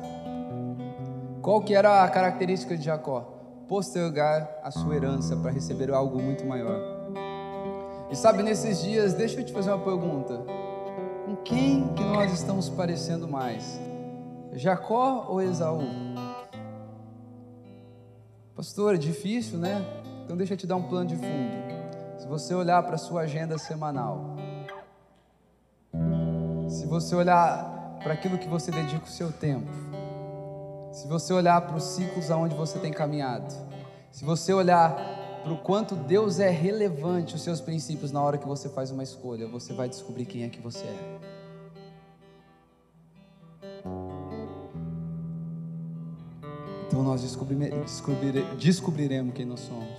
Qual 1.43 1.61
que 1.61 1.75
era 1.75 2.03
a 2.03 2.09
característica 2.09 2.77
de 2.77 2.85
Jacó? 2.85 3.21
Postergar 3.69 4.49
a 4.63 4.71
sua 4.71 4.97
herança 4.97 5.37
para 5.37 5.51
receber 5.51 5.93
algo 5.93 6.21
muito 6.21 6.47
maior. 6.47 6.81
E 8.11 8.17
sabe, 8.17 8.43
nesses 8.43 8.81
dias, 8.81 9.13
deixa 9.13 9.41
eu 9.41 9.45
te 9.45 9.53
fazer 9.53 9.73
uma 9.73 9.85
pergunta. 9.85 10.39
Com 11.27 11.37
quem 11.37 11.89
que 11.89 12.05
nós 12.05 12.33
estamos 12.33 12.69
parecendo 12.69 13.29
mais? 13.29 13.79
Jacó 14.55 15.27
ou 15.29 15.43
Esaú? 15.43 15.83
Pastor, 18.55 18.95
é 18.95 18.99
difícil, 18.99 19.59
né? 19.59 19.85
Então 20.25 20.37
deixa 20.37 20.55
eu 20.55 20.59
te 20.59 20.67
dar 20.67 20.77
um 20.77 20.83
plano 20.83 21.09
de 21.09 21.17
fundo. 21.17 21.73
Se 22.19 22.27
você 22.27 22.55
olhar 22.55 22.83
para 22.83 22.95
a 22.95 22.99
sua 22.99 23.23
agenda 23.23 23.59
semanal, 23.59 24.32
se 26.73 26.87
você 26.87 27.15
olhar 27.15 27.99
para 28.03 28.15
aquilo 28.15 28.39
que 28.39 28.49
você 28.49 28.71
dedica 28.71 29.05
o 29.05 29.09
seu 29.09 29.31
tempo, 29.31 29.71
se 30.91 31.07
você 31.07 31.33
olhar 31.33 31.61
para 31.61 31.77
os 31.77 31.85
ciclos 31.85 32.31
aonde 32.31 32.55
você 32.55 32.79
tem 32.79 32.91
caminhado, 32.91 33.53
se 34.11 34.25
você 34.25 34.55
olhar 34.55 34.97
para 35.43 35.53
o 35.53 35.59
quanto 35.59 35.95
Deus 35.95 36.41
é 36.41 36.49
relevante 36.49 37.35
os 37.35 37.43
seus 37.43 37.61
princípios 37.61 38.11
na 38.11 38.23
hora 38.23 38.39
que 38.39 38.47
você 38.47 38.69
faz 38.71 38.91
uma 38.91 39.03
escolha, 39.03 39.47
você 39.47 39.75
vai 39.75 39.89
descobrir 39.89 40.25
quem 40.25 40.45
é 40.45 40.49
que 40.49 40.61
você 40.61 40.87
é. 40.87 41.19
Então 46.87 47.03
nós 47.03 47.21
descobriremos 48.59 49.35
quem 49.35 49.45
nós 49.45 49.61
somos. 49.61 49.91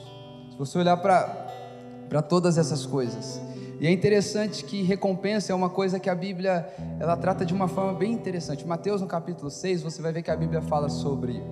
Se 0.52 0.58
você 0.58 0.80
olhar 0.80 0.98
para 0.98 2.22
todas 2.22 2.58
essas 2.58 2.86
coisas, 2.86 3.40
e 3.84 3.86
é 3.86 3.92
interessante 3.92 4.64
que 4.64 4.82
recompensa 4.82 5.52
é 5.52 5.56
uma 5.56 5.70
coisa 5.70 6.00
que 6.00 6.10
a 6.10 6.16
Bíblia 6.16 6.74
ela 7.02 7.18
trata 7.18 7.46
de 7.46 7.54
uma 7.54 7.68
forma 7.68 7.92
bem 7.92 8.14
interessante. 8.14 8.66
Mateus 8.66 9.02
no 9.02 9.08
capítulo 9.08 9.52
6, 9.52 9.84
você 9.84 10.02
vai 10.02 10.14
ver 10.14 10.24
que 10.24 10.32
a 10.32 10.38
Bíblia 10.38 10.62
fala 10.62 10.88
sobre 10.88 11.44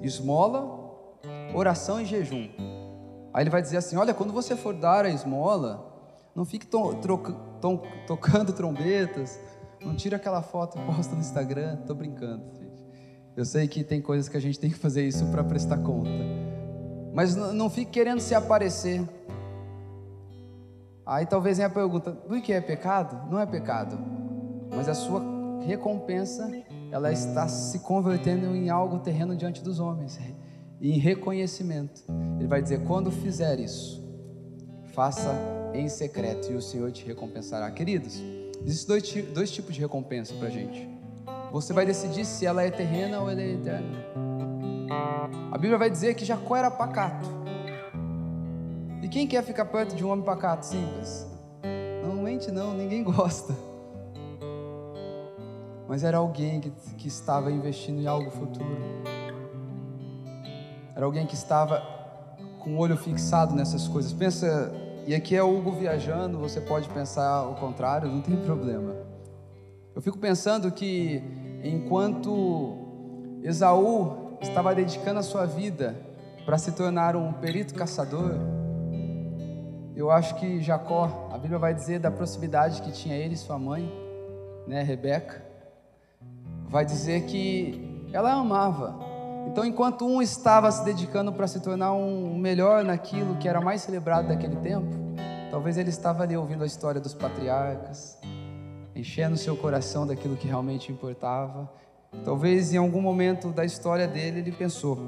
esmola, 0.00 0.78
oração 1.52 2.00
e 2.00 2.04
jejum. 2.04 2.48
Aí 3.34 3.42
ele 3.42 3.50
vai 3.50 3.60
dizer 3.60 3.78
assim: 3.78 3.96
olha, 3.96 4.14
quando 4.14 4.32
você 4.32 4.54
for 4.54 4.72
dar 4.72 5.04
a 5.04 5.10
esmola, 5.10 5.84
não 6.32 6.44
fique 6.44 6.64
to 6.64 6.94
to 7.60 7.82
tocando 8.06 8.52
trombetas, 8.52 9.40
não 9.84 9.96
tira 9.96 10.14
aquela 10.14 10.42
foto 10.42 10.78
e 10.78 10.94
posta 10.94 11.16
no 11.16 11.20
Instagram. 11.20 11.74
Tô 11.88 11.92
brincando, 11.92 12.44
gente. 12.52 12.84
Eu 13.36 13.44
sei 13.44 13.66
que 13.66 13.82
tem 13.82 14.00
coisas 14.00 14.28
que 14.28 14.36
a 14.36 14.40
gente 14.40 14.60
tem 14.60 14.70
que 14.70 14.78
fazer 14.78 15.04
isso 15.08 15.26
para 15.32 15.42
prestar 15.42 15.78
conta. 15.78 16.08
Mas 17.12 17.34
não 17.34 17.68
fique 17.68 17.90
querendo 17.90 18.20
se 18.20 18.32
aparecer. 18.32 19.02
Aí 21.10 21.26
talvez 21.26 21.56
venha 21.56 21.66
a 21.66 21.70
pergunta: 21.70 22.16
o 22.28 22.40
que 22.40 22.52
é 22.52 22.60
pecado? 22.60 23.28
Não 23.28 23.40
é 23.40 23.44
pecado, 23.44 23.98
mas 24.70 24.88
a 24.88 24.94
sua 24.94 25.20
recompensa 25.66 26.48
ela 26.92 27.12
está 27.12 27.48
se 27.48 27.80
convertendo 27.80 28.54
em 28.54 28.70
algo 28.70 29.00
terreno 29.00 29.34
diante 29.34 29.60
dos 29.60 29.80
homens, 29.80 30.20
em 30.80 30.98
reconhecimento. 31.00 32.04
Ele 32.38 32.46
vai 32.46 32.62
dizer: 32.62 32.84
quando 32.84 33.10
fizer 33.10 33.58
isso, 33.58 34.00
faça 34.92 35.34
em 35.74 35.88
secreto 35.88 36.52
e 36.52 36.54
o 36.54 36.62
Senhor 36.62 36.92
te 36.92 37.04
recompensará. 37.04 37.68
Queridos, 37.72 38.22
existem 38.64 38.86
dois, 38.86 39.32
dois 39.34 39.50
tipos 39.50 39.74
de 39.74 39.80
recompensa 39.80 40.32
para 40.34 40.46
a 40.46 40.50
gente. 40.50 40.88
Você 41.50 41.72
vai 41.72 41.84
decidir 41.84 42.24
se 42.24 42.46
ela 42.46 42.62
é 42.62 42.70
terrena 42.70 43.18
ou 43.18 43.28
ela 43.28 43.40
é 43.40 43.54
eterna. 43.54 43.98
A 45.50 45.58
Bíblia 45.58 45.76
vai 45.76 45.90
dizer 45.90 46.14
que 46.14 46.24
Jacó 46.24 46.54
era 46.54 46.70
pacato. 46.70 47.28
E 49.02 49.08
quem 49.08 49.26
quer 49.26 49.42
ficar 49.42 49.64
perto 49.64 49.96
de 49.96 50.04
um 50.04 50.10
homem 50.10 50.24
pacato, 50.24 50.66
simples? 50.66 51.26
Normalmente 52.02 52.50
não, 52.50 52.74
ninguém 52.74 53.02
gosta. 53.04 53.54
Mas 55.88 56.04
era 56.04 56.18
alguém 56.18 56.60
que, 56.60 56.70
que 56.98 57.08
estava 57.08 57.50
investindo 57.50 58.00
em 58.00 58.06
algo 58.06 58.30
futuro. 58.30 58.78
Era 60.94 61.04
alguém 61.04 61.26
que 61.26 61.34
estava 61.34 61.82
com 62.60 62.74
o 62.74 62.78
olho 62.78 62.96
fixado 62.96 63.54
nessas 63.54 63.88
coisas. 63.88 64.12
Pensa, 64.12 64.70
e 65.06 65.14
aqui 65.14 65.34
é 65.34 65.42
Hugo 65.42 65.72
viajando, 65.72 66.38
você 66.38 66.60
pode 66.60 66.88
pensar 66.90 67.48
o 67.48 67.54
contrário, 67.54 68.06
não 68.06 68.20
tem 68.20 68.36
problema. 68.36 68.94
Eu 69.94 70.02
fico 70.02 70.18
pensando 70.18 70.70
que 70.70 71.22
enquanto 71.64 73.40
Esaú 73.42 74.36
estava 74.40 74.74
dedicando 74.74 75.18
a 75.18 75.22
sua 75.22 75.46
vida 75.46 75.96
para 76.44 76.58
se 76.58 76.72
tornar 76.72 77.16
um 77.16 77.32
perito 77.32 77.74
caçador, 77.74 78.59
eu 79.94 80.10
acho 80.10 80.34
que 80.36 80.60
Jacó, 80.60 81.28
a 81.32 81.38
Bíblia 81.38 81.58
vai 81.58 81.74
dizer 81.74 81.98
da 81.98 82.10
proximidade 82.10 82.82
que 82.82 82.92
tinha 82.92 83.16
ele 83.16 83.34
e 83.34 83.36
sua 83.36 83.58
mãe, 83.58 83.90
né, 84.66 84.82
Rebeca, 84.82 85.44
vai 86.68 86.84
dizer 86.84 87.22
que 87.22 88.08
ela 88.12 88.32
amava. 88.32 88.98
Então, 89.46 89.64
enquanto 89.64 90.06
um 90.06 90.22
estava 90.22 90.70
se 90.70 90.84
dedicando 90.84 91.32
para 91.32 91.46
se 91.46 91.60
tornar 91.60 91.92
um 91.92 92.38
melhor 92.38 92.84
naquilo 92.84 93.36
que 93.36 93.48
era 93.48 93.60
mais 93.60 93.82
celebrado 93.82 94.28
daquele 94.28 94.56
tempo, 94.56 94.94
talvez 95.50 95.76
ele 95.76 95.90
estava 95.90 96.22
ali 96.22 96.36
ouvindo 96.36 96.62
a 96.62 96.66
história 96.66 97.00
dos 97.00 97.14
patriarcas, 97.14 98.18
enchendo 98.94 99.36
seu 99.36 99.56
coração 99.56 100.06
daquilo 100.06 100.36
que 100.36 100.46
realmente 100.46 100.92
importava. 100.92 101.68
Talvez 102.24 102.72
em 102.72 102.76
algum 102.76 103.00
momento 103.00 103.48
da 103.48 103.64
história 103.64 104.06
dele 104.06 104.40
ele 104.40 104.52
pensou: 104.52 104.98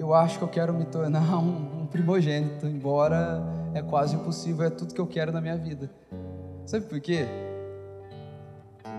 eu 0.00 0.14
acho 0.14 0.38
que 0.38 0.44
eu 0.44 0.48
quero 0.48 0.72
me 0.72 0.86
tornar 0.86 1.20
um, 1.38 1.86
primogênito, 1.86 2.66
embora 2.66 3.42
é 3.74 3.82
quase 3.82 4.16
impossível, 4.16 4.64
é 4.64 4.70
tudo 4.70 4.94
que 4.94 5.00
eu 5.00 5.06
quero 5.06 5.30
na 5.30 5.40
minha 5.42 5.56
vida. 5.56 5.90
Sabe 6.64 6.86
por 6.86 6.98
quê? 7.00 7.26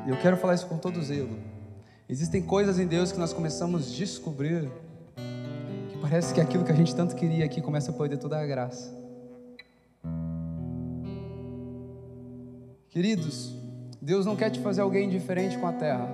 Eu 0.05 0.15
quero 0.17 0.37
falar 0.37 0.53
isso 0.53 0.67
com 0.67 0.77
todo 0.77 1.01
zelo. 1.01 1.39
Existem 2.07 2.41
coisas 2.41 2.77
em 2.77 2.85
Deus 2.85 3.11
que 3.11 3.17
nós 3.17 3.33
começamos 3.33 3.87
a 3.87 3.95
descobrir 3.95 4.69
que 5.89 5.97
parece 5.99 6.33
que 6.33 6.39
aquilo 6.39 6.63
que 6.63 6.71
a 6.71 6.75
gente 6.75 6.93
tanto 6.95 7.15
queria 7.15 7.45
aqui 7.45 7.61
começa 7.61 7.89
a 7.89 7.93
perder 7.93 8.17
toda 8.17 8.39
a 8.39 8.45
graça. 8.45 8.93
Queridos, 12.89 13.55
Deus 13.99 14.25
não 14.25 14.35
quer 14.35 14.51
te 14.51 14.59
fazer 14.59 14.81
alguém 14.81 15.09
diferente 15.09 15.57
com 15.57 15.65
a 15.65 15.73
terra. 15.73 16.07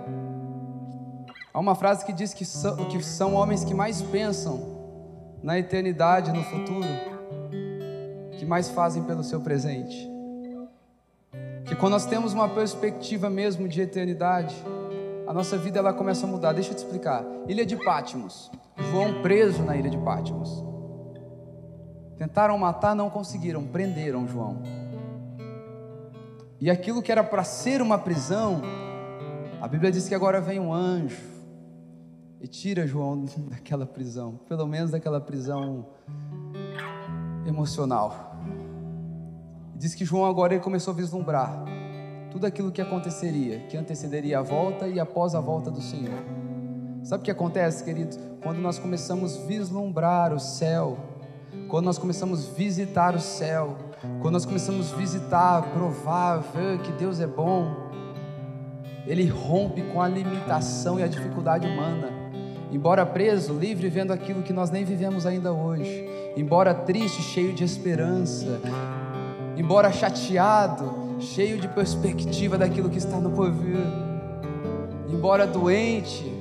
Há 1.53 1.59
uma 1.59 1.75
frase 1.75 2.05
que 2.05 2.13
diz 2.13 2.33
que 2.33 2.45
são, 2.45 2.75
que 2.85 3.03
são 3.03 3.33
homens 3.33 3.65
que 3.65 3.73
mais 3.73 4.01
pensam 4.01 4.76
na 5.41 5.57
eternidade, 5.57 6.31
no 6.31 6.43
futuro, 6.43 6.87
que 8.31 8.45
mais 8.45 8.69
fazem 8.69 9.03
pelo 9.03 9.23
seu 9.23 9.41
presente. 9.41 10.09
Que 11.65 11.75
quando 11.75 11.93
nós 11.93 12.05
temos 12.05 12.33
uma 12.33 12.47
perspectiva 12.47 13.29
mesmo 13.29 13.67
de 13.67 13.81
eternidade, 13.81 14.55
a 15.27 15.33
nossa 15.33 15.57
vida 15.57 15.79
ela 15.79 15.93
começa 15.93 16.25
a 16.25 16.29
mudar. 16.29 16.53
Deixa 16.53 16.71
eu 16.71 16.75
te 16.75 16.79
explicar. 16.79 17.25
Ilha 17.47 17.65
de 17.65 17.75
Pátimos. 17.75 18.49
João 18.91 19.21
preso 19.21 19.63
na 19.63 19.75
ilha 19.75 19.89
de 19.89 19.97
Pátimos. 19.97 20.63
Tentaram 22.17 22.57
matar, 22.57 22.95
não 22.95 23.09
conseguiram, 23.09 23.63
prenderam 23.65 24.27
João. 24.27 24.61
E 26.59 26.71
aquilo 26.71 27.01
que 27.01 27.11
era 27.11 27.23
para 27.23 27.43
ser 27.43 27.81
uma 27.81 27.97
prisão, 27.97 28.61
a 29.61 29.67
Bíblia 29.67 29.91
diz 29.91 30.07
que 30.07 30.15
agora 30.15 30.41
vem 30.41 30.59
um 30.59 30.73
anjo 30.73 31.36
e 32.39 32.47
tira 32.47 32.85
João 32.85 33.25
daquela 33.49 33.85
prisão, 33.85 34.39
pelo 34.47 34.67
menos 34.67 34.91
daquela 34.91 35.19
prisão 35.19 35.85
emocional. 37.45 38.35
Diz 39.75 39.93
que 39.93 40.03
João 40.03 40.25
agora 40.25 40.53
ele 40.53 40.63
começou 40.63 40.93
a 40.93 40.97
vislumbrar 40.97 41.63
tudo 42.31 42.45
aquilo 42.45 42.71
que 42.71 42.81
aconteceria, 42.81 43.59
que 43.67 43.77
antecederia 43.77 44.39
a 44.39 44.41
volta 44.41 44.87
e 44.87 44.99
após 44.99 45.33
a 45.33 45.39
volta 45.39 45.71
do 45.71 45.81
Senhor. 45.81 46.23
Sabe 47.03 47.21
o 47.21 47.25
que 47.25 47.31
acontece, 47.31 47.83
queridos? 47.83 48.19
Quando 48.41 48.59
nós 48.59 48.77
começamos 48.77 49.37
a 49.37 49.45
vislumbrar 49.45 50.33
o 50.33 50.39
céu, 50.39 50.97
quando 51.69 51.85
nós 51.85 51.97
começamos 51.97 52.47
a 52.47 52.53
visitar 52.53 53.15
o 53.15 53.19
céu, 53.19 53.77
quando 54.21 54.33
nós 54.33 54.45
começamos 54.45 54.91
a 54.93 54.95
visitar, 54.97 55.71
provar, 55.71 56.39
ver 56.39 56.79
que 56.79 56.91
Deus 56.91 57.19
é 57.19 57.27
bom, 57.27 57.73
Ele 59.05 59.25
rompe 59.27 59.81
com 59.83 60.01
a 60.01 60.07
limitação 60.07 60.99
e 60.99 61.03
a 61.03 61.07
dificuldade 61.07 61.65
humana 61.65 62.16
embora 62.71 63.05
preso, 63.05 63.53
livre, 63.53 63.89
vendo 63.89 64.11
aquilo 64.11 64.43
que 64.43 64.53
nós 64.53 64.69
nem 64.69 64.83
vivemos 64.83 65.25
ainda 65.25 65.51
hoje, 65.51 66.07
embora 66.35 66.73
triste, 66.73 67.21
cheio 67.21 67.53
de 67.53 67.63
esperança, 67.63 68.59
embora 69.55 69.91
chateado, 69.91 71.19
cheio 71.19 71.59
de 71.59 71.67
perspectiva 71.67 72.57
daquilo 72.57 72.89
que 72.89 72.97
está 72.97 73.17
no 73.17 73.31
porvir, 73.31 73.77
embora 75.09 75.47
doente, 75.47 76.31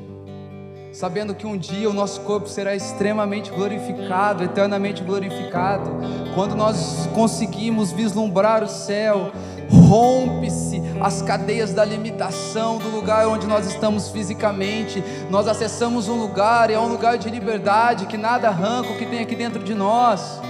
sabendo 0.93 1.35
que 1.35 1.47
um 1.47 1.57
dia 1.57 1.89
o 1.89 1.93
nosso 1.93 2.23
corpo 2.23 2.49
será 2.49 2.75
extremamente 2.75 3.51
glorificado, 3.51 4.43
eternamente 4.43 5.03
glorificado, 5.03 5.91
quando 6.35 6.55
nós 6.55 7.09
conseguimos 7.15 7.93
vislumbrar 7.93 8.65
o 8.65 8.69
céu, 8.69 9.31
rompe-se 9.71 10.83
as 11.01 11.23
cadeias 11.23 11.73
da 11.73 11.85
limitação 11.85 12.79
do 12.79 12.89
lugar 12.89 13.27
onde 13.29 13.47
nós 13.47 13.67
estamos 13.67 14.11
fisicamente. 14.11 15.03
Nós 15.31 15.49
acessamos 15.49 16.09
um 16.09 16.19
lugar, 16.19 16.71
e 16.71 16.75
é 16.75 16.81
um 16.81 16.89
lugar 16.89 17.19
de 17.19 17.29
liberdade 17.29 18.07
que 18.07 18.17
nada 18.17 18.49
arranca 18.49 18.91
o 18.91 18.97
que 18.97 19.07
tem 19.07 19.21
aqui 19.21 19.35
dentro 19.35 19.63
de 19.63 19.75
nós. 19.75 20.41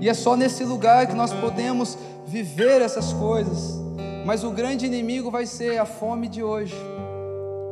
E 0.00 0.08
é 0.08 0.14
só 0.14 0.34
nesse 0.36 0.64
lugar 0.64 1.06
que 1.06 1.14
nós 1.14 1.32
podemos 1.32 1.98
viver 2.26 2.80
essas 2.80 3.12
coisas. 3.12 3.78
Mas 4.24 4.44
o 4.44 4.50
grande 4.50 4.86
inimigo 4.86 5.30
vai 5.30 5.46
ser 5.46 5.78
a 5.78 5.84
fome 5.84 6.28
de 6.28 6.42
hoje. 6.42 6.76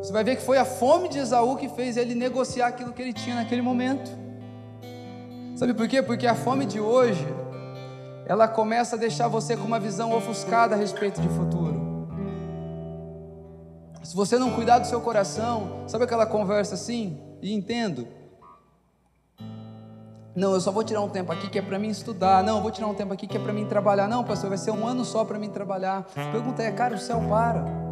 Você 0.02 0.12
vai 0.12 0.22
ver 0.22 0.36
que 0.36 0.42
foi 0.42 0.58
a 0.58 0.64
fome 0.64 1.08
de 1.08 1.18
Esaú 1.18 1.56
que 1.56 1.68
fez 1.68 1.96
ele 1.96 2.14
negociar 2.14 2.68
aquilo 2.68 2.92
que 2.92 3.02
ele 3.02 3.12
tinha 3.12 3.36
naquele 3.36 3.62
momento. 3.62 4.10
Sabe 5.56 5.74
por 5.74 5.88
quê? 5.88 6.00
Porque 6.02 6.26
a 6.26 6.34
fome 6.34 6.64
de 6.64 6.80
hoje, 6.80 7.26
ela 8.28 8.46
começa 8.46 8.94
a 8.94 8.98
deixar 8.98 9.26
você 9.26 9.56
com 9.56 9.64
uma 9.64 9.80
visão 9.80 10.14
ofuscada 10.14 10.74
a 10.74 10.78
respeito 10.78 11.18
de 11.20 11.28
futuro. 11.30 12.06
Se 14.02 14.14
você 14.14 14.38
não 14.38 14.52
cuidar 14.52 14.78
do 14.78 14.86
seu 14.86 15.00
coração, 15.00 15.84
sabe 15.86 16.04
aquela 16.04 16.26
conversa 16.26 16.74
assim? 16.74 17.18
E 17.40 17.54
entendo. 17.54 18.06
Não, 20.36 20.52
eu 20.52 20.60
só 20.60 20.70
vou 20.70 20.84
tirar 20.84 21.00
um 21.00 21.08
tempo 21.08 21.32
aqui 21.32 21.48
que 21.48 21.58
é 21.58 21.62
para 21.62 21.78
mim 21.78 21.88
estudar. 21.88 22.44
Não, 22.44 22.56
eu 22.56 22.62
vou 22.62 22.70
tirar 22.70 22.86
um 22.86 22.94
tempo 22.94 23.12
aqui 23.12 23.26
que 23.26 23.36
é 23.36 23.40
para 23.40 23.52
mim 23.52 23.66
trabalhar. 23.66 24.06
Não, 24.06 24.22
pastor, 24.22 24.50
vai 24.50 24.58
ser 24.58 24.70
um 24.70 24.86
ano 24.86 25.04
só 25.04 25.24
para 25.24 25.38
mim 25.38 25.48
trabalhar. 25.48 26.06
Pergunta 26.30 26.62
é, 26.62 26.70
cara, 26.70 26.94
o 26.94 26.98
céu 26.98 27.20
para. 27.28 27.87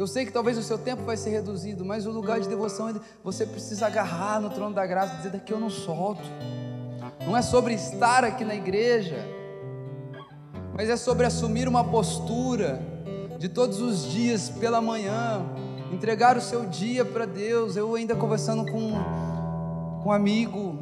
Eu 0.00 0.06
sei 0.06 0.24
que 0.24 0.32
talvez 0.32 0.56
o 0.56 0.62
seu 0.62 0.78
tempo 0.78 1.02
vai 1.02 1.14
ser 1.14 1.28
reduzido, 1.28 1.84
mas 1.84 2.06
o 2.06 2.10
lugar 2.10 2.40
de 2.40 2.48
devoção 2.48 2.90
você 3.22 3.44
precisa 3.44 3.86
agarrar 3.86 4.40
no 4.40 4.48
trono 4.48 4.74
da 4.74 4.86
graça 4.86 5.12
e 5.12 5.16
dizer: 5.18 5.28
daqui 5.28 5.52
eu 5.52 5.60
não 5.60 5.68
solto. 5.68 6.26
Não 7.26 7.36
é 7.36 7.42
sobre 7.42 7.74
estar 7.74 8.24
aqui 8.24 8.42
na 8.42 8.54
igreja, 8.54 9.18
mas 10.72 10.88
é 10.88 10.96
sobre 10.96 11.26
assumir 11.26 11.68
uma 11.68 11.84
postura 11.84 12.80
de 13.38 13.46
todos 13.46 13.82
os 13.82 14.10
dias 14.10 14.48
pela 14.48 14.80
manhã, 14.80 15.44
entregar 15.92 16.34
o 16.38 16.40
seu 16.40 16.64
dia 16.64 17.04
para 17.04 17.26
Deus. 17.26 17.76
Eu 17.76 17.94
ainda 17.94 18.16
conversando 18.16 18.64
com, 18.72 18.92
com 20.02 20.08
um 20.08 20.12
amigo, 20.12 20.78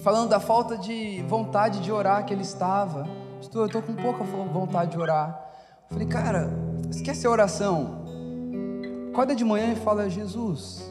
falando 0.00 0.28
da 0.28 0.38
falta 0.38 0.78
de 0.78 1.24
vontade 1.26 1.80
de 1.80 1.90
orar 1.90 2.24
que 2.24 2.32
ele 2.32 2.42
estava. 2.42 3.04
Estou, 3.40 3.62
eu 3.62 3.66
estou 3.66 3.82
com 3.82 3.96
pouca 3.96 4.22
vontade 4.22 4.92
de 4.92 4.98
orar. 5.00 5.44
falei, 5.90 6.06
cara, 6.06 6.48
esquece 6.88 7.26
a 7.26 7.30
oração. 7.30 8.01
Acorda 9.12 9.36
de 9.36 9.44
manhã 9.44 9.74
e 9.74 9.76
fala: 9.76 10.08
Jesus, 10.08 10.90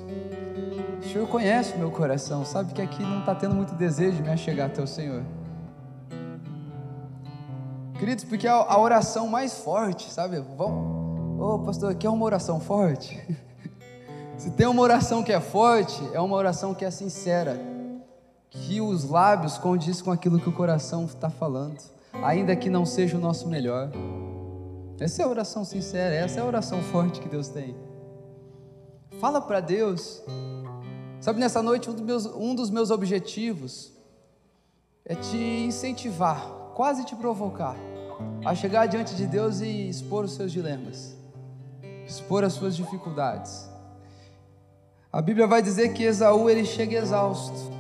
o 1.00 1.10
Senhor 1.10 1.28
conhece 1.28 1.74
o 1.74 1.80
meu 1.80 1.90
coração, 1.90 2.46
sabe 2.46 2.72
que 2.72 2.80
aqui 2.80 3.02
não 3.02 3.22
está 3.22 3.34
tendo 3.34 3.56
muito 3.56 3.74
desejo 3.74 4.18
de 4.18 4.22
me 4.22 4.38
chegar 4.38 4.68
até 4.68 4.80
o 4.80 4.86
Senhor. 4.86 5.24
Queridos, 7.98 8.24
porque 8.24 8.48
a, 8.48 8.54
a 8.54 8.80
oração 8.80 9.28
mais 9.28 9.58
forte, 9.58 10.08
sabe? 10.12 10.40
Vamos, 10.56 11.42
ô 11.42 11.56
oh, 11.56 11.60
pastor, 11.66 11.92
aqui 11.94 12.06
é 12.06 12.10
uma 12.12 12.24
oração 12.24 12.60
forte. 12.60 13.20
Se 14.38 14.52
tem 14.52 14.68
uma 14.68 14.84
oração 14.84 15.24
que 15.24 15.34
é 15.34 15.40
forte, 15.40 16.00
é 16.14 16.22
uma 16.22 16.36
oração 16.36 16.76
que 16.76 16.86
é 16.86 16.92
sincera, 16.92 17.60
que 18.52 18.80
os 18.80 19.10
lábios 19.10 19.58
condiz 19.58 20.00
com 20.00 20.12
aquilo 20.12 20.40
que 20.40 20.48
o 20.48 20.54
coração 20.54 21.06
está 21.06 21.32
falando, 21.32 21.80
ainda 22.22 22.56
que 22.56 22.70
não 22.70 22.86
seja 22.86 23.18
o 23.18 23.20
nosso 23.20 23.48
melhor. 23.48 23.90
Essa 25.00 25.24
é 25.24 25.26
a 25.26 25.28
oração 25.28 25.66
sincera, 25.66 26.14
essa 26.14 26.40
é 26.40 26.44
a 26.44 26.46
oração 26.46 26.84
forte 26.84 27.20
que 27.20 27.28
Deus 27.28 27.50
tem. 27.50 27.76
Fala 29.22 29.40
para 29.40 29.60
Deus. 29.60 30.20
Sabe, 31.20 31.40
nessa 31.40 31.62
noite, 31.62 31.88
um 31.88 31.94
dos, 31.94 32.02
meus, 32.02 32.26
um 32.26 32.56
dos 32.56 32.72
meus 32.72 32.90
objetivos 32.90 33.94
é 35.06 35.14
te 35.14 35.38
incentivar, 35.38 36.44
quase 36.74 37.06
te 37.06 37.16
provocar, 37.16 37.76
a 38.44 38.56
chegar 38.56 38.88
diante 38.88 39.14
de 39.14 39.28
Deus 39.28 39.62
e 39.62 39.88
expor 39.88 40.26
os 40.26 40.34
seus 40.34 40.52
dilemas, 40.52 41.16
expor 42.08 42.44
as 42.44 42.54
suas 42.54 42.76
dificuldades. 42.76 43.70
A 45.14 45.22
Bíblia 45.22 45.46
vai 45.46 45.62
dizer 45.62 45.94
que 45.94 46.02
Esaú 46.02 46.50
ele 46.50 46.66
chega 46.66 46.98
exausto. 46.98 47.72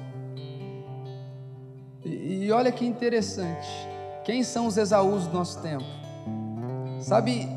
E, 2.05 2.45
e 2.45 2.51
olha 2.51 2.71
que 2.71 2.85
interessante. 2.85 3.67
Quem 4.23 4.43
são 4.43 4.67
os 4.67 4.77
Esaús 4.77 5.25
do 5.25 5.33
nosso 5.33 5.59
tempo? 5.59 5.85
Sabe, 6.99 7.47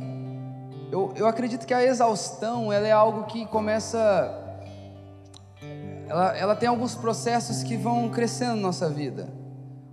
eu, 0.94 1.12
eu 1.16 1.26
acredito 1.26 1.66
que 1.66 1.74
a 1.74 1.82
exaustão 1.82 2.72
ela 2.72 2.86
é 2.86 2.92
algo 2.92 3.24
que 3.24 3.44
começa. 3.46 3.98
Ela, 6.06 6.36
ela 6.36 6.54
tem 6.54 6.68
alguns 6.68 6.94
processos 6.94 7.64
que 7.64 7.76
vão 7.76 8.08
crescendo 8.10 8.54
na 8.54 8.62
nossa 8.62 8.88
vida. 8.88 9.26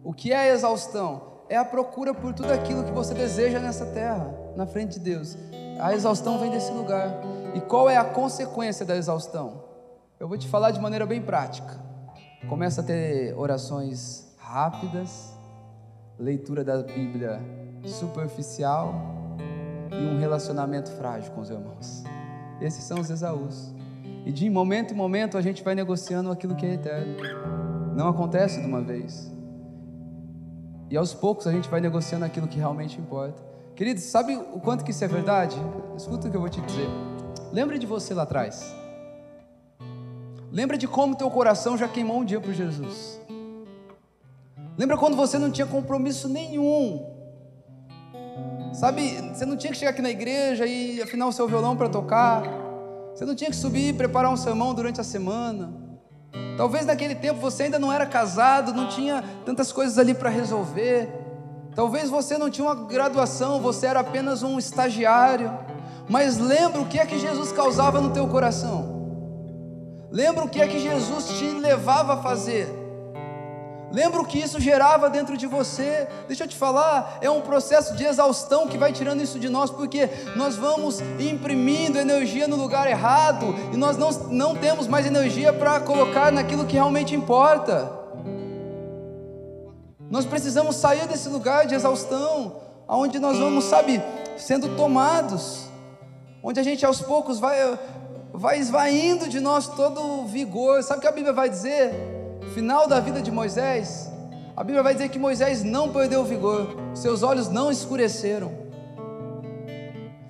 O 0.04 0.14
que 0.14 0.32
é 0.32 0.38
a 0.38 0.47
exaustão? 0.54 1.24
É 1.49 1.58
a 1.58 1.66
procura 1.66 2.14
por 2.14 2.36
tudo 2.36 2.54
aquilo 2.54 2.84
que 2.84 2.91
você 2.91 3.16
deseja 3.16 3.58
nessa 3.58 3.88
terra, 3.88 4.32
na 4.56 4.68
frente 4.68 4.93
de 4.93 4.99
Deus. 4.99 5.36
A 5.80 5.91
exaustão 5.91 6.38
vem 6.38 6.52
desse 6.52 6.72
lugar. 6.72 7.10
E 7.56 7.62
qual 7.62 7.89
é 7.89 7.97
a 7.97 8.06
consequência 8.06 8.86
da 8.86 8.95
exaustão? 8.95 9.64
Eu 10.20 10.28
vou 10.28 10.38
te 10.38 10.47
falar 10.47 10.70
de 10.70 10.80
maneira 10.80 11.08
bem 11.08 11.20
prática. 11.20 11.82
Começa 12.47 12.82
a 12.82 12.84
ter 12.84 13.34
orações 13.36 14.36
rápidas, 14.38 15.34
leitura 16.20 16.64
da 16.64 16.84
Bíblia 16.84 17.41
superficial, 17.88 19.20
e 20.02 20.06
um 20.06 20.18
relacionamento 20.18 20.89
frágil 20.91 21.32
com 21.32 21.41
os 21.41 21.49
irmãos. 21.49 22.04
Esses 22.60 22.84
são 22.84 22.99
os 22.99 23.10
Esaús. 23.10 23.74
E 24.26 24.32
de 24.32 24.49
momento 24.49 24.93
em 24.93 24.97
momento 24.97 25.38
a 25.38 25.41
gente 25.41 25.64
vai 25.64 25.76
negociando 25.76 26.32
aquilo 26.32 26.56
que 26.56 26.66
é 26.66 26.74
eterno. 26.74 27.16
Não 27.95 28.08
acontece 28.08 28.60
de 28.60 28.66
uma 28.66 28.82
vez. 28.82 29.32
E 30.89 30.97
aos 30.97 31.14
poucos 31.14 31.47
a 31.47 31.52
gente 31.52 31.70
vai 31.70 31.80
negociando 31.80 32.26
aquilo 32.26 32.47
que 32.47 32.58
realmente 32.58 32.99
importa. 32.99 33.41
Queridos, 33.76 34.04
sabe 34.04 34.36
o 34.36 34.60
quanto 34.60 34.84
que 34.84 34.91
isso 34.91 35.04
é 35.04 35.08
verdade? 35.08 35.56
Escuta 35.95 36.28
o 36.28 36.32
que 36.32 36.36
eu 36.36 36.41
vou 36.41 36.49
te 36.49 36.62
dizer. 36.62 36.88
Lembra 37.52 37.80
de 37.80 37.86
você 37.86 38.14
lá 38.14 38.24
atrás. 38.24 38.76
Lembra 40.52 40.78
de 40.78 40.88
como 40.88 41.16
teu 41.16 41.30
coração 41.32 41.78
já 41.78 41.88
queimou 41.88 42.20
um 42.20 42.26
dia 42.26 42.39
por 42.39 42.54
Jesus. 42.54 43.20
Lembra 44.78 44.97
quando 44.97 45.16
você 45.16 45.38
não 45.38 45.49
tinha 45.49 45.66
compromisso 45.66 46.28
nenhum 46.28 47.11
Sabe, 48.74 49.32
você 49.34 49.45
não 49.45 49.57
tinha 49.57 49.72
que 49.72 49.78
chegar 49.78 49.91
aqui 49.91 50.01
na 50.01 50.09
igreja 50.09 50.65
e 50.65 51.01
afinar 51.01 51.28
o 51.28 51.32
seu 51.32 51.47
violão 51.47 51.76
para 51.76 51.89
tocar. 51.89 52.43
Você 53.13 53.26
não 53.26 53.36
tinha 53.36 53.49
que 53.49 53.55
subir 53.55 53.89
e 53.89 53.93
preparar 53.93 54.32
um 54.32 54.38
sermão 54.38 54.74
durante 54.74 55.01
a 55.01 55.03
semana. 55.03 55.74
Talvez 56.55 56.86
naquele 56.86 57.15
tempo 57.15 57.39
você 57.39 57.63
ainda 57.63 57.78
não 57.78 57.91
era 57.91 58.05
casado, 58.05 58.74
não 58.74 58.88
tinha 58.88 59.24
tantas 59.45 59.72
coisas 59.72 59.97
ali 59.97 60.13
para 60.13 60.30
resolver. 60.30 61.09
Talvez 61.76 62.09
você 62.09 62.38
não 62.38 62.49
tinha 62.49 62.65
uma 62.65 62.76
graduação, 62.76 63.59
você 63.59 63.88
era 63.88 63.99
apenas 63.99 64.41
um 64.41 64.57
estagiário. 64.57 65.51
Mas 66.09 66.38
lembra 66.38 66.82
o 66.82 66.88
que 66.88 66.99
é 66.99 67.05
que 67.05 67.19
Jesus 67.19 67.51
causava 67.51 67.99
no 67.99 68.11
teu 68.11 68.28
coração. 68.28 69.01
Lembra 70.09 70.45
o 70.45 70.49
que 70.49 70.61
é 70.61 70.67
que 70.67 70.80
Jesus 70.80 71.38
te 71.38 71.49
levava 71.51 72.13
a 72.13 72.17
fazer. 72.17 72.80
Lembra 73.92 74.22
o 74.22 74.26
que 74.26 74.39
isso 74.39 74.60
gerava 74.60 75.10
dentro 75.10 75.36
de 75.36 75.46
você? 75.46 76.08
Deixa 76.26 76.46
eu 76.46 76.48
te 76.48 76.56
falar, 76.56 77.18
é 77.20 77.30
um 77.30 77.42
processo 77.42 77.94
de 77.96 78.06
exaustão 78.06 78.68
que 78.68 78.78
vai 78.78 78.94
tirando 78.94 79.22
isso 79.22 79.38
de 79.38 79.50
nós, 79.50 79.70
porque 79.70 80.10
nós 80.36 80.56
vamos 80.56 81.02
imprimindo 81.20 82.00
energia 82.00 82.48
no 82.48 82.56
lugar 82.56 82.89
errado 82.89 83.54
e 83.74 83.78
nós 83.78 83.98
não, 83.98 84.10
não 84.30 84.56
temos 84.56 84.88
mais 84.88 85.06
energia 85.06 85.52
para 85.52 85.82
colocar 85.82 86.32
naquilo 86.32 86.66
que 86.66 86.74
realmente 86.74 87.14
importa. 87.14 87.92
Nós 90.10 90.26
precisamos 90.26 90.78
sair 90.78 91.06
desse 91.08 91.28
lugar 91.28 91.68
de 91.68 91.76
exaustão, 91.76 92.62
aonde 92.88 93.20
nós 93.20 93.38
vamos, 93.38 93.66
sabe, 93.66 94.02
sendo 94.38 94.76
tomados, 94.78 95.66
onde 96.42 96.60
a 96.60 96.64
gente 96.64 96.86
aos 96.86 97.02
poucos 97.02 97.39
vai, 97.39 97.58
vai 98.34 98.58
esvaindo 98.58 99.28
de 99.28 99.42
nós 99.42 99.68
todo 99.68 100.02
o 100.02 100.26
vigor. 100.26 100.82
Sabe 100.82 101.00
o 101.00 101.02
que 101.02 101.08
a 101.08 101.12
Bíblia 101.12 101.34
vai 101.34 101.50
dizer? 101.50 102.20
Final 102.54 102.88
da 102.88 103.00
vida 103.00 103.22
de 103.22 103.32
Moisés, 103.32 104.12
a 104.56 104.64
Bíblia 104.64 104.84
vai 104.84 104.94
dizer 104.94 105.10
que 105.10 105.18
Moisés 105.18 105.64
não 105.64 105.89
perdeu 105.89 106.22
o 106.22 106.26
vigor, 106.26 106.76
seus 106.94 107.24
olhos 107.24 107.50
não 107.50 107.72
escureceram. 107.72 108.52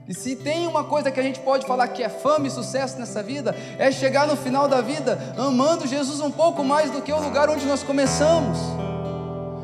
E 0.07 0.13
se 0.13 0.35
tem 0.35 0.67
uma 0.67 0.83
coisa 0.83 1.09
que 1.09 1.19
a 1.19 1.23
gente 1.23 1.39
pode 1.39 1.65
falar 1.65 1.87
que 1.87 2.03
é 2.03 2.09
fama 2.09 2.45
e 2.45 2.51
sucesso 2.51 2.99
nessa 2.99 3.23
vida, 3.23 3.55
é 3.79 3.91
chegar 3.91 4.27
no 4.27 4.35
final 4.35 4.67
da 4.67 4.81
vida 4.81 5.17
amando 5.37 5.87
Jesus 5.87 6.19
um 6.19 6.29
pouco 6.29 6.63
mais 6.63 6.91
do 6.91 7.01
que 7.01 7.13
o 7.13 7.19
lugar 7.19 7.49
onde 7.49 7.65
nós 7.65 7.81
começamos. 7.81 8.57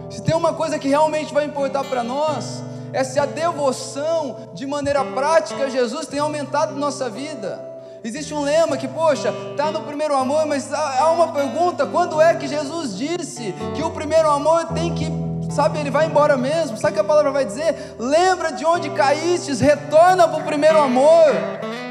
Se 0.10 0.22
tem 0.22 0.34
uma 0.34 0.54
coisa 0.54 0.80
que 0.80 0.88
realmente 0.88 1.34
vai 1.34 1.46
importar 1.46 1.84
para 1.84 2.02
nós, 2.02 2.64
é 2.94 3.04
se 3.04 3.20
a 3.20 3.26
devoção 3.26 4.50
de 4.54 4.66
maneira 4.66 5.04
prática 5.04 5.66
a 5.66 5.70
Jesus 5.70 6.08
tem 6.08 6.20
aumentado 6.20 6.76
nossa 6.76 7.10
vida. 7.10 7.77
Existe 8.08 8.34
um 8.34 8.40
lema 8.40 8.78
que, 8.78 8.88
poxa, 8.88 9.34
está 9.52 9.70
no 9.70 9.82
primeiro 9.82 10.16
amor, 10.16 10.46
mas 10.46 10.74
há 10.74 11.12
uma 11.12 11.28
pergunta: 11.28 11.86
quando 11.86 12.22
é 12.22 12.34
que 12.36 12.48
Jesus 12.48 12.98
disse 12.98 13.54
que 13.76 13.84
o 13.84 13.92
primeiro 13.92 14.30
amor 14.30 14.68
tem 14.68 14.96
que, 14.96 15.12
sabe, 15.52 15.78
ele 15.78 15.92
vai 15.92 16.06
embora 16.06 16.38
mesmo? 16.38 16.78
Sabe 16.78 16.92
o 16.92 16.94
que 16.94 17.02
a 17.02 17.04
palavra 17.04 17.32
vai 17.32 17.44
dizer? 17.44 17.98
Lembra 18.00 18.54
de 18.54 18.66
onde 18.66 18.90
caístes, 18.92 19.60
retorna 19.60 20.26
para 20.26 20.40
o 20.40 20.46
primeiro 20.46 20.82
amor. 20.82 21.26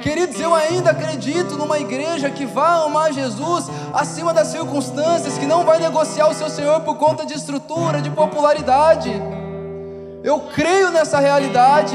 Queridos, 0.03 0.41
eu 0.41 0.55
ainda 0.55 0.93
acredito 0.93 1.55
numa 1.55 1.79
igreja 1.79 2.31
que 2.31 2.47
vai 2.47 2.83
amar 2.83 3.13
Jesus 3.13 3.67
acima 3.93 4.33
das 4.33 4.47
circunstâncias, 4.47 5.37
que 5.37 5.45
não 5.45 5.67
vai 5.67 5.79
negociar 5.79 6.29
o 6.29 6.35
seu 6.35 6.49
Senhor 6.49 6.81
por 6.81 6.97
conta 6.97 7.27
de 7.27 7.35
estrutura, 7.35 8.01
de 8.01 8.09
popularidade. 8.09 9.13
Eu 10.25 10.41
creio 10.55 10.91
nessa 10.91 11.19
realidade. 11.19 11.95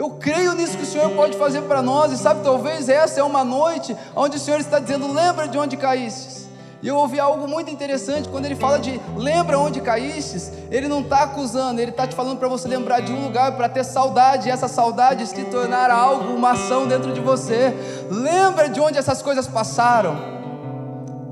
Eu 0.00 0.08
creio 0.12 0.54
nisso 0.54 0.78
que 0.78 0.82
o 0.82 0.86
Senhor 0.86 1.10
pode 1.10 1.36
fazer 1.36 1.60
para 1.60 1.82
nós, 1.82 2.10
e 2.10 2.16
sabe, 2.16 2.42
talvez 2.42 2.88
essa 2.88 3.20
é 3.20 3.22
uma 3.22 3.44
noite 3.44 3.94
onde 4.16 4.38
o 4.38 4.40
Senhor 4.40 4.58
está 4.58 4.78
dizendo: 4.78 5.12
lembra 5.12 5.46
de 5.46 5.58
onde 5.58 5.76
caíste. 5.76 6.48
E 6.82 6.88
eu 6.88 6.96
ouvi 6.96 7.20
algo 7.20 7.46
muito 7.46 7.70
interessante 7.70 8.26
quando 8.26 8.46
ele 8.46 8.56
fala 8.56 8.78
de 8.78 8.98
lembra 9.14 9.58
onde 9.58 9.78
caíste. 9.82 10.50
Ele 10.70 10.88
não 10.88 11.02
está 11.02 11.24
acusando, 11.24 11.82
ele 11.82 11.90
está 11.90 12.06
te 12.06 12.14
falando 12.14 12.38
para 12.38 12.48
você 12.48 12.66
lembrar 12.66 13.00
de 13.00 13.12
um 13.12 13.24
lugar 13.24 13.58
para 13.58 13.68
ter 13.68 13.84
saudade, 13.84 14.48
e 14.48 14.50
essa 14.50 14.68
saudade 14.68 15.26
se 15.26 15.44
tornar 15.44 15.90
algo, 15.90 16.32
uma 16.32 16.52
ação 16.52 16.88
dentro 16.88 17.12
de 17.12 17.20
você. 17.20 17.76
Lembra 18.10 18.70
de 18.70 18.80
onde 18.80 18.96
essas 18.96 19.20
coisas 19.20 19.46
passaram. 19.46 20.16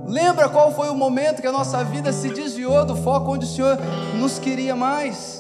Lembra 0.05 0.47
qual 0.47 0.75
foi 0.75 0.91
o 0.91 0.95
momento 0.95 1.41
que 1.41 1.49
a 1.49 1.53
nossa 1.53 1.83
vida 1.85 2.13
se 2.13 2.29
desviou 2.29 2.85
do 2.85 2.95
foco 2.95 3.33
onde 3.33 3.47
o 3.47 3.49
Senhor 3.49 3.79
nos 4.17 4.39
queria 4.39 4.77
mais. 4.77 5.38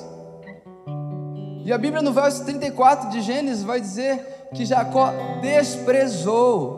E 1.68 1.72
a 1.72 1.76
Bíblia 1.76 2.00
no 2.00 2.14
verso 2.14 2.46
34 2.46 3.10
de 3.10 3.20
Gênesis 3.20 3.62
vai 3.62 3.78
dizer 3.78 4.48
que 4.54 4.64
Jacó 4.64 5.12
desprezou 5.42 6.72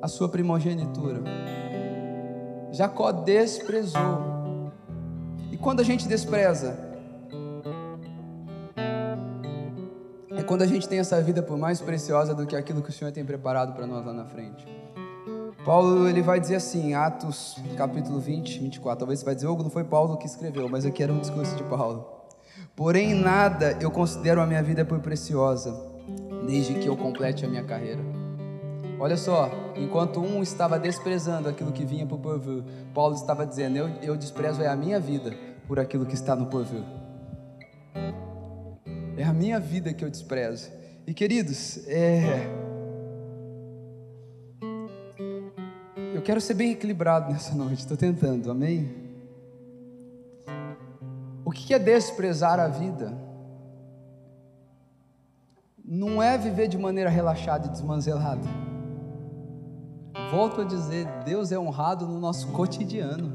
a 0.00 0.08
sua 0.08 0.26
primogenitura. 0.26 1.20
Jacó 2.72 3.12
desprezou. 3.12 4.72
E 5.52 5.58
quando 5.58 5.80
a 5.80 5.82
gente 5.82 6.08
despreza, 6.08 6.78
é 10.34 10.42
quando 10.42 10.62
a 10.62 10.66
gente 10.66 10.88
tem 10.88 10.98
essa 10.98 11.20
vida 11.20 11.42
por 11.42 11.58
mais 11.58 11.82
preciosa 11.82 12.34
do 12.34 12.46
que 12.46 12.56
aquilo 12.56 12.80
que 12.80 12.88
o 12.88 12.92
Senhor 12.94 13.12
tem 13.12 13.22
preparado 13.22 13.74
para 13.74 13.86
nós 13.86 14.02
lá 14.06 14.14
na 14.14 14.24
frente. 14.24 14.66
Paulo 15.62 16.08
ele 16.08 16.22
vai 16.22 16.40
dizer 16.40 16.54
assim, 16.54 16.94
Atos 16.94 17.58
capítulo 17.76 18.18
20, 18.18 18.60
24. 18.60 18.98
Talvez 18.98 19.18
você 19.18 19.26
vai 19.26 19.34
dizer, 19.34 19.46
Hugo, 19.46 19.62
não 19.62 19.68
foi 19.68 19.84
Paulo 19.84 20.16
que 20.16 20.24
escreveu, 20.24 20.70
mas 20.70 20.86
aqui 20.86 21.02
era 21.02 21.12
um 21.12 21.18
discurso 21.18 21.54
de 21.54 21.64
Paulo. 21.64 22.15
Porém, 22.76 23.14
nada 23.14 23.76
eu 23.80 23.90
considero 23.90 24.40
a 24.40 24.46
minha 24.46 24.62
vida 24.62 24.84
por 24.84 25.00
preciosa, 25.00 25.74
desde 26.46 26.74
que 26.74 26.86
eu 26.86 26.96
complete 26.96 27.44
a 27.44 27.48
minha 27.48 27.64
carreira 27.64 28.16
Olha 28.98 29.16
só, 29.16 29.50
enquanto 29.76 30.20
um 30.20 30.42
estava 30.42 30.78
desprezando 30.78 31.48
aquilo 31.48 31.70
que 31.70 31.84
vinha 31.84 32.06
por 32.06 32.18
porvir, 32.18 32.64
Paulo 32.94 33.14
estava 33.14 33.46
dizendo: 33.46 33.76
eu, 33.76 33.88
eu 34.02 34.16
desprezo 34.16 34.62
é 34.62 34.68
a 34.68 34.76
minha 34.76 34.98
vida 34.98 35.34
por 35.66 35.78
aquilo 35.78 36.06
que 36.06 36.14
está 36.14 36.34
no 36.34 36.46
porvir. 36.46 36.82
É 39.18 39.24
a 39.24 39.34
minha 39.34 39.60
vida 39.60 39.92
que 39.92 40.04
eu 40.04 40.10
desprezo. 40.10 40.70
E 41.06 41.12
queridos, 41.12 41.86
é... 41.86 42.48
eu 46.14 46.22
quero 46.22 46.40
ser 46.40 46.54
bem 46.54 46.72
equilibrado 46.72 47.30
nessa 47.30 47.54
noite, 47.54 47.80
estou 47.80 47.96
tentando, 47.98 48.50
amém? 48.50 49.05
O 51.46 51.52
que 51.52 51.72
é 51.72 51.78
desprezar 51.78 52.58
a 52.58 52.66
vida? 52.66 53.16
Não 55.84 56.20
é 56.20 56.36
viver 56.36 56.66
de 56.66 56.76
maneira 56.76 57.08
relaxada 57.08 57.68
e 57.68 57.70
desmanzelada. 57.70 58.42
Volto 60.32 60.62
a 60.62 60.64
dizer, 60.64 61.06
Deus 61.24 61.52
é 61.52 61.58
honrado 61.58 62.04
no 62.04 62.18
nosso 62.18 62.48
cotidiano. 62.48 63.32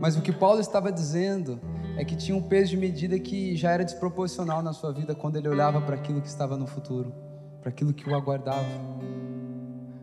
Mas 0.00 0.16
o 0.16 0.22
que 0.22 0.32
Paulo 0.32 0.58
estava 0.58 0.90
dizendo 0.90 1.60
é 1.96 2.04
que 2.04 2.16
tinha 2.16 2.36
um 2.36 2.42
peso 2.42 2.70
de 2.70 2.78
medida 2.78 3.16
que 3.16 3.54
já 3.54 3.70
era 3.70 3.84
desproporcional 3.84 4.60
na 4.60 4.72
sua 4.72 4.92
vida 4.92 5.14
quando 5.14 5.36
ele 5.36 5.48
olhava 5.48 5.80
para 5.80 5.94
aquilo 5.94 6.20
que 6.20 6.26
estava 6.26 6.56
no 6.56 6.66
futuro, 6.66 7.14
para 7.60 7.70
aquilo 7.70 7.94
que 7.94 8.10
o 8.10 8.14
aguardava. 8.16 8.66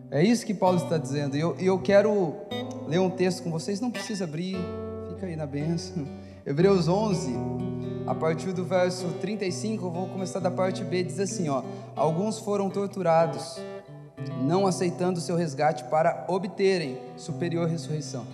É 0.10 0.24
isso 0.24 0.46
que 0.46 0.54
Paulo 0.54 0.78
está 0.78 0.98
dizendo. 0.98 1.36
E 1.36 1.42
eu, 1.42 1.58
eu 1.58 1.78
quero 1.82 2.38
ler 2.88 3.00
um 3.00 3.10
texto 3.10 3.44
com 3.44 3.52
vocês, 3.52 3.82
não 3.82 3.92
precisa 3.92 4.24
abrir, 4.24 4.56
aí 5.26 5.36
na 5.36 5.45
benção. 5.45 6.07
Hebreus 6.45 6.88
11, 6.88 7.34
a 8.07 8.15
partir 8.15 8.51
do 8.51 8.63
verso 8.63 9.07
35, 9.22 9.86
eu 9.86 9.91
vou 9.91 10.07
começar 10.07 10.39
da 10.39 10.49
parte 10.49 10.84
B, 10.84 11.03
diz 11.03 11.19
assim, 11.19 11.49
ó: 11.49 11.63
Alguns 11.95 12.39
foram 12.39 12.69
torturados 12.69 13.59
não 14.41 14.67
aceitando 14.67 15.19
o 15.19 15.22
seu 15.22 15.36
resgate 15.36 15.84
para 15.86 16.26
obterem 16.28 16.99
superior 17.17 17.67
ressurreição. 17.67 18.26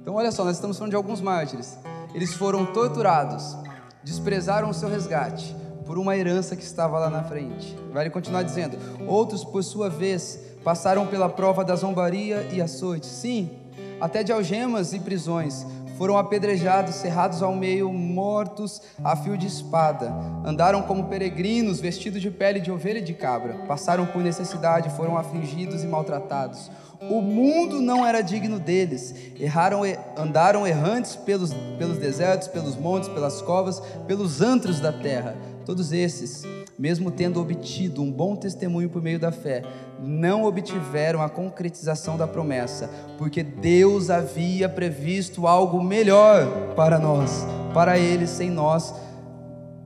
Então, 0.00 0.14
olha 0.14 0.32
só, 0.32 0.44
nós 0.44 0.56
estamos 0.56 0.76
falando 0.76 0.90
de 0.90 0.96
alguns 0.96 1.20
mártires. 1.20 1.78
Eles 2.14 2.34
foram 2.34 2.66
torturados, 2.66 3.56
desprezaram 4.02 4.70
o 4.70 4.74
seu 4.74 4.88
resgate 4.88 5.54
por 5.86 5.98
uma 5.98 6.16
herança 6.16 6.56
que 6.56 6.62
estava 6.62 6.98
lá 6.98 7.08
na 7.08 7.22
frente. 7.22 7.76
Vai 7.92 8.08
continuar 8.10 8.42
dizendo: 8.42 8.76
outros, 9.06 9.44
por 9.44 9.62
sua 9.62 9.88
vez, 9.88 10.38
passaram 10.64 11.06
pela 11.06 11.28
prova 11.28 11.64
da 11.64 11.76
zombaria 11.76 12.48
e 12.52 12.60
açoite. 12.60 13.06
Sim, 13.06 13.50
até 14.00 14.22
de 14.22 14.32
algemas 14.32 14.92
e 14.92 14.98
prisões 14.98 15.64
foram 15.96 16.16
apedrejados, 16.16 16.96
cerrados 16.96 17.42
ao 17.42 17.54
meio, 17.54 17.92
mortos 17.92 18.80
a 19.02 19.16
fio 19.16 19.36
de 19.36 19.46
espada. 19.46 20.12
Andaram 20.44 20.82
como 20.82 21.04
peregrinos, 21.04 21.80
vestidos 21.80 22.20
de 22.20 22.30
pele 22.30 22.60
de 22.60 22.70
ovelha 22.70 22.98
e 22.98 23.02
de 23.02 23.14
cabra. 23.14 23.64
Passaram 23.66 24.06
por 24.06 24.22
necessidade, 24.22 24.90
foram 24.90 25.16
afligidos 25.16 25.82
e 25.82 25.86
maltratados. 25.86 26.70
O 27.10 27.20
mundo 27.20 27.80
não 27.80 28.06
era 28.06 28.20
digno 28.20 28.58
deles. 28.58 29.14
Erraram, 29.38 29.82
andaram 30.16 30.66
errantes 30.66 31.16
pelos, 31.16 31.52
pelos 31.78 31.98
desertos, 31.98 32.48
pelos 32.48 32.76
montes, 32.76 33.08
pelas 33.08 33.42
covas, 33.42 33.80
pelos 34.06 34.40
antros 34.40 34.78
da 34.78 34.92
terra. 34.92 35.36
Todos 35.64 35.92
esses 35.92 36.44
mesmo 36.78 37.10
tendo 37.10 37.40
obtido 37.40 38.02
um 38.02 38.10
bom 38.10 38.34
testemunho 38.34 38.88
por 38.88 39.02
meio 39.02 39.18
da 39.18 39.30
fé, 39.30 39.62
não 40.02 40.44
obtiveram 40.44 41.22
a 41.22 41.28
concretização 41.28 42.16
da 42.16 42.26
promessa, 42.26 42.90
porque 43.16 43.42
Deus 43.42 44.10
havia 44.10 44.68
previsto 44.68 45.46
algo 45.46 45.82
melhor 45.82 46.74
para 46.74 46.98
nós, 46.98 47.46
para 47.72 47.98
eles, 47.98 48.30
sem 48.30 48.50
nós, 48.50 48.92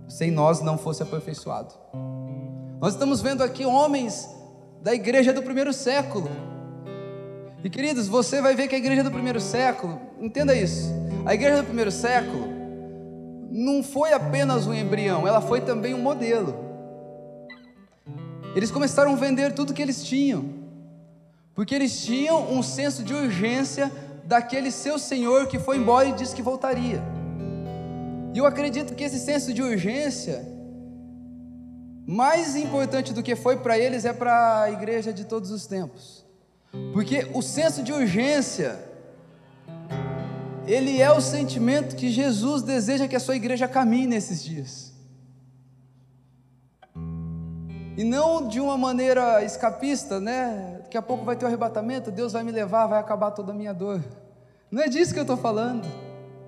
sem 0.08 0.30
nós 0.30 0.60
não 0.60 0.78
fosse 0.78 1.02
aperfeiçoado. 1.02 1.74
Nós 2.80 2.94
estamos 2.94 3.20
vendo 3.20 3.42
aqui 3.42 3.64
homens 3.66 4.28
da 4.82 4.94
igreja 4.94 5.32
do 5.32 5.42
primeiro 5.42 5.72
século. 5.72 6.30
E 7.62 7.68
queridos, 7.68 8.08
você 8.08 8.40
vai 8.40 8.54
ver 8.54 8.68
que 8.68 8.74
a 8.74 8.78
igreja 8.78 9.02
do 9.02 9.10
primeiro 9.10 9.40
século, 9.40 10.00
entenda 10.20 10.54
isso, 10.54 10.92
a 11.24 11.34
igreja 11.34 11.58
do 11.58 11.64
primeiro 11.64 11.90
século 11.90 12.46
não 13.50 13.82
foi 13.82 14.12
apenas 14.12 14.66
um 14.66 14.74
embrião, 14.74 15.26
ela 15.26 15.40
foi 15.40 15.60
também 15.60 15.94
um 15.94 16.00
modelo. 16.00 16.65
Eles 18.56 18.70
começaram 18.70 19.12
a 19.12 19.16
vender 19.16 19.52
tudo 19.52 19.74
que 19.74 19.82
eles 19.82 20.02
tinham, 20.02 20.48
porque 21.54 21.74
eles 21.74 22.02
tinham 22.02 22.50
um 22.50 22.62
senso 22.62 23.02
de 23.02 23.12
urgência 23.12 23.92
daquele 24.24 24.70
seu 24.70 24.98
senhor 24.98 25.46
que 25.46 25.58
foi 25.58 25.76
embora 25.76 26.08
e 26.08 26.12
disse 26.12 26.34
que 26.34 26.40
voltaria. 26.40 27.02
E 28.32 28.38
eu 28.38 28.46
acredito 28.46 28.94
que 28.94 29.04
esse 29.04 29.18
senso 29.18 29.52
de 29.52 29.62
urgência, 29.62 30.42
mais 32.06 32.56
importante 32.56 33.12
do 33.12 33.22
que 33.22 33.36
foi 33.36 33.58
para 33.58 33.78
eles, 33.78 34.06
é 34.06 34.14
para 34.14 34.62
a 34.62 34.70
igreja 34.70 35.12
de 35.12 35.26
todos 35.26 35.50
os 35.50 35.66
tempos, 35.66 36.24
porque 36.94 37.28
o 37.34 37.42
senso 37.42 37.82
de 37.82 37.92
urgência, 37.92 38.82
ele 40.66 40.98
é 40.98 41.12
o 41.12 41.20
sentimento 41.20 41.94
que 41.94 42.08
Jesus 42.08 42.62
deseja 42.62 43.06
que 43.06 43.16
a 43.16 43.20
sua 43.20 43.36
igreja 43.36 43.68
caminhe 43.68 44.06
nesses 44.06 44.42
dias. 44.42 44.95
E 47.96 48.04
não 48.04 48.46
de 48.46 48.60
uma 48.60 48.76
maneira 48.76 49.42
escapista, 49.42 50.20
né? 50.20 50.80
Daqui 50.82 50.98
a 50.98 51.02
pouco 51.02 51.24
vai 51.24 51.34
ter 51.34 51.46
o 51.46 51.48
arrebatamento, 51.48 52.10
Deus 52.10 52.34
vai 52.34 52.42
me 52.42 52.52
levar, 52.52 52.86
vai 52.86 53.00
acabar 53.00 53.30
toda 53.30 53.52
a 53.52 53.54
minha 53.54 53.72
dor. 53.72 54.02
Não 54.70 54.82
é 54.82 54.88
disso 54.88 55.14
que 55.14 55.18
eu 55.18 55.22
estou 55.22 55.38
falando. 55.38 55.86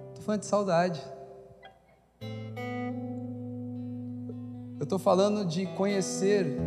Estou 0.09 0.25
falando 0.25 0.41
de 0.41 0.47
saudade. 0.47 1.03
Eu 4.79 4.85
estou 4.85 4.99
falando 4.99 5.47
de 5.47 5.65
conhecer 5.69 6.59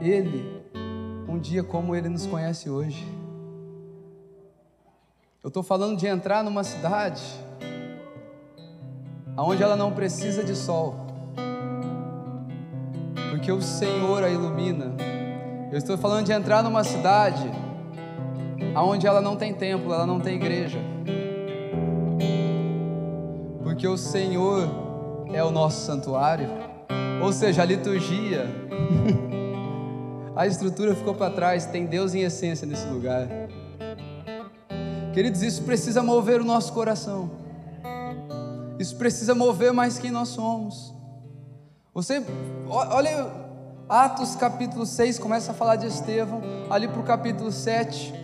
Ele 0.00 0.60
um 1.28 1.38
dia 1.38 1.62
como 1.62 1.94
Ele 1.94 2.08
nos 2.08 2.26
conhece 2.26 2.68
hoje. 2.68 3.06
Eu 5.40 5.48
estou 5.48 5.62
falando 5.62 5.96
de 5.96 6.08
entrar 6.08 6.42
numa 6.42 6.64
cidade 6.64 7.22
onde 9.36 9.62
ela 9.62 9.76
não 9.76 9.92
precisa 9.92 10.42
de 10.42 10.56
sol 10.56 11.11
porque 13.42 13.50
o 13.50 13.60
Senhor 13.60 14.22
a 14.22 14.30
ilumina. 14.30 14.94
Eu 15.72 15.76
estou 15.76 15.98
falando 15.98 16.26
de 16.26 16.30
entrar 16.30 16.62
numa 16.62 16.84
cidade 16.84 17.42
aonde 18.72 19.04
ela 19.04 19.20
não 19.20 19.34
tem 19.34 19.52
templo, 19.52 19.92
ela 19.92 20.06
não 20.06 20.20
tem 20.20 20.36
igreja. 20.36 20.78
Porque 23.64 23.84
o 23.88 23.96
Senhor 23.96 24.68
é 25.32 25.42
o 25.42 25.50
nosso 25.50 25.84
santuário. 25.84 26.48
Ou 27.20 27.32
seja, 27.32 27.62
a 27.62 27.64
liturgia, 27.64 28.46
a 30.36 30.46
estrutura 30.46 30.94
ficou 30.94 31.12
para 31.12 31.34
trás, 31.34 31.66
tem 31.66 31.84
Deus 31.84 32.14
em 32.14 32.20
essência 32.20 32.64
nesse 32.64 32.86
lugar. 32.86 33.26
Queridos, 35.12 35.42
isso 35.42 35.64
precisa 35.64 36.00
mover 36.00 36.40
o 36.40 36.44
nosso 36.44 36.72
coração. 36.72 37.28
Isso 38.78 38.94
precisa 38.94 39.34
mover 39.34 39.72
mais 39.72 39.98
quem 39.98 40.12
nós 40.12 40.28
somos. 40.28 41.01
Você, 41.94 42.24
olha, 42.70 43.30
Atos 43.86 44.34
capítulo 44.34 44.86
6 44.86 45.18
começa 45.18 45.50
a 45.50 45.54
falar 45.54 45.76
de 45.76 45.88
Estevão, 45.88 46.40
ali 46.70 46.88
para 46.88 46.98
o 46.98 47.02
capítulo 47.02 47.52
7, 47.52 48.14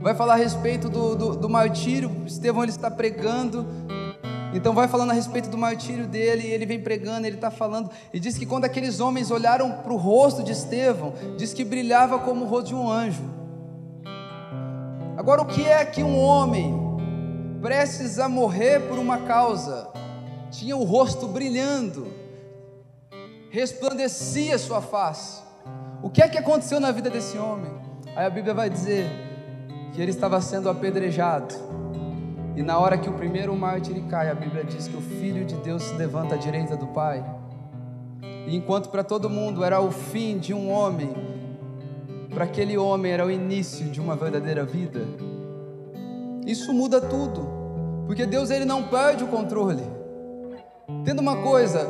vai 0.00 0.14
falar 0.14 0.34
a 0.34 0.36
respeito 0.36 0.88
do, 0.88 1.16
do, 1.16 1.34
do 1.34 1.48
martírio. 1.48 2.22
Estevão 2.24 2.62
ele 2.62 2.70
está 2.70 2.88
pregando, 2.88 3.66
então 4.54 4.72
vai 4.74 4.86
falando 4.86 5.10
a 5.10 5.12
respeito 5.12 5.50
do 5.50 5.58
martírio 5.58 6.06
dele, 6.06 6.46
ele 6.46 6.64
vem 6.64 6.80
pregando, 6.80 7.26
ele 7.26 7.34
está 7.34 7.50
falando, 7.50 7.90
e 8.14 8.20
diz 8.20 8.38
que 8.38 8.46
quando 8.46 8.64
aqueles 8.64 9.00
homens 9.00 9.32
olharam 9.32 9.78
para 9.82 9.92
o 9.92 9.96
rosto 9.96 10.44
de 10.44 10.52
Estevão, 10.52 11.14
diz 11.36 11.52
que 11.52 11.64
brilhava 11.64 12.20
como 12.20 12.44
o 12.44 12.48
rosto 12.48 12.68
de 12.68 12.74
um 12.76 12.88
anjo. 12.88 13.24
Agora, 15.16 15.42
o 15.42 15.46
que 15.46 15.66
é 15.66 15.84
que 15.84 16.04
um 16.04 16.16
homem 16.16 16.72
prestes 17.60 18.20
a 18.20 18.28
morrer 18.28 18.86
por 18.86 19.00
uma 19.00 19.18
causa 19.18 19.90
tinha 20.48 20.76
o 20.76 20.84
rosto 20.84 21.26
brilhando, 21.26 22.21
resplandecia 23.52 24.56
sua 24.58 24.80
face? 24.80 25.42
O 26.02 26.08
que 26.08 26.22
é 26.22 26.28
que 26.28 26.38
aconteceu 26.38 26.80
na 26.80 26.90
vida 26.90 27.10
desse 27.10 27.36
homem? 27.36 27.70
Aí 28.16 28.24
a 28.24 28.30
Bíblia 28.30 28.54
vai 28.54 28.70
dizer 28.70 29.06
que 29.92 30.00
ele 30.00 30.10
estava 30.10 30.40
sendo 30.40 30.70
apedrejado 30.70 31.54
e 32.56 32.62
na 32.62 32.78
hora 32.78 32.96
que 32.96 33.10
o 33.10 33.12
primeiro 33.12 33.54
mártir 33.54 34.02
cai, 34.08 34.30
a 34.30 34.34
Bíblia 34.34 34.64
diz 34.64 34.88
que 34.88 34.96
o 34.96 35.02
Filho 35.02 35.44
de 35.44 35.54
Deus 35.56 35.82
se 35.82 35.94
levanta 35.94 36.34
à 36.34 36.38
direita 36.38 36.76
do 36.76 36.86
Pai. 36.88 37.22
E 38.46 38.56
enquanto 38.56 38.88
para 38.88 39.04
todo 39.04 39.28
mundo 39.28 39.62
era 39.62 39.80
o 39.80 39.90
fim 39.90 40.38
de 40.38 40.54
um 40.54 40.70
homem, 40.70 41.14
para 42.30 42.44
aquele 42.44 42.78
homem 42.78 43.12
era 43.12 43.24
o 43.24 43.30
início 43.30 43.84
de 43.86 44.00
uma 44.00 44.16
verdadeira 44.16 44.64
vida. 44.64 45.00
Isso 46.46 46.72
muda 46.72 47.02
tudo, 47.02 47.46
porque 48.06 48.24
Deus 48.24 48.50
ele 48.50 48.64
não 48.64 48.84
perde 48.84 49.24
o 49.24 49.28
controle. 49.28 49.82
Tendo 51.04 51.20
uma 51.20 51.36
coisa, 51.36 51.86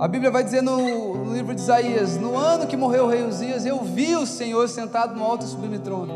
a 0.00 0.06
Bíblia 0.06 0.30
vai 0.30 0.44
dizer 0.44 0.62
no, 0.62 1.32
livro 1.32 1.54
de 1.54 1.60
Isaías: 1.60 2.16
No 2.16 2.36
ano 2.36 2.66
que 2.66 2.76
morreu 2.76 3.06
o 3.06 3.08
rei 3.08 3.24
Uzias, 3.24 3.66
eu 3.66 3.82
vi 3.82 4.14
o 4.14 4.26
Senhor 4.26 4.68
sentado 4.68 5.14
no 5.14 5.24
alto 5.24 5.44
e 5.44 5.48
sublime 5.48 5.78
trono. 5.78 6.14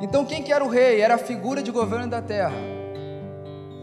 Então, 0.00 0.24
quem 0.24 0.42
que 0.42 0.52
era 0.52 0.64
o 0.64 0.68
rei? 0.68 1.00
Era 1.00 1.14
a 1.14 1.18
figura 1.18 1.62
de 1.62 1.70
governo 1.70 2.08
da 2.08 2.20
terra, 2.20 2.56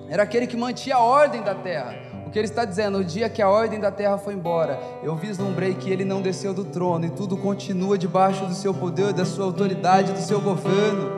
era 0.09 0.23
aquele 0.23 0.45
que 0.45 0.57
mantinha 0.57 0.97
a 0.97 0.99
ordem 0.99 1.41
da 1.41 1.55
terra. 1.55 1.95
O 2.27 2.31
que 2.31 2.39
ele 2.39 2.47
está 2.47 2.63
dizendo, 2.63 2.99
o 2.99 3.03
dia 3.03 3.29
que 3.29 3.41
a 3.41 3.49
ordem 3.49 3.77
da 3.77 3.91
terra 3.91 4.17
foi 4.17 4.33
embora, 4.33 4.79
eu 5.03 5.15
vislumbrei 5.15 5.73
que 5.73 5.89
ele 5.89 6.05
não 6.05 6.21
desceu 6.21 6.53
do 6.53 6.63
trono 6.63 7.05
e 7.05 7.09
tudo 7.09 7.35
continua 7.35 7.97
debaixo 7.97 8.45
do 8.45 8.53
seu 8.53 8.73
poder, 8.73 9.11
da 9.11 9.25
sua 9.25 9.45
autoridade, 9.45 10.13
do 10.13 10.19
seu 10.19 10.39
governo. 10.39 11.11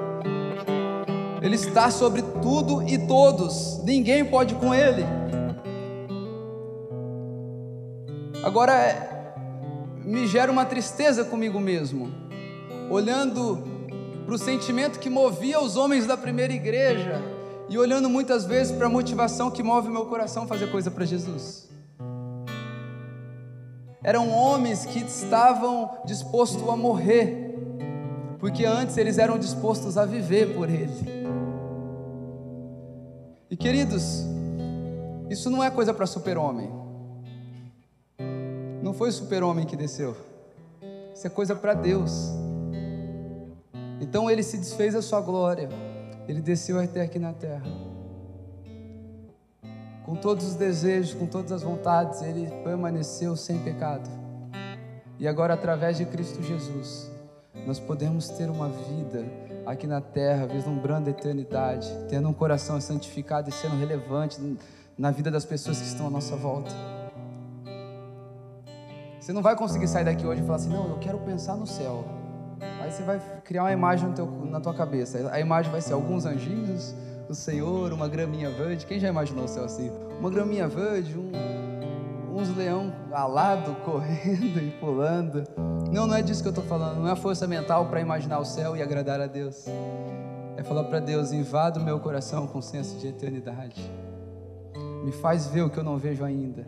Ele 1.40 1.56
está 1.56 1.92
sobre 1.92 2.24
tudo 2.42 2.82
e 2.88 2.98
todos, 2.98 3.80
ninguém 3.84 4.26
pode 4.26 4.56
com 4.56 4.74
ele. 4.74 5.23
Agora, 8.44 9.34
me 10.04 10.28
gera 10.28 10.52
uma 10.52 10.66
tristeza 10.66 11.24
comigo 11.24 11.62
mesmo, 11.62 12.12
olhando 12.89 13.64
para 14.26 14.36
o 14.36 14.38
sentimento 14.38 15.00
que 15.00 15.10
movia 15.10 15.62
os 15.62 15.78
homens 15.78 16.06
da 16.06 16.18
primeira 16.18 16.52
igreja 16.52 17.22
e 17.70 17.78
olhando 17.78 18.10
muitas 18.10 18.44
vezes 18.44 18.76
para 18.76 18.88
a 18.88 18.89
motivação 18.89 19.50
que 19.50 19.64
move 19.64 19.89
meu 19.89 20.06
coração 20.08 20.46
fazer 20.46 20.70
coisa 20.70 20.91
para 20.91 21.06
Jesus. 21.06 21.70
Eram 24.04 24.30
homens 24.30 24.86
que 24.86 25.00
estavam 25.00 26.00
dispostos 26.04 26.68
a 26.68 26.76
morrer, 26.76 27.56
porque 28.39 28.66
antes 28.66 28.98
eles 28.98 29.18
eram 29.18 29.39
dispostos 29.39 29.98
a 29.98 30.06
viver 30.06 30.54
por 30.54 30.70
Ele. 30.70 31.24
E 33.50 33.56
queridos, 33.56 34.26
isso 35.30 35.50
não 35.50 35.64
é 35.64 35.72
coisa 35.72 35.94
para 35.94 36.06
super-homem. 36.06 36.83
Não 38.84 38.94
foi 38.94 39.08
o 39.08 39.14
super-homem 39.14 39.66
que 39.66 39.78
desceu. 39.78 40.14
Isso 41.16 41.26
é 41.26 41.30
coisa 41.30 41.56
para 41.56 41.74
Deus. 41.74 42.12
Então 44.02 44.30
ele 44.30 44.44
se 44.44 44.58
desfez 44.58 44.94
a 44.94 45.02
sua 45.02 45.22
glória, 45.22 45.70
ele 46.28 46.42
desceu 46.42 46.78
até 46.78 47.02
aqui 47.02 47.18
na 47.18 47.32
terra. 47.32 47.64
Com 50.06 50.18
todos 50.18 50.46
os 50.46 50.56
desejos, 50.56 51.14
com 51.14 51.26
todas 51.26 51.54
as 51.54 51.64
vontades, 51.64 52.22
ele 52.24 52.52
permaneceu 52.62 53.38
sem 53.38 53.58
pecado. 53.60 54.10
E 55.18 55.30
agora, 55.30 55.54
através 55.54 55.96
de 55.96 56.06
Cristo 56.06 56.44
Jesus, 56.44 57.10
nós 57.66 57.80
podemos 57.80 58.28
ter 58.32 58.50
uma 58.50 58.68
vida 58.68 59.24
aqui 59.66 59.88
na 59.88 60.02
terra, 60.02 60.46
vislumbrando 60.46 61.08
a 61.08 61.12
eternidade, 61.12 61.90
tendo 62.10 62.28
um 62.28 62.34
coração 62.34 62.82
santificado 62.82 63.48
e 63.48 63.54
sendo 63.54 63.78
relevante 63.78 64.42
na 64.98 65.10
vida 65.10 65.32
das 65.32 65.46
pessoas 65.46 65.80
que 65.80 65.88
estão 65.88 66.08
à 66.08 66.10
nossa 66.10 66.36
volta. 66.36 67.03
Você 69.24 69.32
não 69.32 69.42
vai 69.42 69.56
conseguir 69.56 69.88
sair 69.88 70.04
daqui 70.04 70.28
hoje 70.28 70.42
e 70.42 70.44
falar 70.44 70.58
assim: 70.58 70.68
não, 70.68 70.90
eu 70.90 70.98
quero 70.98 71.18
pensar 71.20 71.56
no 71.56 71.66
céu. 71.66 72.04
Aí 72.82 72.92
você 72.92 73.04
vai 73.04 73.22
criar 73.46 73.64
uma 73.64 73.72
imagem 73.72 74.12
teu, 74.12 74.26
na 74.26 74.60
tua 74.60 74.74
cabeça. 74.74 75.30
A 75.32 75.40
imagem 75.40 75.72
vai 75.72 75.80
ser 75.80 75.94
alguns 75.94 76.26
anjinhos, 76.26 76.94
o 77.30 77.34
Senhor, 77.34 77.94
uma 77.94 78.10
graminha 78.10 78.50
verde. 78.50 78.86
Quem 78.86 79.00
já 79.00 79.08
imaginou 79.08 79.46
o 79.46 79.48
céu 79.48 79.64
assim? 79.64 79.90
Uma 80.20 80.30
graminha 80.30 80.68
verde, 80.68 81.18
um, 81.18 81.32
uns 82.38 82.54
leão 82.54 82.94
alado 83.14 83.74
correndo 83.86 84.60
e 84.60 84.72
pulando. 84.72 85.46
Não, 85.90 86.06
não 86.06 86.16
é 86.16 86.22
disso 86.22 86.42
que 86.42 86.50
eu 86.50 86.54
estou 86.54 86.66
falando. 86.66 87.00
Não 87.00 87.10
é 87.10 87.16
força 87.16 87.48
mental 87.48 87.86
para 87.86 88.02
imaginar 88.02 88.40
o 88.40 88.46
céu 88.46 88.76
e 88.76 88.82
agradar 88.82 89.22
a 89.22 89.28
Deus. 89.28 89.68
É 90.58 90.64
falar 90.64 90.84
para 90.84 91.00
Deus: 91.00 91.32
invada 91.32 91.80
o 91.80 91.84
meu 91.84 91.98
coração 91.98 92.46
com 92.46 92.62
senso 92.62 92.98
de 92.98 93.08
eternidade. 93.08 93.90
Me 95.06 95.14
faz 95.14 95.48
ver 95.48 95.62
o 95.62 95.70
que 95.70 95.78
eu 95.78 95.84
não 95.84 95.98
vejo 95.98 96.26
ainda. 96.26 96.68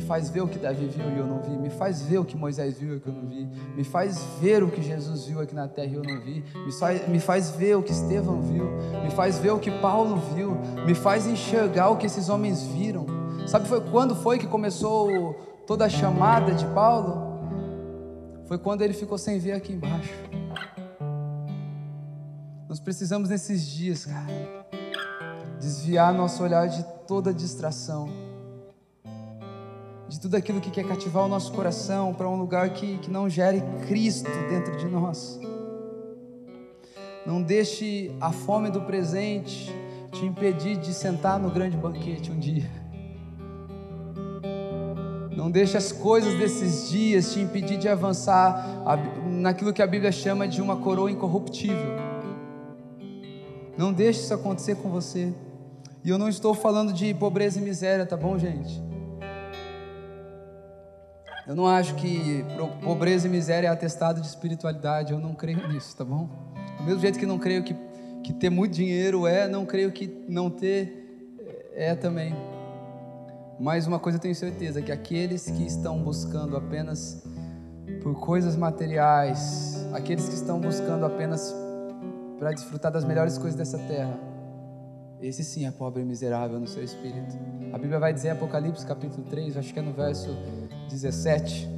Me 0.00 0.06
faz 0.06 0.30
ver 0.30 0.40
o 0.40 0.48
que 0.48 0.58
Davi 0.58 0.86
viu 0.86 1.10
e 1.10 1.18
eu 1.18 1.26
não 1.26 1.42
vi. 1.42 1.50
Me 1.58 1.68
faz 1.68 2.00
ver 2.00 2.16
o 2.16 2.24
que 2.24 2.34
Moisés 2.34 2.78
viu 2.78 2.96
e 2.96 3.00
que 3.00 3.06
eu 3.06 3.12
não 3.12 3.28
vi. 3.28 3.46
Me 3.76 3.84
faz 3.84 4.24
ver 4.40 4.62
o 4.62 4.70
que 4.70 4.80
Jesus 4.80 5.26
viu 5.26 5.38
aqui 5.40 5.54
na 5.54 5.68
terra 5.68 5.88
e 5.88 5.94
eu 5.94 6.02
não 6.02 6.18
vi. 6.22 6.42
Me 6.64 6.72
faz, 6.72 7.06
me 7.06 7.20
faz 7.20 7.50
ver 7.50 7.76
o 7.76 7.82
que 7.82 7.92
Estevão 7.92 8.40
viu. 8.40 8.64
Me 9.04 9.10
faz 9.10 9.38
ver 9.38 9.50
o 9.50 9.58
que 9.58 9.70
Paulo 9.70 10.16
viu. 10.34 10.56
Me 10.86 10.94
faz 10.94 11.26
enxergar 11.26 11.90
o 11.90 11.98
que 11.98 12.06
esses 12.06 12.30
homens 12.30 12.62
viram. 12.62 13.04
Sabe 13.46 13.68
foi 13.68 13.78
quando 13.82 14.16
foi 14.16 14.38
que 14.38 14.46
começou 14.46 15.34
toda 15.66 15.84
a 15.84 15.88
chamada 15.90 16.54
de 16.54 16.64
Paulo? 16.68 17.38
Foi 18.46 18.56
quando 18.56 18.80
ele 18.80 18.94
ficou 18.94 19.18
sem 19.18 19.38
ver 19.38 19.52
aqui 19.52 19.74
embaixo. 19.74 20.14
Nós 22.66 22.80
precisamos 22.80 23.28
nesses 23.28 23.66
dias, 23.66 24.06
cara, 24.06 24.64
desviar 25.60 26.14
nosso 26.14 26.42
olhar 26.42 26.66
de 26.68 26.82
toda 27.06 27.34
distração 27.34 28.29
de 30.10 30.18
tudo 30.18 30.34
aquilo 30.34 30.60
que 30.60 30.72
quer 30.72 30.84
cativar 30.84 31.24
o 31.24 31.28
nosso 31.28 31.52
coração 31.52 32.12
para 32.12 32.28
um 32.28 32.36
lugar 32.36 32.70
que, 32.70 32.98
que 32.98 33.08
não 33.08 33.30
gere 33.30 33.62
Cristo 33.86 34.28
dentro 34.48 34.76
de 34.76 34.86
nós. 34.86 35.38
Não 37.24 37.40
deixe 37.40 38.10
a 38.20 38.32
fome 38.32 38.70
do 38.70 38.80
presente 38.80 39.72
te 40.10 40.26
impedir 40.26 40.76
de 40.76 40.92
sentar 40.92 41.38
no 41.38 41.48
grande 41.48 41.76
banquete 41.76 42.32
um 42.32 42.38
dia. 42.40 42.68
Não 45.30 45.48
deixe 45.48 45.76
as 45.76 45.92
coisas 45.92 46.36
desses 46.36 46.90
dias 46.90 47.32
te 47.32 47.38
impedir 47.38 47.78
de 47.78 47.88
avançar 47.88 48.82
naquilo 49.24 49.72
que 49.72 49.80
a 49.80 49.86
Bíblia 49.86 50.10
chama 50.10 50.48
de 50.48 50.60
uma 50.60 50.76
coroa 50.76 51.08
incorruptível. 51.08 51.96
Não 53.78 53.92
deixe 53.92 54.22
isso 54.22 54.34
acontecer 54.34 54.74
com 54.74 54.90
você. 54.90 55.32
E 56.02 56.10
eu 56.10 56.18
não 56.18 56.28
estou 56.28 56.52
falando 56.52 56.92
de 56.92 57.14
pobreza 57.14 57.60
e 57.60 57.62
miséria, 57.62 58.04
tá 58.04 58.16
bom, 58.16 58.36
gente? 58.36 58.89
Eu 61.50 61.56
não 61.56 61.66
acho 61.66 61.96
que 61.96 62.44
pobreza 62.80 63.26
e 63.26 63.28
miséria 63.28 63.66
é 63.66 63.70
atestado 63.72 64.20
de 64.20 64.26
espiritualidade, 64.28 65.12
eu 65.12 65.18
não 65.18 65.34
creio 65.34 65.66
nisso, 65.66 65.96
tá 65.96 66.04
bom? 66.04 66.28
Do 66.78 66.84
mesmo 66.84 67.00
jeito 67.00 67.18
que 67.18 67.26
não 67.26 67.40
creio 67.40 67.64
que, 67.64 67.74
que 68.22 68.32
ter 68.32 68.50
muito 68.50 68.72
dinheiro 68.72 69.26
é, 69.26 69.48
não 69.48 69.66
creio 69.66 69.90
que 69.90 70.06
não 70.28 70.48
ter 70.48 71.34
é 71.74 71.96
também. 71.96 72.36
Mas 73.58 73.84
uma 73.88 73.98
coisa 73.98 74.16
eu 74.16 74.22
tenho 74.22 74.34
certeza, 74.36 74.80
que 74.80 74.92
aqueles 74.92 75.50
que 75.50 75.66
estão 75.66 76.00
buscando 76.00 76.56
apenas 76.56 77.20
por 78.00 78.14
coisas 78.20 78.54
materiais, 78.54 79.84
aqueles 79.92 80.28
que 80.28 80.36
estão 80.36 80.60
buscando 80.60 81.04
apenas 81.04 81.52
para 82.38 82.52
desfrutar 82.52 82.92
das 82.92 83.04
melhores 83.04 83.36
coisas 83.36 83.56
dessa 83.56 83.76
terra, 83.88 84.16
esse 85.20 85.42
sim 85.42 85.66
é 85.66 85.72
pobre 85.72 86.02
e 86.02 86.04
miserável 86.04 86.60
no 86.60 86.68
seu 86.68 86.84
espírito. 86.84 87.36
A 87.72 87.76
Bíblia 87.76 87.98
vai 87.98 88.14
dizer 88.14 88.28
em 88.28 88.30
Apocalipse 88.30 88.86
capítulo 88.86 89.24
3, 89.28 89.56
acho 89.56 89.74
que 89.74 89.80
é 89.80 89.82
no 89.82 89.92
verso 89.92 90.30
17, 90.90 91.68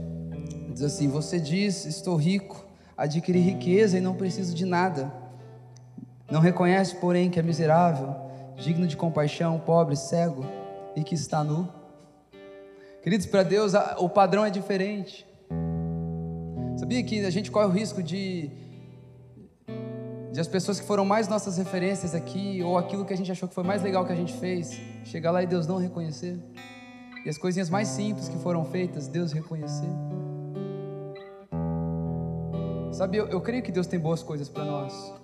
diz 0.70 0.82
assim: 0.82 1.08
Você 1.08 1.38
diz, 1.38 1.84
estou 1.84 2.16
rico, 2.16 2.64
adquiri 2.96 3.38
riqueza 3.38 3.98
e 3.98 4.00
não 4.00 4.14
preciso 4.14 4.54
de 4.54 4.64
nada. 4.64 5.12
Não 6.30 6.40
reconhece, 6.40 6.96
porém, 6.96 7.28
que 7.28 7.38
é 7.38 7.42
miserável, 7.42 8.14
digno 8.56 8.86
de 8.86 8.96
compaixão, 8.96 9.60
pobre, 9.60 9.94
cego 9.94 10.44
e 10.96 11.04
que 11.04 11.14
está 11.14 11.44
nu. 11.44 11.68
Queridos, 13.02 13.26
para 13.26 13.42
Deus 13.42 13.72
o 13.98 14.08
padrão 14.08 14.44
é 14.44 14.50
diferente. 14.50 15.26
Sabia 16.78 17.02
que 17.02 17.24
a 17.24 17.30
gente 17.30 17.50
corre 17.50 17.66
o 17.66 17.70
risco 17.70 18.02
de 18.02 18.50
de 20.32 20.40
as 20.40 20.48
pessoas 20.48 20.80
que 20.80 20.86
foram 20.86 21.04
mais 21.04 21.28
nossas 21.28 21.58
referências 21.58 22.14
aqui, 22.14 22.62
ou 22.62 22.78
aquilo 22.78 23.04
que 23.04 23.12
a 23.12 23.16
gente 23.16 23.30
achou 23.30 23.46
que 23.46 23.54
foi 23.54 23.62
mais 23.62 23.82
legal 23.82 24.06
que 24.06 24.12
a 24.12 24.16
gente 24.16 24.32
fez, 24.32 24.80
chegar 25.04 25.30
lá 25.30 25.42
e 25.42 25.46
Deus 25.46 25.66
não 25.66 25.76
reconhecer. 25.76 26.38
E 27.24 27.28
as 27.28 27.38
coisinhas 27.38 27.70
mais 27.70 27.88
simples 27.88 28.28
que 28.28 28.36
foram 28.38 28.64
feitas, 28.64 29.06
Deus 29.06 29.32
reconhecer. 29.32 29.88
Sabe, 32.92 33.16
eu, 33.16 33.26
eu 33.28 33.40
creio 33.40 33.62
que 33.62 33.72
Deus 33.72 33.86
tem 33.86 33.98
boas 33.98 34.22
coisas 34.22 34.48
para 34.48 34.64
nós. 34.64 35.14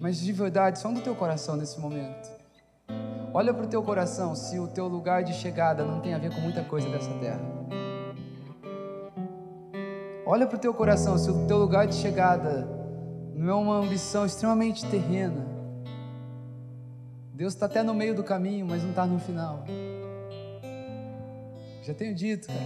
Mas 0.00 0.18
de 0.18 0.32
verdade, 0.32 0.78
só 0.78 0.90
do 0.90 1.00
teu 1.00 1.14
coração 1.14 1.56
nesse 1.56 1.80
momento. 1.80 2.28
Olha 3.32 3.54
para 3.54 3.64
o 3.64 3.68
teu 3.68 3.82
coração 3.82 4.34
se 4.34 4.58
o 4.58 4.68
teu 4.68 4.86
lugar 4.86 5.24
de 5.24 5.32
chegada 5.32 5.84
não 5.84 6.00
tem 6.00 6.14
a 6.14 6.18
ver 6.18 6.34
com 6.34 6.40
muita 6.40 6.62
coisa 6.62 6.88
dessa 6.88 7.10
terra. 7.14 7.40
Olha 10.26 10.46
para 10.46 10.56
o 10.56 10.58
teu 10.58 10.72
coração 10.74 11.18
se 11.18 11.30
o 11.30 11.46
teu 11.46 11.58
lugar 11.58 11.86
de 11.86 11.94
chegada 11.94 12.68
não 13.34 13.50
é 13.50 13.54
uma 13.54 13.76
ambição 13.76 14.24
extremamente 14.24 14.86
terrena. 14.86 15.46
Deus 17.32 17.54
está 17.54 17.66
até 17.66 17.82
no 17.82 17.92
meio 17.92 18.14
do 18.14 18.22
caminho, 18.22 18.66
mas 18.66 18.82
não 18.82 18.90
está 18.90 19.04
no 19.04 19.18
final. 19.18 19.64
Já 21.84 21.92
tenho 21.92 22.14
dito, 22.14 22.48
cara. 22.48 22.60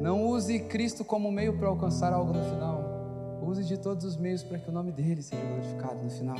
Não 0.00 0.26
use 0.26 0.58
Cristo 0.58 1.04
como 1.04 1.30
meio 1.30 1.56
para 1.56 1.68
alcançar 1.68 2.12
algo 2.12 2.32
no 2.32 2.42
final. 2.42 3.38
Use 3.46 3.62
de 3.64 3.76
todos 3.76 4.04
os 4.04 4.16
meios 4.16 4.42
para 4.42 4.58
que 4.58 4.68
o 4.68 4.72
nome 4.72 4.90
dele 4.90 5.22
seja 5.22 5.40
glorificado 5.40 6.02
no 6.02 6.10
final. 6.10 6.36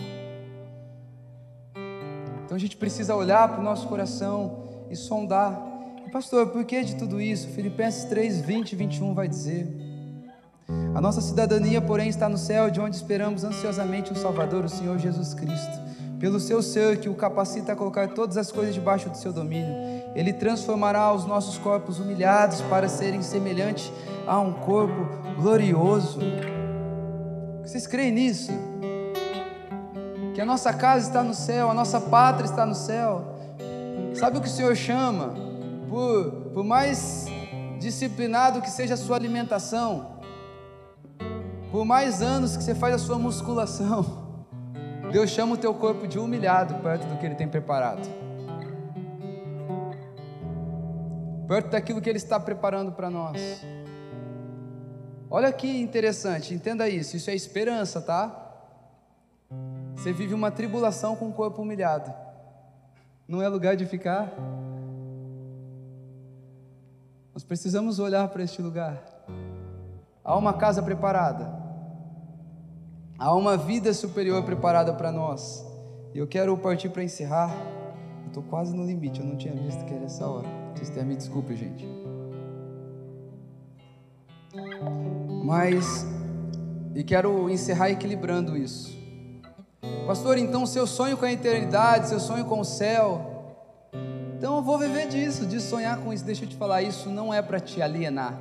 Então 2.44 2.57
a 2.57 2.59
gente 2.59 2.76
precisa 2.76 3.14
olhar 3.14 3.48
para 3.48 3.61
o 3.61 3.62
nosso 3.62 3.86
coração 3.86 4.64
e 4.90 4.96
sondar. 4.96 5.57
E, 6.05 6.11
pastor, 6.11 6.48
por 6.48 6.64
que 6.64 6.82
de 6.82 6.96
tudo 6.96 7.20
isso? 7.20 7.46
Filipenses 7.51 8.03
3, 8.07 8.40
20 8.40 8.72
e 8.72 8.76
21 8.76 9.14
vai 9.14 9.28
dizer. 9.28 9.68
A 10.96 11.01
nossa 11.01 11.20
cidadania, 11.20 11.80
porém, 11.80 12.09
está 12.09 12.28
no 12.28 12.36
céu, 12.36 12.68
de 12.72 12.80
onde 12.80 12.96
esperamos 12.96 13.44
ansiosamente 13.44 14.12
o 14.12 14.16
Salvador, 14.16 14.64
o 14.64 14.68
Senhor 14.68 14.98
Jesus 14.98 15.32
Cristo. 15.32 15.78
Pelo 16.21 16.39
seu 16.39 16.62
ser 16.62 17.01
que 17.01 17.09
o 17.09 17.14
capacita 17.14 17.73
a 17.73 17.77
colocar 17.77 18.09
todas 18.09 18.37
as 18.37 18.53
coisas 18.53 18.75
debaixo 18.75 19.09
do 19.09 19.16
seu 19.16 19.33
domínio, 19.33 19.75
ele 20.14 20.35
transformará 20.35 21.11
os 21.14 21.25
nossos 21.25 21.57
corpos 21.57 21.99
humilhados 21.99 22.61
para 22.62 22.91
serem 22.91 23.23
semelhantes 23.23 23.91
a 24.27 24.39
um 24.39 24.53
corpo 24.53 25.09
glorioso. 25.41 26.21
Vocês 27.64 27.87
creem 27.87 28.12
nisso? 28.12 28.53
Que 30.35 30.43
a 30.43 30.45
nossa 30.45 30.75
casa 30.75 31.07
está 31.07 31.23
no 31.23 31.33
céu, 31.33 31.71
a 31.71 31.75
nossa 31.75 31.99
pátria 31.99 32.45
está 32.45 32.66
no 32.66 32.75
céu. 32.75 33.37
Sabe 34.14 34.37
o 34.37 34.41
que 34.43 34.49
o 34.49 34.51
Senhor 34.51 34.77
chama? 34.77 35.33
Por, 35.89 36.33
por 36.53 36.64
mais 36.64 37.25
disciplinado 37.79 38.61
que 38.61 38.71
seja 38.71 38.93
a 38.93 38.97
sua 38.99 39.16
alimentação, 39.16 40.18
por 41.73 41.87
mais 41.87 42.21
anos 42.21 42.59
que 42.59 42.62
você 42.62 42.75
faz 42.75 42.95
a 42.95 42.99
sua 42.99 43.18
musculação, 43.18 44.29
Deus 45.11 45.31
chama 45.31 45.55
o 45.55 45.57
teu 45.57 45.75
corpo 45.75 46.07
de 46.07 46.19
humilhado 46.19 46.75
perto 46.77 47.07
do 47.07 47.17
que 47.19 47.27
Ele 47.27 47.35
tem 47.35 47.49
preparado. 47.49 48.09
Perto 51.49 51.71
daquilo 51.71 52.01
que 52.01 52.09
Ele 52.09 52.19
está 52.19 52.39
preparando 52.39 52.93
para 52.93 53.11
nós. 53.11 53.65
Olha 55.29 55.53
que 55.53 55.81
interessante, 55.81 56.55
entenda 56.55 56.89
isso, 56.89 57.17
isso 57.17 57.31
é 57.31 57.35
esperança, 57.35 58.01
tá? 58.01 58.51
Você 59.95 60.13
vive 60.13 60.33
uma 60.33 60.51
tribulação 60.51 61.15
com 61.15 61.29
o 61.29 61.33
corpo 61.33 61.63
humilhado. 61.63 62.13
Não 63.29 63.43
é 63.43 63.49
lugar 63.49 63.77
de 63.77 63.87
ficar. 63.87 64.33
Nós 67.35 67.45
precisamos 67.45 67.99
olhar 67.99 68.27
para 68.29 68.43
este 68.43 68.63
lugar. 68.63 69.03
Há 70.25 70.37
uma 70.37 70.53
casa 70.53 70.83
preparada. 70.83 71.60
Há 73.21 73.35
uma 73.35 73.55
vida 73.55 73.93
superior 73.93 74.43
preparada 74.45 74.95
para 74.95 75.12
nós. 75.12 75.62
E 76.14 76.18
eu 76.18 76.27
quero 76.27 76.57
partir 76.57 76.89
para 76.89 77.05
encerrar. 77.05 77.55
Eu 78.23 78.29
estou 78.29 78.43
quase 78.43 78.75
no 78.75 78.83
limite, 78.83 79.21
eu 79.21 79.27
não 79.27 79.37
tinha 79.37 79.53
visto 79.53 79.85
que 79.85 79.93
era 79.93 80.07
essa 80.07 80.27
hora. 80.27 80.49
Vocês 80.75 81.05
me 81.05 81.14
desculpe, 81.14 81.55
gente. 81.55 81.87
Mas, 85.45 86.07
e 86.95 87.05
quero 87.05 87.51
encerrar 87.51 87.91
equilibrando 87.91 88.57
isso. 88.57 88.99
Pastor, 90.07 90.39
então 90.39 90.64
seu 90.64 90.87
sonho 90.87 91.18
com 91.18 91.27
a 91.27 91.33
eternidade, 91.33 92.09
seu 92.09 92.21
sonho 92.21 92.47
com 92.47 92.61
o 92.61 92.64
céu. 92.64 93.55
Então 94.39 94.57
eu 94.57 94.62
vou 94.62 94.79
viver 94.79 95.09
disso, 95.09 95.45
de 95.45 95.61
sonhar 95.61 95.99
com 95.99 96.11
isso. 96.11 96.25
Deixa 96.25 96.47
eu 96.47 96.49
te 96.49 96.57
falar, 96.57 96.81
isso 96.81 97.11
não 97.11 97.35
é 97.35 97.43
para 97.43 97.61
te 97.61 97.83
alienar. 97.83 98.35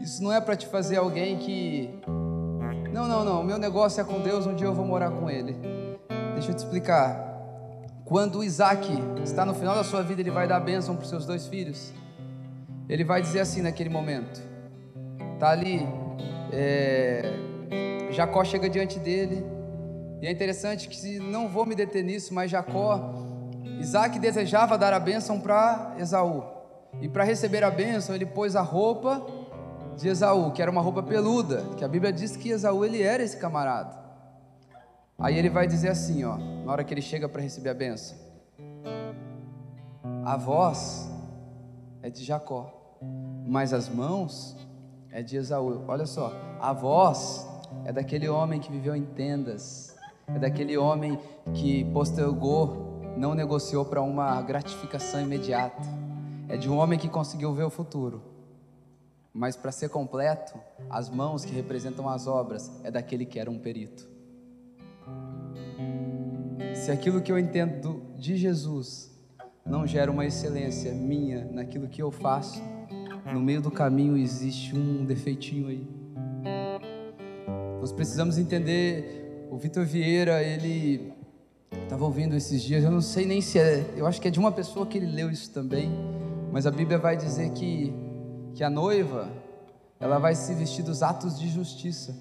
Isso 0.00 0.22
não 0.22 0.32
é 0.32 0.40
para 0.40 0.54
te 0.54 0.68
fazer 0.68 0.96
alguém 0.96 1.38
que 1.38 1.90
não, 2.94 3.08
não, 3.08 3.24
não. 3.24 3.40
O 3.40 3.44
meu 3.44 3.58
negócio 3.58 4.00
é 4.00 4.04
com 4.04 4.20
Deus, 4.20 4.46
um 4.46 4.54
dia 4.54 4.68
eu 4.68 4.72
vou 4.72 4.86
morar 4.86 5.10
com 5.10 5.28
Ele. 5.28 5.56
Deixa 6.34 6.52
eu 6.52 6.54
te 6.54 6.58
explicar. 6.58 7.34
Quando 8.04 8.44
Isaac 8.44 8.88
está 9.24 9.44
no 9.44 9.52
final 9.52 9.74
da 9.74 9.82
sua 9.82 10.00
vida, 10.00 10.20
ele 10.20 10.30
vai 10.30 10.46
dar 10.46 10.60
bênção 10.60 10.94
para 10.94 11.02
os 11.02 11.08
seus 11.08 11.26
dois 11.26 11.48
filhos. 11.48 11.92
Ele 12.88 13.02
vai 13.02 13.20
dizer 13.20 13.40
assim 13.40 13.62
naquele 13.62 13.88
momento. 13.88 14.40
Tá 15.40 15.50
ali, 15.50 15.84
é, 16.52 17.32
Jacó 18.12 18.44
chega 18.44 18.70
diante 18.70 19.00
dele. 19.00 19.44
E 20.22 20.28
é 20.28 20.30
interessante 20.30 20.88
que 20.88 21.18
não 21.18 21.48
vou 21.48 21.66
me 21.66 21.74
deter 21.74 22.04
nisso, 22.04 22.32
mas 22.32 22.48
Jacó, 22.48 23.12
Isaac 23.80 24.20
desejava 24.20 24.78
dar 24.78 24.92
a 24.92 25.00
bênção 25.00 25.40
para 25.40 25.96
Esaú. 25.98 26.44
E 27.00 27.08
para 27.08 27.24
receber 27.24 27.64
a 27.64 27.72
bênção, 27.72 28.14
ele 28.14 28.26
pôs 28.26 28.54
a 28.54 28.62
roupa 28.62 29.26
de 29.96 30.08
Esaú, 30.08 30.50
que 30.50 30.60
era 30.60 30.70
uma 30.70 30.80
roupa 30.80 31.02
peluda, 31.02 31.64
que 31.76 31.84
a 31.84 31.88
Bíblia 31.88 32.12
diz 32.12 32.36
que 32.36 32.50
Esaú 32.50 32.84
ele 32.84 33.02
era 33.02 33.22
esse 33.22 33.36
camarada. 33.36 34.02
Aí 35.18 35.38
ele 35.38 35.48
vai 35.48 35.66
dizer 35.66 35.88
assim, 35.88 36.24
ó, 36.24 36.36
na 36.36 36.72
hora 36.72 36.84
que 36.84 36.92
ele 36.92 37.02
chega 37.02 37.28
para 37.28 37.40
receber 37.40 37.70
a 37.70 37.74
benção: 37.74 38.18
A 40.24 40.36
voz 40.36 41.08
é 42.02 42.10
de 42.10 42.24
Jacó, 42.24 42.98
mas 43.46 43.72
as 43.72 43.88
mãos 43.88 44.56
é 45.10 45.22
de 45.22 45.36
Esaú. 45.36 45.84
Olha 45.86 46.06
só, 46.06 46.32
a 46.60 46.72
voz 46.72 47.48
é 47.84 47.92
daquele 47.92 48.28
homem 48.28 48.60
que 48.60 48.72
viveu 48.72 48.96
em 48.96 49.04
tendas, 49.04 49.94
é 50.26 50.38
daquele 50.38 50.76
homem 50.76 51.18
que 51.54 51.84
postergou, 51.92 53.00
não 53.16 53.34
negociou 53.34 53.84
para 53.84 54.02
uma 54.02 54.42
gratificação 54.42 55.20
imediata. 55.20 55.82
É 56.48 56.56
de 56.56 56.68
um 56.68 56.76
homem 56.76 56.98
que 56.98 57.08
conseguiu 57.08 57.54
ver 57.54 57.64
o 57.64 57.70
futuro 57.70 58.33
mas 59.34 59.56
para 59.56 59.72
ser 59.72 59.88
completo, 59.88 60.56
as 60.88 61.10
mãos 61.10 61.44
que 61.44 61.52
representam 61.52 62.08
as 62.08 62.28
obras 62.28 62.70
é 62.84 62.90
daquele 62.90 63.26
que 63.26 63.40
era 63.40 63.50
um 63.50 63.58
perito. 63.58 64.08
Se 66.72 66.92
aquilo 66.92 67.20
que 67.20 67.32
eu 67.32 67.38
entendo 67.38 68.00
de 68.16 68.36
Jesus 68.36 69.10
não 69.66 69.86
gera 69.88 70.08
uma 70.08 70.24
excelência 70.24 70.92
minha 70.92 71.46
naquilo 71.46 71.88
que 71.88 72.00
eu 72.00 72.12
faço, 72.12 72.62
no 73.32 73.40
meio 73.40 73.60
do 73.60 73.72
caminho 73.72 74.16
existe 74.16 74.76
um 74.76 75.04
defeitinho 75.04 75.66
aí. 75.66 75.88
Nós 77.80 77.90
precisamos 77.92 78.38
entender. 78.38 79.22
O 79.50 79.56
Vitor 79.56 79.84
Vieira, 79.84 80.42
ele 80.42 81.12
estava 81.82 82.04
ouvindo 82.04 82.34
esses 82.34 82.62
dias, 82.62 82.82
eu 82.82 82.90
não 82.90 83.00
sei 83.00 83.24
nem 83.26 83.40
se 83.40 83.58
é, 83.58 83.84
eu 83.96 84.06
acho 84.06 84.20
que 84.20 84.28
é 84.28 84.30
de 84.30 84.38
uma 84.38 84.50
pessoa 84.50 84.86
que 84.86 84.98
ele 84.98 85.06
leu 85.06 85.30
isso 85.30 85.52
também, 85.52 85.90
mas 86.50 86.66
a 86.66 86.70
Bíblia 86.70 86.98
vai 86.98 87.16
dizer 87.16 87.50
que 87.50 88.03
que 88.54 88.62
a 88.62 88.70
noiva 88.70 89.28
ela 89.98 90.18
vai 90.18 90.34
se 90.34 90.54
vestir 90.54 90.84
dos 90.84 91.02
atos 91.02 91.38
de 91.38 91.48
justiça. 91.48 92.14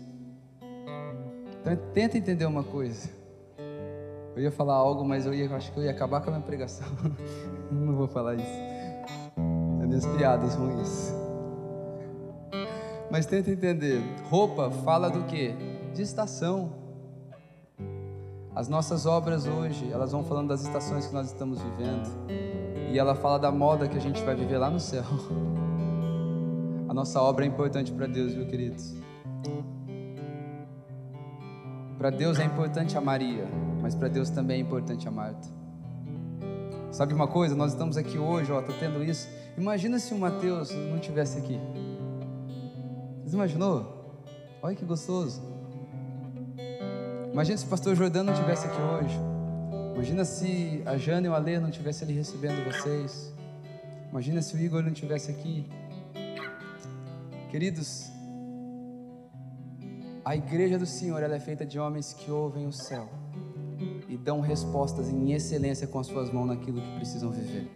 Então 1.61 1.75
tenta 1.93 2.17
entender 2.17 2.45
uma 2.45 2.63
coisa. 2.63 3.09
Eu 4.35 4.41
ia 4.41 4.51
falar 4.51 4.73
algo, 4.73 5.05
mas 5.05 5.25
eu 5.25 5.33
ia, 5.33 5.53
acho 5.55 5.71
que 5.71 5.79
eu 5.79 5.83
ia 5.83 5.91
acabar 5.91 6.21
com 6.21 6.29
a 6.29 6.33
minha 6.33 6.45
pregação. 6.45 6.87
Não 7.71 7.95
vou 7.95 8.07
falar 8.07 8.35
isso. 8.35 8.59
As 9.81 9.87
minhas 9.87 10.05
piadas 10.07 10.55
ruins. 10.55 11.13
Mas 13.11 13.27
tenta 13.27 13.51
entender. 13.51 14.01
Roupa 14.29 14.71
fala 14.71 15.09
do 15.09 15.23
que? 15.25 15.53
De 15.93 16.01
estação. 16.01 16.73
As 18.55 18.67
nossas 18.67 19.05
obras 19.05 19.45
hoje, 19.45 19.91
elas 19.91 20.11
vão 20.11 20.23
falando 20.23 20.49
das 20.49 20.61
estações 20.61 21.05
que 21.07 21.13
nós 21.13 21.27
estamos 21.27 21.61
vivendo. 21.61 22.09
E 22.91 22.97
ela 22.97 23.13
fala 23.13 23.37
da 23.37 23.51
moda 23.51 23.87
que 23.87 23.97
a 23.97 24.01
gente 24.01 24.21
vai 24.23 24.35
viver 24.35 24.57
lá 24.57 24.69
no 24.69 24.79
céu. 24.79 25.03
A 26.93 26.95
nossa 26.95 27.19
obra 27.19 27.43
é 27.43 27.47
importante 27.47 27.91
para 27.91 28.05
Deus, 28.05 28.35
viu, 28.35 28.45
queridos? 28.45 28.93
Para 31.97 32.11
Deus 32.11 32.37
é 32.37 32.43
importante 32.43 32.95
a 32.95 33.01
Maria, 33.01 33.47
mas 33.81 33.95
para 33.95 34.07
Deus 34.07 34.29
também 34.29 34.57
é 34.57 34.59
importante 34.59 35.07
a 35.07 35.11
Marta. 35.11 35.47
Sabe 36.91 37.15
uma 37.15 37.27
coisa? 37.27 37.55
Nós 37.55 37.71
estamos 37.71 37.97
aqui 37.97 38.19
hoje, 38.19 38.51
ó, 38.51 38.61
tá 38.61 38.71
tendo 38.79 39.03
isso. 39.03 39.27
Imagina 39.57 39.97
se 39.97 40.13
o 40.13 40.19
Mateus 40.19 40.69
não 40.69 40.99
tivesse 40.99 41.39
aqui. 41.39 41.59
Você 43.25 43.35
imaginou? 43.35 44.21
Olha 44.61 44.75
que 44.75 44.85
gostoso. 44.85 45.41
Imagina 47.31 47.57
se 47.57 47.65
o 47.65 47.69
pastor 47.69 47.95
Jordano 47.95 48.31
não 48.31 48.39
tivesse 48.39 48.67
aqui 48.67 48.79
hoje. 48.79 49.19
Imagina 49.95 50.23
se 50.25 50.83
a 50.85 50.95
Jana 50.95 51.25
e 51.25 51.29
o 51.31 51.33
Alê 51.33 51.59
não 51.59 51.71
tivessem 51.71 52.07
ali 52.07 52.15
recebendo 52.15 52.63
vocês. 52.71 53.33
Imagina 54.11 54.43
se 54.43 54.55
o 54.55 54.59
Igor 54.59 54.83
não 54.83 54.93
tivesse 54.93 55.31
aqui. 55.31 55.67
Queridos, 57.53 58.11
A 60.25 60.35
igreja 60.35 60.79
do 60.79 60.87
Senhor 60.87 61.21
ela 61.21 61.35
é 61.35 61.39
feita 61.39 61.63
de 61.63 61.77
homens 61.77 62.11
que 62.11 62.31
ouvem 62.31 62.65
o 62.65 62.71
céu 62.71 63.07
e 64.09 64.17
dão 64.17 64.41
respostas 64.41 65.07
em 65.07 65.33
excelência 65.33 65.85
com 65.85 65.99
as 65.99 66.07
suas 66.07 66.31
mãos 66.31 66.47
naquilo 66.47 66.81
que 66.81 66.95
precisam 66.95 67.29
viver. 67.29 67.69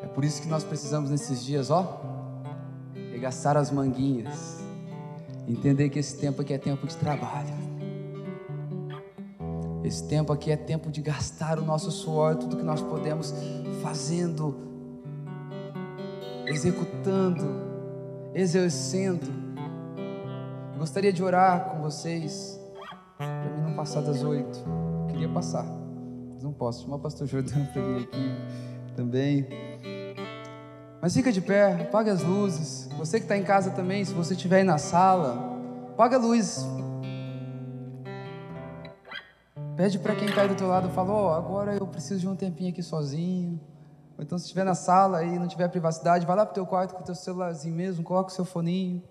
É 0.00 0.06
por 0.06 0.24
isso 0.24 0.40
que 0.40 0.46
nós 0.46 0.62
precisamos 0.62 1.10
nesses 1.10 1.44
dias, 1.44 1.70
ó, 1.70 2.00
regaçar 3.10 3.56
as 3.56 3.72
manguinhas, 3.72 4.60
entender 5.48 5.88
que 5.88 5.98
esse 5.98 6.16
tempo 6.18 6.42
aqui 6.42 6.52
é 6.52 6.58
tempo 6.58 6.86
de 6.86 6.96
trabalho. 6.96 7.52
Esse 9.82 10.06
tempo 10.06 10.32
aqui 10.32 10.52
é 10.52 10.56
tempo 10.56 10.88
de 10.88 11.02
gastar 11.02 11.58
o 11.58 11.64
nosso 11.64 11.90
suor, 11.90 12.36
tudo 12.36 12.56
que 12.56 12.62
nós 12.62 12.80
podemos 12.80 13.34
fazendo, 13.82 14.69
executando, 16.50 17.46
exercendo 18.34 19.40
Gostaria 20.80 21.12
de 21.12 21.22
orar 21.22 21.66
com 21.66 21.82
vocês, 21.82 22.58
para 23.18 23.50
mim 23.54 23.60
não 23.64 23.74
passar 23.74 24.00
das 24.00 24.22
oito. 24.22 24.64
Queria 25.08 25.28
passar, 25.28 25.66
mas 26.32 26.42
não 26.42 26.54
posso. 26.54 26.84
Chamar 26.84 26.96
o 26.96 27.00
pastor 27.00 27.26
Jordão 27.26 27.66
para 27.66 27.82
vir 27.82 28.04
aqui 28.04 28.34
também. 28.96 29.46
Mas 31.02 31.12
fica 31.12 31.30
de 31.30 31.42
pé, 31.42 31.82
apaga 31.82 32.10
as 32.10 32.22
luzes. 32.22 32.88
Você 32.96 33.18
que 33.18 33.26
está 33.26 33.36
em 33.36 33.42
casa 33.42 33.72
também, 33.72 34.02
se 34.06 34.14
você 34.14 34.32
estiver 34.32 34.60
aí 34.60 34.64
na 34.64 34.78
sala, 34.78 35.54
apaga 35.90 36.16
a 36.16 36.18
luz. 36.18 36.66
Pede 39.76 39.98
para 39.98 40.16
quem 40.16 40.28
está 40.28 40.40
aí 40.40 40.48
do 40.48 40.54
teu 40.54 40.68
lado, 40.68 40.88
fala, 40.88 41.12
ó, 41.12 41.28
oh, 41.28 41.34
agora 41.34 41.76
eu 41.76 41.86
preciso 41.86 42.20
de 42.20 42.26
um 42.26 42.34
tempinho 42.34 42.70
aqui 42.70 42.82
sozinho. 42.82 43.60
Ou 44.20 44.22
então 44.22 44.36
se 44.36 44.44
estiver 44.44 44.64
na 44.64 44.74
sala 44.74 45.24
e 45.24 45.38
não 45.38 45.48
tiver 45.48 45.66
privacidade, 45.68 46.26
vai 46.26 46.36
lá 46.36 46.44
para 46.44 46.50
o 46.50 46.54
teu 46.54 46.66
quarto 46.66 46.94
com 46.94 47.00
o 47.00 47.02
teu 47.02 47.14
celularzinho 47.14 47.74
mesmo, 47.74 48.04
coloca 48.04 48.30
o 48.30 48.34
seu 48.34 48.44
foninho. 48.44 49.02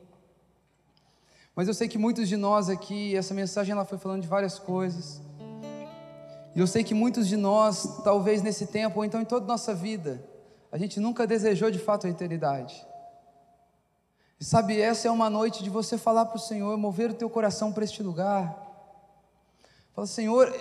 Mas 1.56 1.68
eu 1.68 1.74
sei 1.74 1.88
que 1.88 1.98
muitos 1.98 2.30
de 2.30 2.38
nós 2.38 2.70
aqui, 2.70 3.18
essa 3.18 3.34
mensagem 3.34 3.72
ela 3.72 3.84
foi 3.84 3.98
falando 3.98 4.22
de 4.22 4.28
várias 4.28 4.60
coisas. 4.60 5.20
E 6.56 6.60
eu 6.60 6.68
sei 6.68 6.84
que 6.84 6.94
muitos 6.94 7.28
de 7.28 7.36
nós, 7.36 8.02
talvez 8.04 8.44
nesse 8.44 8.68
tempo, 8.68 9.00
ou 9.00 9.04
então 9.04 9.20
em 9.20 9.26
toda 9.26 9.46
a 9.46 9.48
nossa 9.48 9.74
vida, 9.74 10.24
a 10.72 10.78
gente 10.78 11.00
nunca 11.00 11.26
desejou 11.26 11.72
de 11.72 11.80
fato 11.80 12.06
a 12.06 12.10
eternidade. 12.12 12.86
E 14.40 14.46
sabe, 14.46 14.80
essa 14.80 15.08
é 15.08 15.12
uma 15.12 15.28
noite 15.28 15.64
de 15.64 15.72
você 15.72 15.98
falar 15.98 16.28
para 16.28 16.38
o 16.38 16.40
Senhor, 16.40 16.78
mover 16.78 17.10
o 17.10 17.16
teu 17.16 17.32
coração 17.32 17.74
para 17.74 17.84
este 17.84 18.04
lugar. 18.04 18.56
Fala, 19.96 20.06
Senhor, 20.06 20.54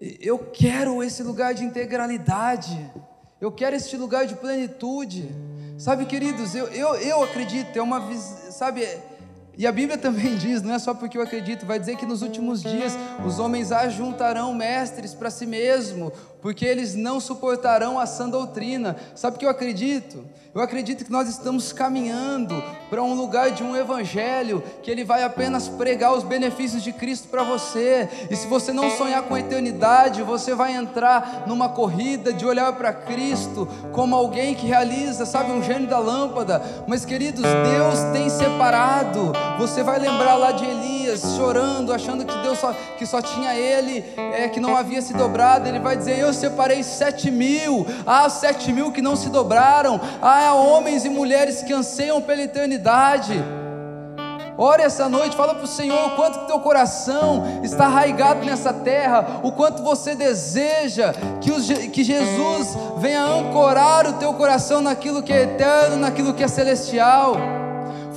eu 0.00 0.38
quero 0.38 1.02
esse 1.02 1.24
lugar 1.24 1.52
de 1.52 1.64
integralidade, 1.64 2.92
eu 3.40 3.52
quero 3.52 3.76
este 3.76 3.96
lugar 3.96 4.26
de 4.26 4.34
plenitude. 4.34 5.30
Sabe, 5.78 6.06
queridos, 6.06 6.54
eu, 6.54 6.66
eu, 6.68 6.94
eu 6.96 7.22
acredito, 7.22 7.76
é 7.76 7.82
uma, 7.82 8.02
sabe, 8.50 8.84
e 9.58 9.66
a 9.66 9.72
Bíblia 9.72 9.98
também 9.98 10.36
diz, 10.38 10.62
não 10.62 10.72
é 10.72 10.78
só 10.78 10.94
porque 10.94 11.18
eu 11.18 11.22
acredito, 11.22 11.66
vai 11.66 11.80
dizer 11.80 11.96
que 11.96 12.06
nos 12.06 12.22
últimos 12.22 12.62
dias 12.62 12.96
os 13.26 13.40
homens 13.40 13.72
ajuntarão 13.72 14.54
mestres 14.54 15.14
para 15.14 15.30
si 15.30 15.44
mesmo, 15.46 16.12
porque 16.40 16.64
eles 16.64 16.94
não 16.94 17.18
suportarão 17.18 17.98
a 17.98 18.06
sã 18.06 18.28
doutrina. 18.28 18.96
Sabe 19.16 19.36
o 19.36 19.38
que 19.40 19.44
eu 19.44 19.50
acredito? 19.50 20.24
Eu 20.54 20.62
acredito 20.62 21.04
que 21.04 21.12
nós 21.12 21.28
estamos 21.28 21.72
caminhando 21.72 22.62
para 22.88 23.02
um 23.02 23.14
lugar 23.14 23.50
de 23.50 23.62
um 23.62 23.76
evangelho 23.76 24.62
que 24.82 24.90
ele 24.90 25.04
vai 25.04 25.22
apenas 25.22 25.68
pregar 25.68 26.12
os 26.14 26.24
benefícios 26.24 26.82
de 26.82 26.92
Cristo 26.92 27.28
para 27.28 27.42
você. 27.42 28.08
E 28.30 28.36
se 28.36 28.46
você 28.46 28.72
não 28.72 28.90
sonhar 28.90 29.22
com 29.24 29.34
a 29.34 29.40
eternidade, 29.40 30.22
você 30.22 30.54
vai 30.54 30.74
entrar 30.74 31.44
numa 31.46 31.68
corrida 31.68 32.32
de 32.32 32.46
olhar 32.46 32.72
para 32.72 32.92
Cristo 32.92 33.68
como 33.92 34.16
alguém 34.16 34.54
que 34.54 34.66
realiza, 34.66 35.26
sabe, 35.26 35.52
um 35.52 35.62
gênio 35.62 35.88
da 35.88 35.98
lâmpada. 35.98 36.62
Mas 36.86 37.04
queridos, 37.04 37.42
Deus 37.42 38.12
tem 38.12 38.30
separado. 38.30 39.32
Você 39.58 39.82
vai 39.82 39.98
lembrar 39.98 40.34
lá 40.36 40.52
de 40.52 40.64
Elias 40.64 41.22
chorando, 41.36 41.92
achando 41.92 42.24
que 42.24 42.36
Deus 42.38 42.58
só, 42.58 42.72
que 42.96 43.06
só 43.06 43.22
tinha 43.22 43.54
ele, 43.54 44.04
é, 44.16 44.48
que 44.48 44.60
não 44.60 44.76
havia 44.76 45.00
se 45.00 45.14
dobrado. 45.14 45.68
Ele 45.68 45.78
vai 45.78 45.96
dizer: 45.96 46.18
Eu 46.18 46.32
separei 46.32 46.82
sete 46.82 47.30
mil. 47.30 47.86
Ah, 48.06 48.28
sete 48.28 48.72
mil 48.72 48.92
que 48.92 49.02
não 49.02 49.16
se 49.16 49.28
dobraram. 49.28 50.00
Há 50.20 50.52
homens 50.54 51.04
e 51.04 51.08
mulheres 51.08 51.62
que 51.62 51.72
anseiam 51.72 52.20
pela 52.20 52.42
eternidade. 52.42 53.42
Ore 54.60 54.82
essa 54.82 55.08
noite, 55.08 55.36
fala 55.36 55.54
para 55.54 55.62
o 55.62 55.68
Senhor 55.68 56.04
o 56.08 56.16
quanto 56.16 56.46
teu 56.48 56.58
coração 56.58 57.60
está 57.62 57.84
arraigado 57.84 58.44
nessa 58.44 58.72
terra, 58.72 59.38
o 59.44 59.52
quanto 59.52 59.84
você 59.84 60.16
deseja 60.16 61.14
que, 61.40 61.52
os, 61.52 61.68
que 61.68 62.02
Jesus 62.02 62.76
venha 62.96 63.22
ancorar 63.22 64.04
o 64.08 64.14
teu 64.14 64.34
coração 64.34 64.80
naquilo 64.80 65.22
que 65.22 65.32
é 65.32 65.42
eterno, 65.42 65.96
naquilo 65.98 66.34
que 66.34 66.42
é 66.42 66.48
celestial. 66.48 67.36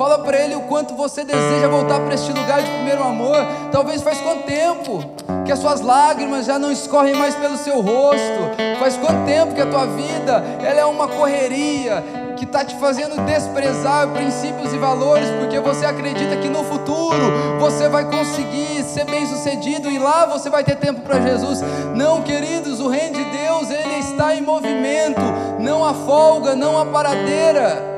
Fala 0.01 0.17
para 0.17 0.35
Ele 0.35 0.55
o 0.55 0.61
quanto 0.61 0.95
você 0.95 1.23
deseja 1.23 1.67
voltar 1.67 1.99
para 1.99 2.15
este 2.15 2.31
lugar 2.31 2.59
de 2.59 2.71
primeiro 2.71 3.03
amor. 3.03 3.37
Talvez 3.71 4.01
faz 4.01 4.19
quanto 4.19 4.45
tempo 4.45 4.99
que 5.45 5.51
as 5.51 5.59
suas 5.59 5.79
lágrimas 5.79 6.47
já 6.47 6.57
não 6.57 6.71
escorrem 6.71 7.13
mais 7.13 7.35
pelo 7.35 7.55
seu 7.55 7.79
rosto. 7.81 8.49
Faz 8.79 8.97
quanto 8.97 9.23
tempo 9.27 9.53
que 9.53 9.61
a 9.61 9.67
tua 9.67 9.85
vida 9.85 10.43
ela 10.65 10.79
é 10.79 10.85
uma 10.85 11.07
correria 11.07 12.03
que 12.35 12.45
está 12.45 12.65
te 12.65 12.75
fazendo 12.77 13.23
desprezar 13.27 14.07
princípios 14.07 14.73
e 14.73 14.77
valores, 14.79 15.29
porque 15.39 15.59
você 15.59 15.85
acredita 15.85 16.35
que 16.37 16.49
no 16.49 16.63
futuro 16.63 17.59
você 17.59 17.87
vai 17.87 18.03
conseguir 18.05 18.83
ser 18.83 19.05
bem 19.05 19.27
sucedido 19.27 19.87
e 19.87 19.99
lá 19.99 20.25
você 20.25 20.49
vai 20.49 20.63
ter 20.63 20.77
tempo 20.77 21.01
para 21.01 21.21
Jesus. 21.21 21.61
Não, 21.93 22.23
queridos, 22.23 22.79
o 22.79 22.87
reino 22.87 23.17
de 23.17 23.25
Deus 23.25 23.69
ele 23.69 23.99
está 23.99 24.33
em 24.33 24.41
movimento, 24.41 25.21
não 25.59 25.85
há 25.85 25.93
folga, 25.93 26.55
não 26.55 26.79
há 26.79 26.87
paradeira. 26.87 27.91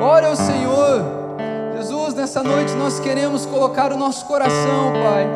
Ore 0.00 0.26
ao 0.26 0.36
Senhor. 0.36 1.15
Nessa 2.26 2.42
noite 2.42 2.72
nós 2.72 2.98
queremos 2.98 3.46
colocar 3.46 3.92
o 3.92 3.96
nosso 3.96 4.26
coração, 4.26 4.92
Pai. 4.94 5.28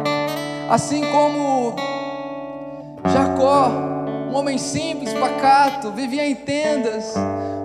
Assim 0.68 1.04
como 1.12 1.76
Jacó, 3.12 3.70
um 4.28 4.34
homem 4.34 4.58
simples, 4.58 5.14
pacato, 5.14 5.92
vivia 5.92 6.26
em 6.26 6.34
tendas, 6.34 7.14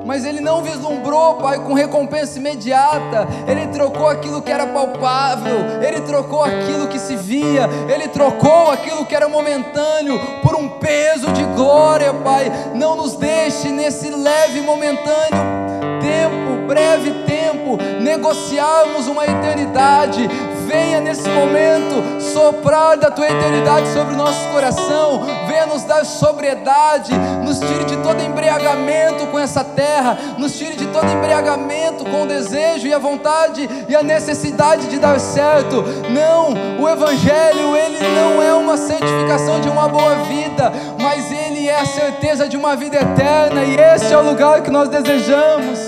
mas 0.06 0.24
ele 0.26 0.40
não 0.42 0.62
vislumbrou, 0.62 1.38
Pai, 1.38 1.58
com 1.58 1.74
recompensa 1.74 2.38
imediata. 2.38 3.28
Ele 3.48 3.66
trocou 3.70 4.08
aquilo 4.08 4.44
que 4.44 4.52
era 4.52 4.68
palpável, 4.68 5.82
ele 5.82 6.02
trocou 6.02 6.44
aquilo 6.44 6.88
que 6.88 7.00
se 7.00 7.16
via, 7.16 7.68
ele 7.92 8.08
trocou 8.08 8.70
aquilo 8.70 9.08
que 9.08 9.16
era 9.16 9.28
momentâneo 9.28 10.20
por 10.44 10.56
um 10.56 10.70
peso 10.70 11.32
de 11.32 11.44
glória, 11.56 12.14
Pai. 12.14 12.52
Não 12.76 12.96
nos 12.96 13.16
deixe 13.16 13.70
nesse 13.70 14.08
leve 14.08 14.62
momentâneo 14.62 15.66
tempo, 16.06 16.55
breve 16.66 17.12
tempo, 17.26 17.78
negociarmos 18.02 19.08
uma 19.08 19.24
eternidade. 19.24 20.28
Venha 20.68 21.00
nesse 21.00 21.30
momento 21.30 22.22
soprar 22.34 22.98
da 22.98 23.12
tua 23.12 23.28
eternidade 23.28 23.88
sobre 23.94 24.16
o 24.16 24.18
nosso 24.18 24.48
coração. 24.50 25.22
Venha 25.48 25.68
nos 25.68 25.84
dar 25.84 26.04
sobriedade, 26.04 27.14
nos 27.44 27.60
tire 27.60 27.86
de 27.86 27.98
todo 27.98 28.22
embriagamento 28.22 29.28
com 29.28 29.38
essa 29.38 29.64
terra, 29.64 30.18
nos 30.38 30.58
tire 30.58 30.76
de 30.76 30.88
todo 30.88 31.10
embriagamento 31.10 32.04
com 32.06 32.24
o 32.24 32.28
desejo 32.28 32.88
e 32.88 32.94
a 32.94 32.98
vontade 32.98 33.70
e 33.88 33.96
a 33.96 34.02
necessidade 34.02 34.88
de 34.88 34.98
dar 34.98 35.20
certo. 35.20 35.84
Não, 36.10 36.54
o 36.82 36.90
evangelho 36.90 37.76
ele 37.76 38.00
não 38.16 38.42
é 38.42 38.54
uma 38.54 38.76
certificação 38.76 39.62
de 39.62 39.70
uma 39.70 39.88
boa 39.88 40.16
vida, 40.26 40.74
mas 41.00 41.32
ele 41.32 41.68
é 41.68 41.80
a 41.80 41.86
certeza 41.86 42.50
de 42.50 42.58
uma 42.58 42.76
vida 42.76 42.98
eterna 42.98 43.64
e 43.64 43.76
esse 43.76 44.12
é 44.12 44.18
o 44.18 44.24
lugar 44.24 44.62
que 44.62 44.72
nós 44.72 44.90
desejamos. 44.90 45.80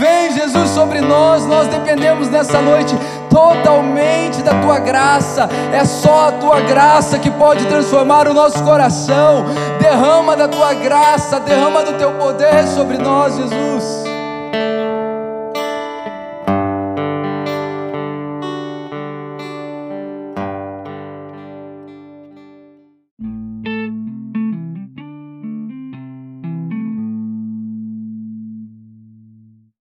Vem, 0.00 0.32
Jesus, 0.32 0.70
sobre 0.70 1.02
nós. 1.02 1.44
Nós 1.44 1.68
dependemos 1.68 2.30
nessa 2.30 2.58
noite 2.62 2.96
totalmente 3.28 4.40
da 4.42 4.58
tua 4.62 4.78
graça. 4.78 5.46
É 5.74 5.84
só 5.84 6.28
a 6.28 6.32
tua 6.32 6.58
graça 6.62 7.18
que 7.18 7.30
pode 7.30 7.66
transformar 7.66 8.26
o 8.26 8.32
nosso 8.32 8.64
coração. 8.64 9.44
Derrama 9.78 10.34
da 10.34 10.48
tua 10.48 10.72
graça, 10.72 11.38
derrama 11.38 11.82
do 11.82 11.98
teu 11.98 12.12
poder 12.12 12.66
sobre 12.68 12.96
nós, 12.96 13.36
Jesus. 13.36 14.09